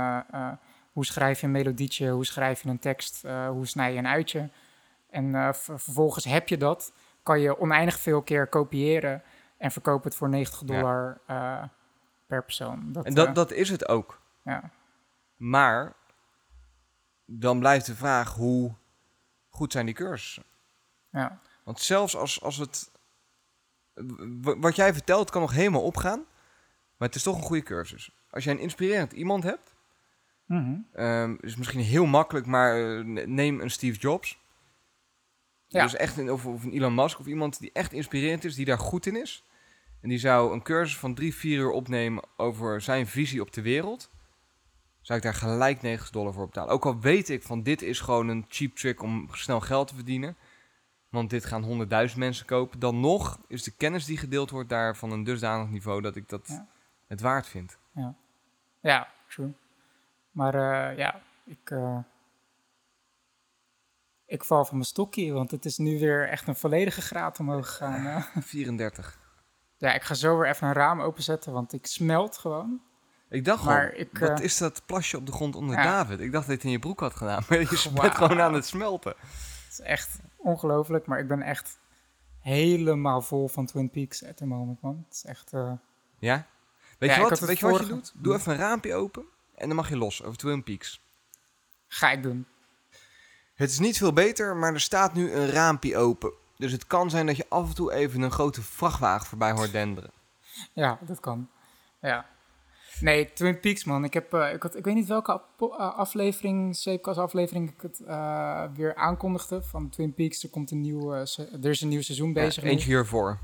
hoe 0.91 1.05
schrijf 1.05 1.39
je 1.39 1.45
een 1.45 1.51
melodietje, 1.51 2.09
hoe 2.09 2.25
schrijf 2.25 2.63
je 2.63 2.69
een 2.69 2.79
tekst, 2.79 3.21
hoe 3.49 3.67
snij 3.67 3.93
je 3.93 3.97
een 3.97 4.07
uitje. 4.07 4.49
En 5.09 5.55
vervolgens 5.55 6.25
heb 6.25 6.47
je 6.47 6.57
dat, 6.57 6.93
kan 7.23 7.39
je 7.39 7.59
oneindig 7.59 7.99
veel 7.99 8.21
keer 8.21 8.47
kopiëren 8.47 9.23
en 9.57 9.71
verkoop 9.71 10.03
het 10.03 10.15
voor 10.15 10.29
90 10.29 10.63
dollar 10.63 11.21
ja. 11.27 11.69
per 12.27 12.43
persoon. 12.43 12.91
Dat, 12.91 13.05
en 13.05 13.13
dat, 13.13 13.35
dat 13.35 13.51
is 13.51 13.69
het 13.69 13.87
ook. 13.87 14.21
Ja. 14.43 14.69
Maar 15.37 15.95
dan 17.39 17.59
blijft 17.59 17.85
de 17.85 17.95
vraag 17.95 18.33
hoe 18.33 18.73
goed 19.49 19.71
zijn 19.71 19.85
die 19.85 19.95
cursussen? 19.95 20.43
Ja. 21.11 21.39
Want 21.63 21.79
zelfs 21.79 22.15
als, 22.15 22.41
als 22.41 22.57
het... 22.57 22.91
Wat 24.41 24.75
jij 24.75 24.93
vertelt 24.93 25.29
kan 25.29 25.41
nog 25.41 25.51
helemaal 25.51 25.83
opgaan, 25.83 26.25
maar 26.97 27.07
het 27.07 27.15
is 27.15 27.23
toch 27.23 27.35
een 27.35 27.43
goede 27.43 27.63
cursus. 27.63 28.11
Als 28.29 28.43
jij 28.43 28.53
een 28.53 28.59
inspirerend 28.59 29.11
iemand 29.11 29.43
hebt, 29.43 29.73
mm 30.45 30.85
-hmm. 30.93 31.03
um, 31.03 31.37
is 31.41 31.55
misschien 31.55 31.81
heel 31.81 32.05
makkelijk, 32.05 32.45
maar 32.45 32.79
uh, 32.79 33.25
neem 33.25 33.61
een 33.61 33.71
Steve 33.71 33.99
Jobs. 33.99 34.41
Ja. 35.67 35.83
Dus 35.83 35.95
echt 35.95 36.17
een, 36.17 36.31
of, 36.31 36.45
of, 36.45 36.63
een 36.63 36.73
Elon 36.73 36.95
Musk 36.95 37.19
of 37.19 37.25
iemand 37.25 37.59
die 37.59 37.71
echt 37.73 37.93
inspirerend 37.93 38.43
is, 38.43 38.55
die 38.55 38.65
daar 38.65 38.79
goed 38.79 39.05
in 39.05 39.15
is. 39.15 39.43
En 40.01 40.09
die 40.09 40.17
zou 40.17 40.53
een 40.53 40.61
cursus 40.61 40.97
van 40.97 41.13
drie, 41.13 41.35
vier 41.35 41.59
uur 41.59 41.71
opnemen 41.71 42.23
over 42.37 42.81
zijn 42.81 43.07
visie 43.07 43.41
op 43.41 43.53
de 43.53 43.61
wereld. 43.61 44.09
Zou 45.03 45.17
ik 45.19 45.25
daar 45.25 45.33
gelijk 45.33 45.81
90 45.81 46.09
dollar 46.09 46.33
voor 46.33 46.45
betalen. 46.45 46.73
Ook 46.73 46.85
al 46.85 46.99
weet 46.99 47.29
ik 47.29 47.43
van 47.43 47.63
dit 47.63 47.81
is 47.81 47.99
gewoon 47.99 48.27
een 48.27 48.45
cheap 48.47 48.75
trick 48.75 49.01
om 49.01 49.27
snel 49.31 49.59
geld 49.61 49.87
te 49.87 49.95
verdienen. 49.95 50.35
Want 51.09 51.29
dit 51.29 51.45
gaan 51.45 51.63
honderdduizend 51.63 52.19
mensen 52.19 52.45
kopen. 52.45 52.79
Dan 52.79 52.99
nog 52.99 53.39
is 53.47 53.63
de 53.63 53.71
kennis 53.71 54.05
die 54.05 54.17
gedeeld 54.17 54.49
wordt 54.49 54.69
daar 54.69 54.95
van 54.95 55.11
een 55.11 55.23
dusdanig 55.23 55.69
niveau 55.69 56.01
dat 56.01 56.15
ik 56.15 56.29
dat 56.29 56.47
Ja. 56.47 56.67
het 57.07 57.21
waard 57.21 57.47
vind. 57.47 57.77
Ja, 57.93 58.15
ja 58.79 59.07
true. 59.29 59.53
Maar 60.31 60.55
uh, 60.55 60.97
ja, 60.97 61.21
ik, 61.45 61.69
uh, 61.69 61.97
ik 64.25 64.43
val 64.43 64.65
van 64.65 64.75
mijn 64.75 64.87
stokje, 64.87 65.31
want 65.33 65.51
het 65.51 65.65
is 65.65 65.77
nu 65.77 65.99
weer 65.99 66.27
echt 66.29 66.47
een 66.47 66.55
volledige 66.55 67.01
graad 67.01 67.39
omhoog 67.39 67.67
gegaan. 67.67 68.05
Uh. 68.05 68.25
34. 68.43 69.19
Ja, 69.77 69.93
ik 69.93 70.01
ga 70.03 70.13
zo 70.13 70.37
weer 70.37 70.49
even 70.49 70.67
een 70.67 70.73
raam 70.73 71.01
openzetten, 71.01 71.53
want 71.53 71.73
ik 71.73 71.85
smelt 71.85 72.37
gewoon. 72.37 72.81
Ik 73.33 73.45
dacht 73.45 73.63
Maar 73.63 73.93
ik, 73.93 74.17
wat 74.17 74.39
eh, 74.39 74.45
is 74.45 74.57
dat 74.57 74.81
plasje 74.85 75.17
op 75.17 75.25
de 75.25 75.31
grond 75.31 75.55
onder 75.55 75.75
ja. 75.75 75.83
David? 75.83 76.19
Ik 76.19 76.31
dacht 76.31 76.47
dat 76.47 76.51
je 76.51 76.53
het 76.53 76.63
in 76.63 76.71
je 76.71 76.79
broek 76.79 76.99
had 76.99 77.15
gedaan, 77.15 77.43
maar 77.49 77.59
je 77.59 77.67
bent 77.67 77.83
Wauw. 77.91 78.09
gewoon 78.09 78.41
aan 78.41 78.53
het 78.53 78.65
smelten. 78.65 79.13
Het 79.19 79.71
is 79.71 79.79
echt 79.79 80.19
ongelooflijk, 80.37 81.05
maar 81.05 81.19
ik 81.19 81.27
ben 81.27 81.41
echt 81.41 81.79
helemaal 82.39 83.21
vol 83.21 83.47
van 83.47 83.65
Twin 83.65 83.89
Peaks 83.89 84.25
at 84.25 84.37
the 84.37 84.45
moment, 84.45 84.81
man. 84.81 85.03
Het 85.07 85.15
is 85.15 85.25
echt... 85.25 85.53
uh, 85.53 85.71
Ja? 86.17 86.45
Weet 86.97 87.09
Ja, 87.09 87.15
je 87.15 87.21
wat, 87.21 87.39
Weet 87.39 87.59
je, 87.59 87.65
wat 87.69 87.79
je 87.79 87.87
doet? 87.87 88.11
Doe 88.15 88.35
even 88.35 88.51
een 88.51 88.57
raampje 88.57 88.95
open 88.95 89.23
en 89.55 89.67
dan 89.67 89.75
mag 89.75 89.89
je 89.89 89.97
los 89.97 90.23
over 90.23 90.37
Twin 90.37 90.63
Peaks. 90.63 91.01
ga 91.87 92.11
ik 92.11 92.23
doen. 92.23 92.45
Het 93.55 93.69
is 93.69 93.79
niet 93.79 93.97
veel 93.97 94.13
beter, 94.13 94.55
maar 94.55 94.73
er 94.73 94.79
staat 94.81 95.13
nu 95.13 95.31
een 95.31 95.49
raampje 95.49 95.97
open. 95.97 96.33
Dus 96.57 96.71
het 96.71 96.87
kan 96.87 97.09
zijn 97.09 97.25
dat 97.25 97.37
je 97.37 97.45
af 97.49 97.67
en 97.69 97.75
toe 97.75 97.93
even 97.93 98.21
een 98.21 98.31
grote 98.31 98.61
vrachtwagen 98.61 99.27
voorbij 99.27 99.51
hoort 99.51 99.71
denderen. 99.71 100.11
Ja, 100.73 100.97
dat 101.01 101.19
kan. 101.19 101.49
Ja. 102.01 102.25
Nee, 103.03 103.33
Twin 103.33 103.59
Peaks, 103.59 103.83
man. 103.83 104.03
Ik, 104.03 104.13
heb, 104.13 104.33
eh, 104.33 104.53
ik, 104.53 104.63
had, 104.63 104.75
ik 104.75 104.85
weet 104.85 104.95
niet 104.95 105.07
welke 105.07 105.41
uh, 105.59 105.97
aflevering, 105.97 106.75
Zeepkast 106.75 107.17
aflevering, 107.17 107.69
ik 107.69 107.81
het 107.81 108.01
uh, 108.07 108.63
weer 108.75 108.95
aankondigde 108.95 109.61
van 109.61 109.89
Twin 109.89 110.13
Peaks. 110.13 110.43
Er, 110.43 110.49
komt 110.49 110.71
een 110.71 110.81
nieuw, 110.81 111.13
uh, 111.13 111.19
er 111.63 111.69
is 111.69 111.81
een 111.81 111.87
nieuw 111.87 112.01
seizoen 112.01 112.33
bezig. 112.33 112.55
Ja, 112.55 112.63
nu. 112.63 112.69
eentje 112.69 112.87
hiervoor. 112.87 113.39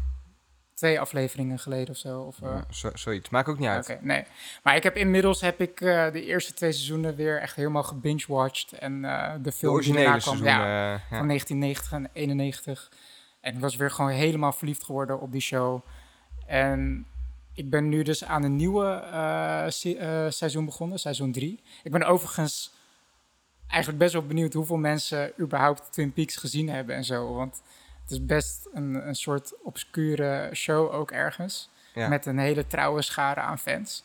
Twee 0.74 1.00
afleveringen 1.00 1.60
geleden 1.60 1.90
of 1.90 1.98
zo. 1.98 2.22
Of, 2.22 2.38
Ja, 2.42 2.66
zo, 2.70 2.90
zoiets. 2.94 3.30
Maakt 3.30 3.48
ook 3.48 3.60
niet 3.60 3.68
uit. 3.68 3.90
Oké, 3.90 4.00
nee. 4.02 4.24
Maar 4.64 4.76
ik 4.76 4.84
heb 4.84 4.96
inmiddels 4.96 5.42
heb 5.42 5.62
ik 5.62 5.78
de 5.78 6.24
eerste 6.26 6.54
twee 6.54 6.72
seizoenen 6.72 7.16
weer 7.16 7.42
echt 7.42 7.56
helemaal 7.56 7.84
gebingewatcht. 7.84 8.72
En 8.72 9.04
uh, 9.04 9.34
de 9.34 9.42
De 9.42 9.52
film 9.52 9.72
die 9.72 9.82
originele 9.82 10.04
daarna 10.04 10.20
kwam, 10.20 10.38
seizoen. 10.38 10.60
ja, 10.60 10.94
eh, 10.94 11.02
ja. 11.10 11.18
van 11.18 11.28
1990 11.28 11.92
en 11.92 12.10
91. 12.14 12.92
En 13.42 13.54
ik 13.54 13.60
was 13.60 13.76
weer 13.76 13.92
gewoon 13.92 14.12
helemaal 14.12 14.52
verliefd 14.52 14.84
geworden 14.84 15.20
op 15.20 15.32
die 15.32 15.42
show. 15.42 15.82
En 16.46 17.06
ik 17.60 17.70
ben 17.70 17.90
nu 17.90 18.04
dus 18.04 18.24
aan 18.24 18.44
een 18.44 18.56
nieuwe 18.56 18.86
eh, 19.12 19.64
se- 19.68 19.98
eh, 19.98 20.26
seizoen 20.32 20.66
begonnen, 20.66 21.00
seizoen 21.00 21.32
3. 21.32 21.60
Ik 21.84 21.92
ben 21.92 22.04
overigens 22.04 22.74
eigenlijk 23.68 24.02
best 24.02 24.14
wel 24.14 24.26
benieuwd 24.26 24.54
hoeveel 24.54 24.78
mensen 24.78 25.32
überhaupt 25.40 25.92
Twin 25.92 26.14
Peaks 26.14 26.36
gezien 26.36 26.70
hebben 26.70 26.96
en 26.96 27.04
zo. 27.04 27.34
Want 27.34 27.62
het 28.02 28.12
is 28.12 28.26
best 28.26 28.70
een, 28.74 29.08
een 29.08 29.16
soort 29.16 29.54
obscure 29.64 30.50
show 30.54 30.94
ook 30.94 31.12
ergens. 31.12 31.70
Ja. 31.94 32.08
Met 32.08 32.26
een 32.26 32.40
hele 32.40 32.68
trouwe 32.68 33.02
schare 33.02 33.40
aan 33.40 33.60
fans. 33.60 34.04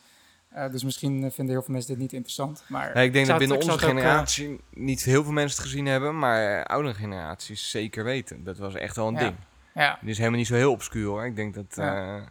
Eh, 0.49 0.69
dus 0.71 0.83
misschien 0.83 1.31
vinden 1.31 1.53
heel 1.55 1.63
veel 1.63 1.73
mensen 1.73 1.91
dit 1.91 2.01
niet 2.01 2.13
interessant. 2.13 2.63
Maar 2.67 2.91
Nee, 2.93 3.05
ik 3.05 3.13
denk 3.13 3.27
dat 3.27 3.37
binnen 3.37 3.57
het- 3.57 3.65
onze 3.65 3.77
het 3.79 3.85
ook, 3.89 3.97
generatie 3.97 4.59
niet 4.73 5.03
heel 5.03 5.23
veel 5.23 5.31
mensen 5.33 5.57
het 5.57 5.67
gezien 5.69 5.85
hebben, 5.85 6.19
maar 6.19 6.65
oudere 6.65 6.93
generaties 6.95 7.69
zeker 7.69 8.03
weten. 8.03 8.43
Dat 8.43 8.57
was 8.57 8.73
echt 8.75 8.95
wel 8.95 9.07
een 9.07 9.13
Ja. 9.13 9.19
ding. 9.19 9.35
ja, 9.73 9.97
Die 10.01 10.09
is 10.09 10.17
helemaal 10.17 10.37
niet 10.39 10.47
zo 10.47 10.55
heel 10.55 10.71
obscuur 10.71 11.07
hoor. 11.07 11.25
Ik 11.25 11.35
denk 11.35 11.53
dat 11.53 11.65
Ja. 11.75 12.23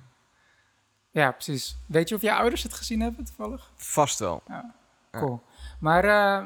Ja, 1.15 1.33
precies. 1.33 1.77
Weet 1.87 2.09
je 2.09 2.15
of 2.15 2.21
je 2.21 2.35
ouders 2.35 2.63
het 2.63 2.75
gezien 2.75 3.01
hebben 3.01 3.25
toevallig? 3.25 3.71
vast 3.77 4.19
wel. 4.19 4.43
Ja. 4.49 4.75
Cool. 5.11 5.43
Maar 5.81 6.05
eh, 6.05 6.45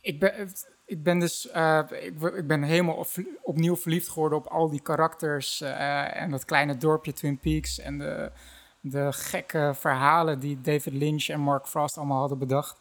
ik, 0.00 0.20
ben, 0.20 0.52
ik 0.84 1.02
ben 1.02 1.18
dus 1.18 1.50
eh, 1.50 1.80
ik, 1.90 2.22
ik 2.22 2.46
ben 2.46 2.62
helemaal 2.62 2.94
op- 2.94 3.24
opnieuw 3.42 3.76
verliefd 3.76 4.08
geworden 4.08 4.38
op 4.38 4.46
al 4.46 4.70
die 4.70 4.80
karakters 4.82 5.60
eh, 5.60 6.16
en 6.16 6.30
dat 6.30 6.44
kleine 6.44 6.76
dorpje 6.76 7.12
Twin 7.12 7.38
Peaks 7.38 7.78
en 7.78 7.98
de, 7.98 8.32
de 8.80 9.12
gekke 9.12 9.72
verhalen 9.74 10.40
die 10.40 10.60
David 10.60 10.92
Lynch 10.92 11.28
en 11.28 11.40
Mark 11.40 11.66
Frost 11.66 11.96
allemaal 11.96 12.20
hadden 12.20 12.38
bedacht. 12.38 12.80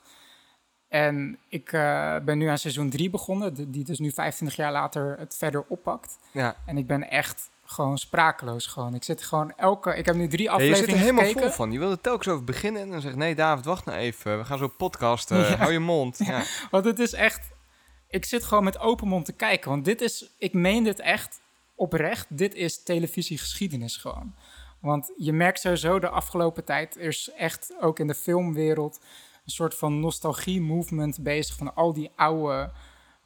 En 0.87 1.39
ik 1.47 1.69
ben 2.25 2.37
nu 2.37 2.47
aan 2.47 2.57
seizoen 2.57 2.89
3 2.89 3.09
begonnen, 3.09 3.53
die 3.53 3.69
die 3.69 3.83
dus 3.83 3.99
nu 3.99 4.11
25 4.11 4.57
jaar 4.57 4.71
later 4.71 5.15
het 5.19 5.35
verder 5.37 5.65
oppakt. 5.67 6.17
Ja. 6.31 6.55
En 6.65 6.77
ik 6.77 6.87
ben 6.87 7.09
echt 7.09 7.49
gewoon 7.72 7.97
sprakeloos 7.97 8.67
gewoon. 8.67 8.95
Ik 8.95 9.03
zit 9.03 9.24
gewoon 9.24 9.53
elke... 9.55 9.95
Ik 9.95 10.05
heb 10.05 10.15
nu 10.15 10.28
drie 10.28 10.43
Ja, 10.43 10.49
je 10.49 10.55
afleveringen 10.55 10.86
zit 10.86 10.95
er 10.95 11.01
helemaal 11.01 11.24
gekeken. 11.24 11.47
vol 11.47 11.51
van. 11.51 11.72
Je 11.72 11.80
wil 11.80 11.91
er 11.91 12.01
telkens 12.01 12.28
over 12.28 12.43
beginnen 12.43 12.82
en 12.82 12.89
dan 12.89 13.01
zegt 13.01 13.15
nee 13.15 13.36
David, 13.36 13.65
wacht 13.65 13.86
nou 13.86 13.97
even. 13.97 14.38
We 14.38 14.45
gaan 14.45 14.57
zo 14.57 14.67
podcasten. 14.67 15.38
Ja. 15.49 15.55
Hou 15.55 15.72
je 15.72 15.80
mond. 15.80 16.17
Ja. 16.17 16.43
Want 16.72 16.86
het 16.86 16.99
is 16.99 17.13
echt... 17.13 17.51
Ik 18.07 18.26
zit 18.26 18.43
gewoon 18.43 18.63
met 18.63 18.80
open 18.80 19.07
mond 19.07 19.26
te 19.26 19.34
kijken. 19.34 19.70
Want 19.70 19.86
dit 19.86 20.01
is... 20.01 20.30
Ik 20.38 20.53
meen 20.53 20.84
dit 20.84 20.99
echt 20.99 21.41
oprecht. 21.76 22.26
Dit 22.30 22.53
is 22.53 22.84
televisiegeschiedenis 22.84 23.97
gewoon. 23.97 24.34
Want 24.80 25.11
je 25.17 25.34
merkt 25.34 25.59
sowieso 25.59 25.99
de 25.99 26.09
afgelopen 26.09 26.65
tijd... 26.65 26.95
Er 26.95 27.07
is 27.07 27.32
echt 27.38 27.74
ook 27.82 27.99
in 27.99 28.07
de 28.07 28.15
filmwereld... 28.15 28.99
een 29.45 29.51
soort 29.51 29.76
van 29.76 29.99
nostalgie-movement 29.99 31.24
bezig... 31.24 31.55
van 31.55 31.76
al 31.76 31.93
die 31.93 32.11
oude 32.15 32.72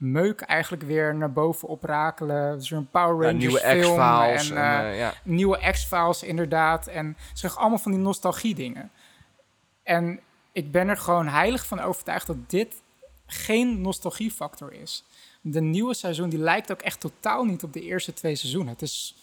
meuk 0.04 0.41
eigenlijk 0.41 0.84
weer 0.84 1.16
naar 1.16 1.32
boven 1.32 1.68
oprakelen. 1.68 2.36
Er 2.36 2.58
weer 2.70 2.78
een 2.78 2.89
Power 2.89 3.26
Ja, 3.26 3.32
Rangers 3.32 3.45
nieuwe 3.45 3.60
film. 3.60 3.97
X-Files. 3.97 4.49
En, 4.49 4.58
en, 4.58 4.91
eh, 4.91 4.97
ja. 4.97 5.14
nieuwe 5.24 5.72
X-Files 5.72 6.24
inderdaad. 6.24 6.88
En 6.88 7.16
ze 7.18 7.39
zeggen 7.39 7.60
allemaal 7.60 7.80
van 7.80 7.91
die 7.91 8.01
nostalgie 8.01 8.56
dingen. 8.56 8.91
En 9.84 10.20
ik 10.51 10.72
ben 10.72 10.88
er 10.88 10.97
gewoon 10.97 11.28
heilig 11.28 11.66
van 11.66 11.80
overtuigd 11.80 12.28
dat 12.28 12.49
dit 12.49 12.82
geen 13.26 13.82
nostalgiefactor 13.82 14.74
is. 14.74 15.06
De 15.41 15.62
nieuwe 15.62 15.93
seizoen 15.93 16.30
die 16.30 16.39
lijkt 16.39 16.72
ook 16.72 16.82
echt 16.82 16.99
totaal 16.99 17.43
niet 17.43 17.64
op 17.64 17.74
de 17.74 17.82
eerste 17.82 18.14
twee 18.14 18.36
seizoenen. 18.36 18.74
Het 18.74 18.82
is 18.82 19.16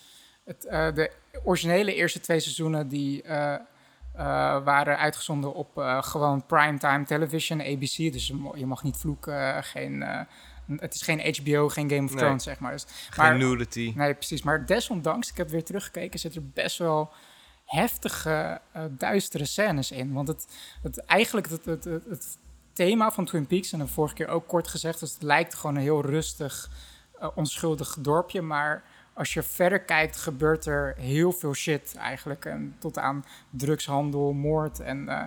het, 0.44 0.64
eh, 0.64 0.94
de 0.94 1.10
originele 1.44 1.94
eerste 1.94 2.20
twee 2.20 2.40
seizoenen 2.40 2.88
die 2.88 3.22
waren 4.64 4.98
uitgezonden 4.98 5.54
op 5.54 5.70
gewoon 6.00 6.46
primetime 6.46 7.04
television, 7.04 7.60
ABC. 7.60 8.12
Dus 8.12 8.32
je 8.54 8.66
mag 8.66 8.82
niet 8.82 8.96
vloeken, 8.96 9.64
geen, 9.64 10.04
het 10.78 10.94
is 10.94 11.02
geen 11.02 11.36
HBO, 11.36 11.68
geen 11.68 11.90
Game 11.90 12.04
of 12.04 12.10
Nee. 12.10 12.18
Thrones, 12.18 12.42
zeg 12.44 12.58
maar. 12.58 12.72
Dus, 12.72 12.86
Geen 13.10 13.24
maar- 13.24 13.38
nudity. 13.38 13.92
Nee, 13.96 14.14
precies. 14.14 14.42
Maar 14.42 14.66
desondanks, 14.66 15.30
ik 15.30 15.36
heb 15.36 15.48
weer 15.48 15.64
teruggekeken, 15.64 16.18
zit 16.18 16.34
er 16.34 16.46
best 16.46 16.78
wel 16.78 17.10
heftige, 17.64 18.60
eh, 18.72 18.82
duistere 18.90 19.44
scènes 19.44 19.90
in. 19.90 20.12
Want 20.12 20.28
het, 20.28 20.46
het 20.82 20.98
eigenlijk 21.04 21.48
het, 21.48 21.64
het, 21.64 21.84
het, 21.84 22.04
het 22.08 22.38
thema 22.72 23.10
van 23.10 23.24
Twin 23.24 23.46
Peaks, 23.46 23.72
en 23.72 23.78
de 23.78 23.86
vorige 23.86 24.14
keer 24.14 24.28
ook 24.28 24.46
kort 24.48 24.68
gezegd, 24.68 25.00
dus 25.00 25.12
het 25.12 25.22
lijkt 25.22 25.54
gewoon 25.54 25.76
een 25.76 25.82
heel 25.82 26.02
rustig, 26.04 26.70
eh, 27.18 27.28
onschuldig 27.34 27.96
dorpje. 28.00 28.42
Maar 28.42 28.82
als 29.14 29.34
je 29.34 29.42
verder 29.42 29.80
kijkt, 29.80 30.16
gebeurt 30.16 30.66
er 30.66 30.94
heel 30.98 31.32
veel 31.32 31.54
shit 31.54 31.94
eigenlijk. 31.96 32.44
En 32.44 32.76
tot 32.78 32.98
aan 32.98 33.24
drugshandel, 33.50 34.32
moord 34.32 34.80
en... 34.80 35.08
eh, 35.08 35.22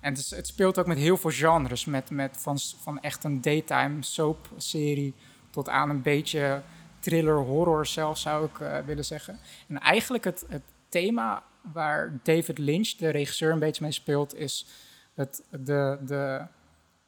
en 0.00 0.14
het, 0.14 0.30
het 0.30 0.46
speelt 0.46 0.78
ook 0.78 0.86
met 0.86 0.98
heel 0.98 1.16
veel 1.16 1.30
genres. 1.30 1.84
Met, 1.84 2.10
met 2.10 2.36
van, 2.36 2.58
van 2.58 3.00
echt 3.00 3.24
een 3.24 3.40
daytime 3.40 4.02
soap-serie 4.02 5.14
tot 5.50 5.68
aan 5.68 5.90
een 5.90 6.02
beetje 6.02 6.62
thriller, 6.98 7.36
horror 7.36 7.86
zelfs 7.86 8.20
zou 8.20 8.44
ik 8.44 8.60
eh, 8.60 8.78
willen 8.78 9.04
zeggen. 9.04 9.38
En 9.68 9.78
eigenlijk 9.78 10.24
het, 10.24 10.44
het 10.48 10.62
thema 10.88 11.42
waar 11.72 12.18
David 12.22 12.58
Lynch, 12.58 12.88
de 12.88 13.08
regisseur, 13.08 13.52
een 13.52 13.58
beetje 13.58 13.82
mee 13.82 13.92
speelt, 13.92 14.34
is 14.34 14.66
het, 15.14 15.42
de, 15.50 15.98
de, 16.06 16.46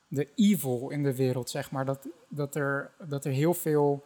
de 0.09 0.29
evil 0.35 0.91
in 0.91 1.03
de 1.03 1.17
wereld, 1.17 1.51
zeg 1.51 1.71
maar. 1.71 1.85
Dat, 1.85 2.09
dat, 2.29 2.55
er, 2.55 2.91
dat 3.09 3.25
er 3.25 3.33
heel 3.33 3.55
veel... 3.55 4.05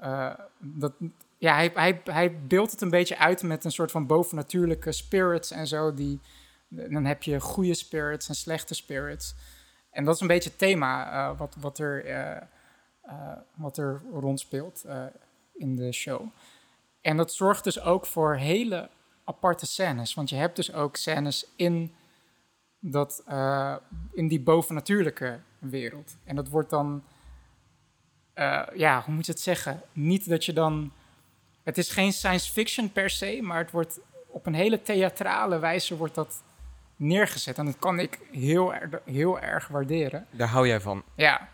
eh, 0.00 0.32
dat, 0.58 0.92
ja, 1.38 1.54
hij, 1.54 1.70
hij, 1.74 2.00
hij 2.04 2.40
beeldt 2.40 2.70
het 2.70 2.80
een 2.80 2.90
beetje 2.90 3.18
uit 3.18 3.42
met 3.42 3.64
een 3.64 3.72
soort 3.72 3.90
van 3.90 4.06
bovennatuurlijke 4.06 4.92
spirits 4.92 5.50
en 5.50 5.66
zo. 5.66 5.94
Die, 5.94 6.20
dan 6.68 7.04
heb 7.04 7.22
je 7.22 7.40
goede 7.40 7.74
spirits 7.74 8.28
en 8.28 8.34
slechte 8.34 8.74
spirits. 8.74 9.34
En 9.94 10.04
dat 10.04 10.14
is 10.14 10.20
een 10.20 10.26
beetje 10.26 10.48
het 10.48 10.58
thema 10.58 11.12
eh, 11.12 11.38
wat, 11.38 11.56
wat, 11.58 11.78
er, 11.78 12.04
eh, 12.04 12.36
eh, 13.02 13.38
wat 13.54 13.78
er 13.78 14.02
rondspeelt 14.12 14.84
in 15.54 15.76
de 15.76 15.92
show. 15.92 16.28
En 17.00 17.16
dat 17.16 17.32
zorgt 17.32 17.64
dus 17.64 17.80
ook 17.80 18.06
voor 18.06 18.36
hele 18.36 18.90
aparte 19.24 19.66
scènes. 19.66 20.14
Want 20.14 20.28
je 20.28 20.36
hebt 20.36 20.56
dus 20.56 20.72
ook 20.72 20.96
scènes 20.96 21.46
in, 21.56 21.94
dat, 22.78 23.24
in 24.12 24.28
die 24.28 24.40
bovennatuurlijke 24.40 25.38
wereld. 25.58 26.16
En 26.24 26.36
dat 26.36 26.48
wordt 26.48 26.70
dan, 26.70 27.04
ja, 28.74 29.02
hoe 29.04 29.14
moet 29.14 29.26
je 29.26 29.32
het 29.32 29.40
zeggen? 29.40 29.82
Niet 29.92 30.28
dat 30.28 30.44
je 30.44 30.52
dan. 30.52 30.92
Het 31.62 31.78
is 31.78 31.90
geen 31.90 32.12
science 32.12 32.52
fiction 32.52 32.92
per 32.92 33.10
se, 33.10 33.38
maar 33.42 33.58
het 33.58 33.70
wordt 33.70 34.00
op 34.26 34.46
een 34.46 34.54
hele 34.54 34.82
theatrale 34.82 35.58
wijze 35.58 35.96
wordt 35.96 36.14
dat 36.14 36.42
neergezet. 37.06 37.58
En 37.58 37.64
dat 37.64 37.78
kan 37.78 37.98
ik 37.98 38.18
heel, 38.32 38.74
erg- 38.74 39.00
heel 39.04 39.40
erg 39.40 39.68
waarderen. 39.68 40.26
Daar 40.30 40.48
hou 40.48 40.66
jij 40.66 40.80
van. 40.80 41.02
Ja. 41.16 41.48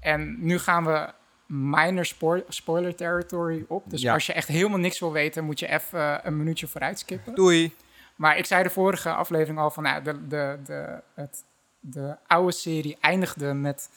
En 0.00 0.36
nu 0.46 0.58
gaan 0.58 0.84
we 0.84 1.12
minor 1.46 2.04
spo- 2.04 2.44
spoiler 2.48 2.94
territory 2.94 3.64
op. 3.68 3.90
Dus 3.90 4.02
Ja. 4.02 4.12
als 4.12 4.26
je 4.26 4.32
echt 4.32 4.48
helemaal 4.48 4.78
niks 4.78 5.00
wil 5.00 5.12
weten, 5.12 5.44
moet 5.44 5.58
je 5.58 5.68
even 5.68 6.00
eh, 6.00 6.18
een 6.22 6.36
minuutje 6.36 6.66
vooruit 6.66 6.98
skippen. 6.98 7.34
Doei. 7.34 7.74
Maar 8.16 8.38
ik 8.38 8.46
zei 8.46 8.62
de 8.62 8.70
vorige 8.70 9.12
aflevering 9.12 9.58
al 9.58 9.70
van 9.70 9.82
nou, 9.82 10.02
de, 10.02 10.26
de, 10.28 10.58
de, 10.64 11.00
het, 11.14 11.44
de 11.80 12.16
oude 12.26 12.52
serie 12.52 12.96
eindigde 13.00 13.52
met 13.54 13.90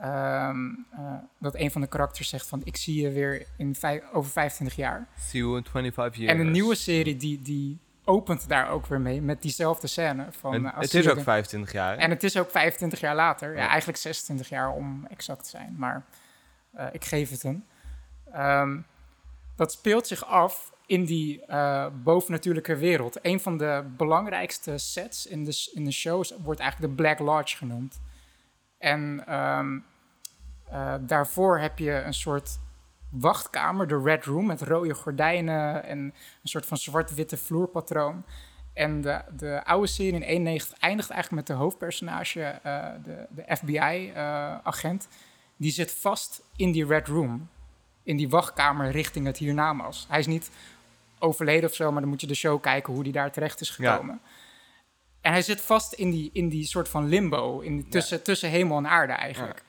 ehm, 0.00 0.56
eh, 0.92 1.14
dat 1.40 1.54
een 1.54 1.70
van 1.70 1.80
de 1.80 1.86
karakters 1.86 2.28
zegt 2.28 2.46
van 2.46 2.60
ik 2.64 2.76
zie 2.76 3.02
je 3.02 3.10
weer 3.10 3.46
in 3.56 3.76
over 4.12 4.30
25 4.30 4.76
jaar. 4.76 5.08
See 5.18 5.40
you 5.40 5.56
in 5.56 5.64
25 5.64 6.16
years. 6.20 6.32
En 6.32 6.40
een 6.46 6.52
nieuwe 6.52 6.74
serie 6.74 7.16
die, 7.16 7.42
die 7.42 7.80
opent 8.04 8.48
daar 8.48 8.68
ook 8.70 8.86
weer 8.86 9.00
mee 9.00 9.22
met 9.22 9.42
diezelfde 9.42 9.86
scène. 9.86 10.26
Van, 10.30 10.54
En 10.54 10.66
eh, 10.66 10.78
het 10.80 10.94
is 10.94 11.08
ook 11.08 11.16
de- 11.16 11.22
25 11.22 11.72
jaar. 11.72 11.94
hè? 11.94 12.00
en 12.02 12.10
het 12.10 12.22
is 12.22 12.36
ook 12.38 12.50
25 12.50 13.00
jaar 13.00 13.14
later. 13.14 13.52
Ja, 13.54 13.62
Ja. 13.62 13.68
eigenlijk 13.68 13.98
26 13.98 14.48
jaar 14.48 14.70
om 14.72 15.06
exact 15.10 15.42
te 15.44 15.48
zijn. 15.50 15.74
Maar 15.78 16.04
eh, 16.72 16.86
ik 16.92 17.04
geef 17.04 17.30
het 17.30 17.42
hem. 17.42 17.64
Ehm, 18.32 18.78
dat 19.56 19.72
speelt 19.72 20.06
zich 20.06 20.24
af 20.26 20.72
in 20.86 21.04
die 21.04 21.44
eh, 21.46 21.86
bovennatuurlijke 22.02 22.76
wereld. 22.76 23.18
Een 23.22 23.40
van 23.40 23.56
de 23.58 23.84
belangrijkste 23.96 24.78
sets 24.78 25.26
in 25.26 25.44
de, 25.44 25.70
in 25.74 25.84
de 25.84 25.92
show 25.92 26.24
wordt 26.42 26.60
eigenlijk 26.60 26.90
de 26.96 27.02
Black 27.02 27.18
Lodge 27.18 27.56
genoemd. 27.56 28.00
En 28.78 29.22
ehm, 29.26 29.78
eh, 30.70 30.94
daarvoor 31.00 31.58
heb 31.58 31.78
je 31.78 31.90
een 31.92 32.14
soort 32.14 32.58
wachtkamer, 33.20 33.86
de 33.88 34.00
Red 34.02 34.24
Room, 34.24 34.46
met 34.46 34.62
rode 34.62 34.94
gordijnen 34.94 35.84
en 35.84 35.98
een 35.98 36.12
soort 36.42 36.66
van 36.66 36.76
zwart-witte 36.76 37.36
vloerpatroon. 37.36 38.24
En 38.72 39.00
de, 39.00 39.20
de 39.36 39.64
oude 39.64 39.86
serie 39.86 40.12
in 40.12 40.22
91 40.22 40.78
eindigt 40.78 41.10
eigenlijk 41.10 41.48
met 41.48 41.56
de 41.56 41.62
hoofdpersonage, 41.62 42.42
eh, 42.42 42.86
de, 43.04 43.26
de 43.30 43.56
FBI-agent. 43.56 45.08
die 45.56 45.70
zit 45.72 45.92
vast 45.92 46.42
in 46.56 46.72
die 46.72 46.86
Red 46.86 47.06
Room, 47.08 47.48
in 48.02 48.16
die 48.16 48.28
wachtkamer 48.28 48.90
richting 48.90 49.26
het 49.26 49.36
hiernamaals. 49.38 50.06
Hij 50.08 50.18
is 50.18 50.26
niet 50.26 50.50
overleden 51.18 51.68
of 51.68 51.74
zo, 51.74 51.92
maar 51.92 52.00
dan 52.00 52.10
moet 52.10 52.20
je 52.20 52.26
de 52.26 52.34
show 52.34 52.62
kijken 52.62 52.92
hoe 52.92 53.02
die 53.02 53.12
daar 53.12 53.32
terecht 53.32 53.60
is 53.60 53.76
Ja. 53.76 53.92
gekomen. 53.92 54.20
En 55.20 55.32
hij 55.32 55.42
zit 55.42 55.60
vast 55.60 55.92
in 55.92 56.10
die, 56.10 56.30
in 56.32 56.48
die 56.48 56.64
soort 56.66 56.88
van 56.88 57.08
limbo, 57.08 57.60
in 57.60 57.76
die, 57.76 57.88
tussen, 57.88 58.22
tussen 58.22 58.48
hemel 58.50 58.76
en 58.76 58.86
aarde 58.88 59.12
eigenlijk. 59.12 59.62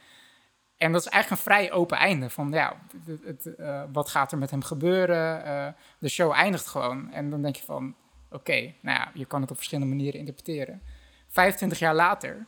En 0.78 0.91
dat 0.91 1.01
is 1.01 1.07
eigenlijk 1.07 1.41
een 1.41 1.51
vrij 1.51 1.71
open 1.71 1.97
einde. 1.97 2.30
Van 2.30 2.51
ja, 2.51 2.82
het, 3.05 3.23
het, 3.23 3.55
eh, 3.55 3.84
wat 3.91 4.09
gaat 4.09 4.32
er 4.32 4.38
met 4.38 4.51
hem 4.51 4.63
gebeuren? 4.63 5.45
Eh, 5.45 5.67
de 5.99 6.09
show 6.09 6.32
eindigt 6.32 6.67
gewoon. 6.67 7.11
En 7.11 7.30
dan 7.30 7.41
denk 7.41 7.55
je 7.55 7.63
van, 7.63 7.95
oké, 8.32 8.73
nou 8.82 8.97
ja, 8.97 9.11
je 9.13 9.26
kan 9.26 9.41
het 9.41 9.49
op 9.49 9.55
verschillende 9.55 9.95
manieren 9.95 10.19
interpreteren. 10.19 10.82
25 11.28 11.80
jaar 11.80 11.95
later 11.95 12.45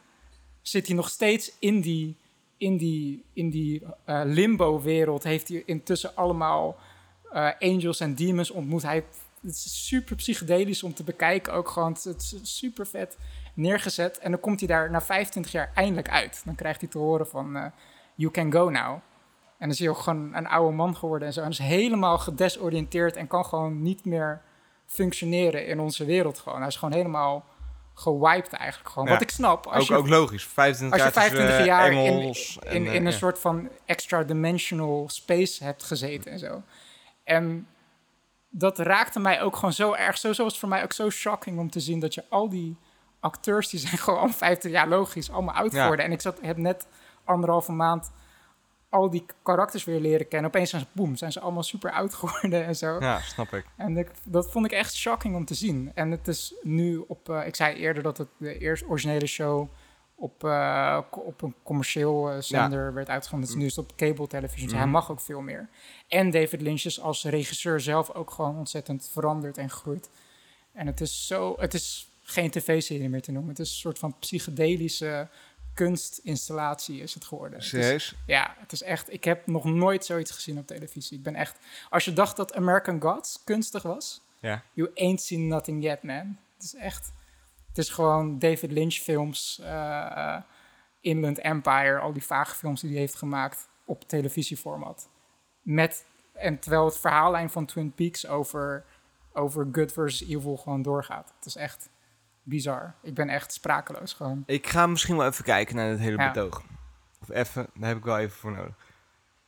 zit 0.62 0.88
hij 0.88 0.96
nog 0.96 1.10
steeds 1.10 1.52
in 1.60 1.82
die, 1.82 2.18
in 2.58 2.78
die, 2.78 3.26
in 3.34 3.50
die 3.50 3.84
eh, 4.06 4.22
limbo-wereld. 4.24 5.24
Heeft 5.24 5.48
hij 5.48 5.64
intussen 5.66 6.16
allemaal 6.16 6.78
angels 7.60 8.00
en 8.00 8.16
demons 8.16 8.52
ontmoet. 8.52 8.82
Hij, 8.82 8.96
het 9.42 9.52
is 9.52 9.88
super 9.88 10.16
psychedelisch 10.16 10.84
om 10.84 10.94
te 10.94 11.04
bekijken 11.04 11.54
ook 11.54 11.70
gewoon. 11.70 11.92
Het 11.92 12.16
is 12.16 12.58
super 12.58 12.88
vet 12.88 13.18
neergezet. 13.54 14.18
En 14.20 14.32
dan 14.32 14.40
komt 14.40 14.60
hij 14.60 14.68
daar 14.68 14.92
na 14.92 15.02
25 15.02 15.52
jaar 15.52 15.72
eindelijk 15.74 16.10
uit. 16.10 16.42
Dan 16.46 16.56
krijgt 16.56 16.82
hij 16.82 16.90
te 16.90 16.98
horen 16.98 17.28
van, 17.28 17.72
you 18.18 18.32
can 18.32 18.52
go 18.52 18.70
now. 18.70 18.92
En 18.94 19.02
dan 19.60 19.70
is 19.70 19.80
hij 19.80 19.90
ook 19.90 19.98
gewoon 19.98 20.36
een 20.36 20.48
oude 20.48 20.76
man 20.76 20.96
geworden 20.96 21.28
en 21.28 21.34
zo. 21.34 21.42
En 21.42 21.50
is 21.50 21.58
helemaal 21.58 22.18
gedesoriënteerd 22.18 23.16
en 23.16 23.28
kan 23.28 23.46
gewoon 23.46 23.82
niet 23.82 24.06
meer 24.06 24.42
functioneren 24.86 25.68
in 25.68 25.80
onze 25.80 26.06
wereld 26.06 26.40
gewoon. 26.40 26.58
Hij 26.60 26.68
is 26.68 26.76
gewoon 26.76 26.94
helemaal 26.94 27.46
gewiped 27.94 28.54
eigenlijk 28.54 28.90
gewoon. 28.90 29.08
Ja. 29.08 29.14
Wat 29.14 29.22
ik 29.22 29.30
snap. 29.30 29.66
Als 29.68 29.84
Ook, 29.84 29.88
je, 29.88 29.96
ook 29.96 30.08
logisch. 30.08 30.46
25 30.46 31.00
als 31.00 31.14
je 31.14 31.20
jaar 31.20 31.30
tussen, 31.30 31.48
25 31.48 31.60
eh, 31.60 31.66
jaar 31.66 31.92
in, 31.92 31.98
en, 31.98 32.76
in, 32.76 32.88
eh, 32.88 32.94
in 32.94 33.06
een 33.06 33.12
ja. 33.12 33.18
soort 33.18 33.40
van 33.40 33.70
extra-dimensional 33.86 35.10
space 35.10 35.64
hebt 35.64 35.84
gezeten 35.84 36.32
en 36.32 36.40
zo. 36.40 36.62
En 37.24 37.68
dat 38.50 38.80
raakte 38.80 39.20
mij 39.20 39.42
ook 39.42 39.56
gewoon 39.56 39.74
zo 39.74 39.94
erg. 39.94 40.18
Zo, 40.18 40.34
zo 40.34 40.44
was 40.44 40.52
het 40.52 40.62
voor 40.62 40.70
mij 40.70 40.84
ook 40.84 40.94
zo 40.94 41.10
shocking 41.10 41.60
om 41.60 41.70
te 41.70 41.80
zien 41.80 42.00
dat 42.00 42.14
je 42.14 42.24
al 42.30 42.50
die 42.50 42.78
acteurs, 43.20 43.70
die 43.70 43.80
zijn 43.80 43.98
gewoon 44.08 44.34
50 44.34 44.72
jaar 44.72 44.88
logisch, 44.88 45.32
allemaal 45.32 45.56
oud 45.56 45.72
Ja. 45.72 45.82
geworden. 45.82 46.06
En 46.06 46.12
ik 46.12 46.22
zat, 46.22 46.40
heb 46.42 46.58
net 46.58 46.88
anderhalve 47.28 47.72
maand 47.72 48.12
al 48.90 49.10
die 49.10 49.26
karakters 49.44 49.84
weer 49.84 50.00
leren 50.00 50.28
kennen. 50.28 50.50
Opeens 50.50 50.70
zijn 50.70 50.82
ze, 50.82 50.88
boem, 50.92 51.16
zijn 51.16 51.32
ze 51.32 51.40
allemaal 51.40 51.64
super 51.64 51.92
oud 51.92 52.14
geworden 52.14 52.66
en 52.66 52.76
zo. 52.76 53.00
Ja, 53.00 53.20
snap 53.22 53.54
ik. 53.54 53.66
En 53.76 53.98
ik, 53.98 54.12
dat 54.24 54.52
vond 54.52 54.66
ik 54.66 54.72
echt 54.72 54.96
shocking 54.96 55.36
om 55.36 55.46
te 55.46 55.54
zien. 55.54 55.92
En 55.94 56.12
het 56.12 56.28
is 56.28 56.54
nu 56.62 57.04
op... 57.08 57.30
eh, 57.30 57.48
ik 57.48 57.56
zei 57.56 57.76
eerder 57.76 58.04
dat 58.04 58.18
het 58.18 58.28
de 58.38 58.58
eerste 58.58 58.88
originele 58.88 59.26
show 59.28 59.70
op, 60.16 60.44
eh, 60.44 61.00
op 61.12 61.42
een 61.42 61.56
commercieel 61.64 62.30
eh, 62.32 62.38
zender 62.42 62.94
werd 62.94 63.10
uitgezonden. 63.10 63.48
Dus 63.50 63.58
nu 63.58 63.66
is 63.66 63.76
het 63.76 63.86
op 63.92 63.98
cable 63.98 64.28
televisie. 64.28 64.64
Dus 64.64 64.72
hij 64.74 64.82
Mhm. 64.82 64.92
mag 64.92 65.12
ook 65.12 65.20
veel 65.22 65.42
meer. 65.42 65.70
En 66.08 66.30
David 66.32 66.62
Lynch 66.62 66.84
is 66.84 67.02
als 67.02 67.24
regisseur 67.24 67.80
zelf 67.80 68.12
ook 68.12 68.32
gewoon 68.32 68.58
ontzettend 68.58 69.10
veranderd 69.14 69.58
en 69.58 69.70
gegroeid. 69.70 70.10
En 70.74 70.88
het 70.88 71.02
is 71.02 71.28
zo... 71.28 71.56
Het 71.60 71.74
is 71.74 72.12
geen 72.22 72.50
tv-serie 72.52 73.10
meer 73.10 73.22
te 73.22 73.32
noemen. 73.32 73.50
Het 73.50 73.60
is 73.60 73.70
een 73.70 73.76
soort 73.76 74.00
van 74.00 74.16
psychedelische 74.20 75.28
kunstinstallatie 75.78 77.02
is 77.02 77.14
het 77.14 77.26
geworden. 77.26 77.64
Serieus? 77.64 78.16
ja, 78.26 78.56
het 78.60 78.72
is 78.72 78.82
echt. 78.82 79.14
Ik 79.14 79.24
heb 79.24 79.48
nog 79.48 79.64
nooit 79.64 80.06
zoiets 80.06 80.32
gezien 80.32 80.58
op 80.58 80.68
televisie. 80.68 81.18
Ik 81.18 81.24
ben 81.24 81.36
echt. 81.36 81.58
Als 81.90 82.06
je 82.06 82.14
dacht 82.14 82.36
dat 82.36 82.54
American 82.54 83.02
Gods 83.02 83.44
kunstig 83.44 83.84
was, 83.84 84.22
Ja. 84.40 84.64
you 84.74 84.92
ain't 84.96 85.22
seen 85.22 85.48
nothing 85.48 85.84
yet, 85.84 86.04
man. 86.04 86.38
Het 86.56 86.64
is 86.64 86.76
echt. 86.76 87.12
Het 87.68 87.78
is 87.78 87.90
gewoon 87.90 88.40
David 88.40 88.72
Lynch 88.72 88.94
films, 88.94 89.60
eh, 89.64 90.38
Inland 91.02 91.40
Empire, 91.40 92.00
al 92.00 92.14
die 92.14 92.24
vage 92.24 92.56
films 92.56 92.82
die 92.82 92.90
hij 92.90 93.00
heeft 93.00 93.16
gemaakt 93.16 93.68
op 93.86 94.08
televisieformat. 94.08 95.10
Met 95.62 96.06
en 96.34 96.60
terwijl 96.60 96.86
het 96.86 96.98
verhaallijn 96.98 97.50
van 97.50 97.66
Twin 97.66 97.92
Peaks 97.92 98.28
over 98.28 98.86
over 99.34 99.68
good 99.72 99.92
versus 99.92 100.28
evil 100.30 100.58
gewoon 100.58 100.82
doorgaat. 100.82 101.34
Het 101.36 101.46
is 101.46 101.56
echt 101.56 101.90
bizar. 102.48 102.94
Ik 103.04 103.14
ben 103.14 103.30
echt 103.30 103.54
sprakeloos 103.54 104.14
gewoon. 104.14 104.44
Ik 104.46 104.68
ga 104.68 104.88
misschien 104.88 105.18
wel 105.18 105.28
even 105.28 105.44
kijken 105.44 105.76
naar 105.76 105.90
het 105.90 106.00
hele 106.00 106.18
Ja. 106.18 106.32
betoog. 106.32 106.64
Of 107.22 107.30
even, 107.30 107.68
daar 107.76 107.88
heb 107.90 107.98
ik 107.98 108.04
wel 108.04 108.18
even 108.18 108.38
voor 108.38 108.52
nodig. 108.52 108.74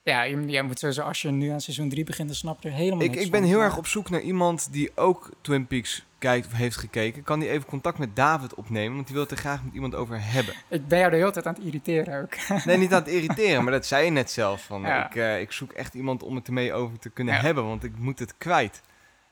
Ja, 0.03 0.21
je 0.23 0.63
moet 0.63 0.79
sowieso, 0.79 1.01
als 1.01 1.21
je 1.21 1.29
nu 1.31 1.49
aan 1.49 1.61
seizoen 1.61 1.89
3 1.89 2.03
begint, 2.03 2.27
dan 2.27 2.37
snap 2.37 2.61
je 2.61 2.69
er 2.69 2.75
helemaal 2.75 3.01
Ik, 3.05 3.11
niks 3.11 3.23
ik 3.25 3.31
ben 3.31 3.39
van. 3.39 3.49
heel 3.49 3.59
erg 3.61 3.77
op 3.77 3.87
zoek 3.87 4.09
naar 4.09 4.21
iemand 4.21 4.67
die 4.73 4.91
ook 4.95 5.29
Twin 5.41 5.67
Peaks 5.67 6.05
kijkt 6.17 6.45
of 6.45 6.53
heeft 6.53 6.75
gekeken. 6.77 7.23
Kan 7.23 7.39
die 7.39 7.49
even 7.49 7.67
contact 7.67 7.97
met 7.97 8.15
David 8.15 8.53
opnemen? 8.53 8.93
Want 8.95 9.05
die 9.05 9.15
wil 9.15 9.23
het 9.23 9.31
er 9.33 9.37
graag 9.39 9.63
met 9.63 9.73
iemand 9.73 9.95
over 9.95 10.17
hebben. 10.31 10.53
Ik 10.67 10.87
ben 10.87 10.99
jou 10.99 11.11
de 11.11 11.17
hele 11.17 11.31
tijd 11.31 11.45
aan 11.45 11.53
het 11.53 11.63
irriteren 11.63 12.21
ook. 12.21 12.35
Nee, 12.65 12.77
niet 12.77 12.93
aan 12.93 12.99
het 13.03 13.11
irriteren, 13.11 13.63
maar 13.63 13.71
dat 13.73 13.85
zei 13.85 14.05
je 14.05 14.11
net 14.11 14.31
zelf. 14.31 14.63
Van, 14.63 14.81
Ja. 14.81 15.05
ik, 15.09 15.15
eh, 15.15 15.39
ik 15.39 15.51
zoek 15.51 15.71
echt 15.71 15.93
iemand 15.93 16.23
om 16.23 16.35
het 16.35 16.47
ermee 16.47 16.73
over 16.73 16.99
te 16.99 17.09
kunnen 17.09 17.33
Ja. 17.33 17.41
hebben, 17.41 17.65
want 17.65 17.83
ik 17.83 17.97
moet 17.97 18.19
het 18.19 18.37
kwijt. 18.37 18.81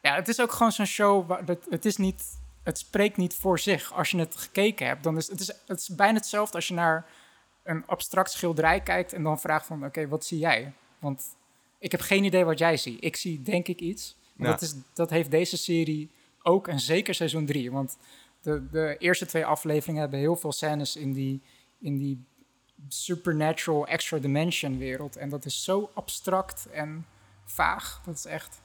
Ja, 0.01 0.15
het 0.15 0.27
is 0.27 0.41
ook 0.41 0.51
gewoon 0.51 0.71
zo'n 0.71 0.85
show. 0.85 1.27
Waar, 1.27 1.45
dat, 1.45 1.65
het, 1.69 1.85
is 1.85 1.97
niet, 1.97 2.23
het 2.67 2.77
spreekt 2.77 3.17
niet 3.17 3.33
voor 3.33 3.59
zich. 3.59 3.93
Als 3.93 4.11
je 4.11 4.17
het 4.17 4.35
gekeken 4.35 4.87
hebt, 4.87 5.03
dan 5.03 5.17
is 5.17 5.27
het, 5.27 5.39
is 5.39 5.47
het 5.67 5.79
is 5.79 5.89
bijna 5.89 6.17
hetzelfde 6.17 6.55
als 6.55 6.67
je 6.67 6.73
naar 6.73 7.05
een 7.63 7.85
abstract 7.85 8.31
schilderij 8.31 8.81
kijkt 8.81 9.13
en 9.13 9.23
dan 9.23 9.39
vraagt 9.39 9.65
van, 9.65 9.85
oké, 9.85 10.07
wat 10.07 10.25
zie 10.25 10.39
jij? 10.39 10.73
Want 10.99 11.23
ik 11.79 11.91
heb 11.91 12.01
geen 12.01 12.23
idee 12.23 12.43
wat 12.43 12.59
jij 12.59 12.77
ziet. 12.77 13.03
Ik 13.03 13.15
zie 13.15 13.41
denk 13.41 13.67
ik 13.67 13.79
iets. 13.79 14.15
Ja. 14.37 14.45
Dat, 14.45 14.61
is, 14.61 14.75
dat 14.93 15.09
heeft 15.09 15.31
deze 15.31 15.57
serie 15.57 16.09
ook 16.41 16.67
en 16.67 16.79
zeker 16.79 17.15
seizoen 17.15 17.45
3. 17.45 17.71
Want 17.71 17.97
de, 18.41 18.69
de 18.71 18.95
eerste 18.99 19.25
twee 19.25 19.45
afleveringen 19.45 20.01
hebben 20.01 20.19
heel 20.19 20.35
veel 20.35 20.51
scènes 20.51 20.95
in 20.95 21.13
die, 21.13 21.41
in 21.79 21.97
die 21.97 22.23
supernatural 22.87 23.87
extra 23.87 24.17
dimension 24.17 24.77
wereld. 24.77 25.15
En 25.15 25.29
dat 25.29 25.45
is 25.45 25.63
zo 25.63 25.89
abstract 25.93 26.67
en 26.71 27.05
vaag. 27.45 28.01
Dat 28.05 28.15
is 28.15 28.25
echt... 28.25 28.61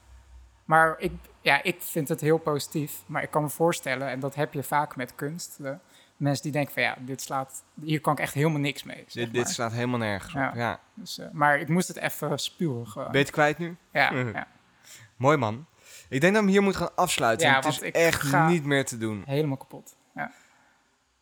Maar 0.64 0.94
ik, 0.98 1.12
ja, 1.40 1.62
ik 1.62 1.76
vind 1.80 2.08
het 2.08 2.20
heel 2.20 2.38
positief. 2.38 3.02
Maar 3.06 3.22
ik 3.22 3.30
kan 3.30 3.42
me 3.42 3.48
voorstellen, 3.48 4.08
en 4.08 4.20
dat 4.20 4.34
heb 4.34 4.52
je 4.52 4.62
vaak 4.62 4.96
met 4.96 5.14
kunst... 5.14 5.56
De 5.62 5.76
mensen 6.22 6.42
die 6.42 6.52
denken 6.52 6.72
van 6.72 6.82
ja, 6.82 6.96
dit 7.00 7.22
slaat, 7.22 7.64
hier 7.82 8.00
kan 8.00 8.12
ik 8.12 8.18
echt 8.18 8.34
helemaal 8.34 8.60
niks 8.60 8.82
mee. 8.82 9.04
Dit, 9.12 9.32
dit 9.32 9.48
slaat 9.48 9.72
helemaal 9.72 9.98
nergens 9.98 10.34
op. 10.34 10.40
Ja. 10.40 10.52
Ja. 10.54 10.80
Dus, 10.94 11.18
eh, 11.18 11.26
maar 11.32 11.60
ik 11.60 11.68
moest 11.68 11.88
het 11.88 11.96
even 11.96 12.38
spuwen 12.38 12.88
gewoon. 12.88 13.24
Kwijt 13.24 13.58
nu? 13.58 13.76
ja, 13.92 14.12
ja, 14.14 14.46
Mooi 15.16 15.36
man. 15.36 15.66
Ik 16.08 16.20
denk 16.20 16.34
dat 16.34 16.44
we 16.44 16.50
hier 16.50 16.62
moeten 16.62 16.80
gaan 16.80 16.96
afsluiten. 16.96 17.46
Ja, 17.46 17.54
het 17.54 17.64
is 17.66 17.80
echt 17.80 18.46
niet 18.46 18.64
meer 18.64 18.84
te 18.84 18.98
doen. 18.98 19.22
helemaal 19.26 19.56
kapot. 19.56 19.96
Ja. 20.14 20.32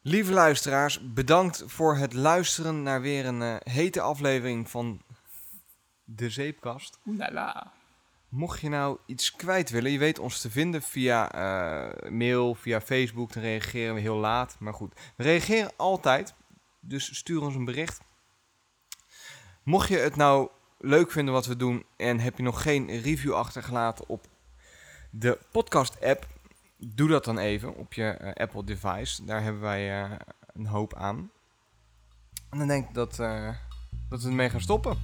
Lieve 0.02 0.32
luisteraars, 0.32 1.12
bedankt 1.12 1.62
voor 1.66 1.96
het 1.96 2.12
luisteren 2.12 2.82
naar 2.82 3.00
weer 3.00 3.26
een 3.26 3.42
eh, 3.42 3.56
hete 3.72 4.00
aflevering 4.00 4.70
van 4.70 5.02
De 6.04 6.30
Zeepkast. 6.30 6.98
Oelala. 7.06 7.72
Mocht 8.30 8.60
je 8.60 8.68
nou 8.68 8.98
iets 9.06 9.36
kwijt 9.36 9.70
willen, 9.70 9.90
je 9.90 9.98
weet 9.98 10.18
ons 10.18 10.40
te 10.40 10.50
vinden 10.50 10.82
via 10.82 11.32
eh, 11.32 12.10
mail, 12.10 12.54
via 12.54 12.80
Facebook. 12.80 13.32
Dan 13.32 13.42
reageren 13.42 13.94
we 13.94 14.00
heel 14.00 14.16
laat, 14.16 14.56
maar 14.58 14.74
goed. 14.74 15.00
We 15.16 15.22
reageren 15.22 15.72
altijd, 15.76 16.34
dus 16.80 17.16
stuur 17.16 17.42
ons 17.42 17.54
een 17.54 17.64
bericht. 17.64 18.00
Mocht 19.62 19.88
je 19.88 19.96
het 19.96 20.16
nou 20.16 20.48
leuk 20.78 21.10
vinden 21.10 21.34
wat 21.34 21.46
we 21.46 21.56
doen 21.56 21.84
en 21.96 22.20
heb 22.20 22.36
je 22.36 22.42
nog 22.42 22.62
geen 22.62 23.00
review 23.00 23.32
achtergelaten 23.32 24.08
op 24.08 24.26
de 25.10 25.38
podcast-app, 25.50 26.26
doe 26.76 27.08
dat 27.08 27.24
dan 27.24 27.38
even 27.38 27.74
op 27.76 27.92
je 27.92 28.10
eh, 28.10 28.32
Apple 28.32 28.64
device. 28.64 29.24
Daar 29.24 29.42
hebben 29.42 29.62
wij 29.62 30.02
eh, 30.02 30.10
een 30.52 30.66
hoop 30.66 30.94
aan. 30.94 31.30
En 32.50 32.58
dan 32.58 32.68
denk 32.68 32.88
ik 32.88 32.94
dat, 32.94 33.16
dat 34.08 34.22
we 34.22 34.28
ermee 34.28 34.50
gaan 34.50 34.60
stoppen. 34.60 34.98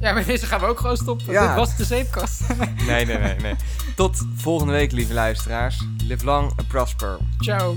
Ja, 0.00 0.12
maar 0.12 0.24
deze 0.24 0.46
gaan 0.46 0.60
we 0.60 0.66
ook 0.66 0.80
gewoon 0.80 0.96
stoppen. 0.96 1.32
Ja. 1.32 1.46
Dit 1.46 1.56
was 1.56 1.76
de 1.76 1.84
zeepkast. 1.84 2.40
Nee, 2.86 3.04
nee, 3.04 3.18
nee, 3.18 3.36
nee. 3.36 3.54
Tot 3.96 4.26
volgende 4.36 4.72
week, 4.72 4.92
lieve 4.92 5.12
luisteraars. 5.14 5.84
Live 6.04 6.24
long 6.24 6.52
and 6.56 6.68
prosper. 6.68 7.18
Ciao. 7.38 7.76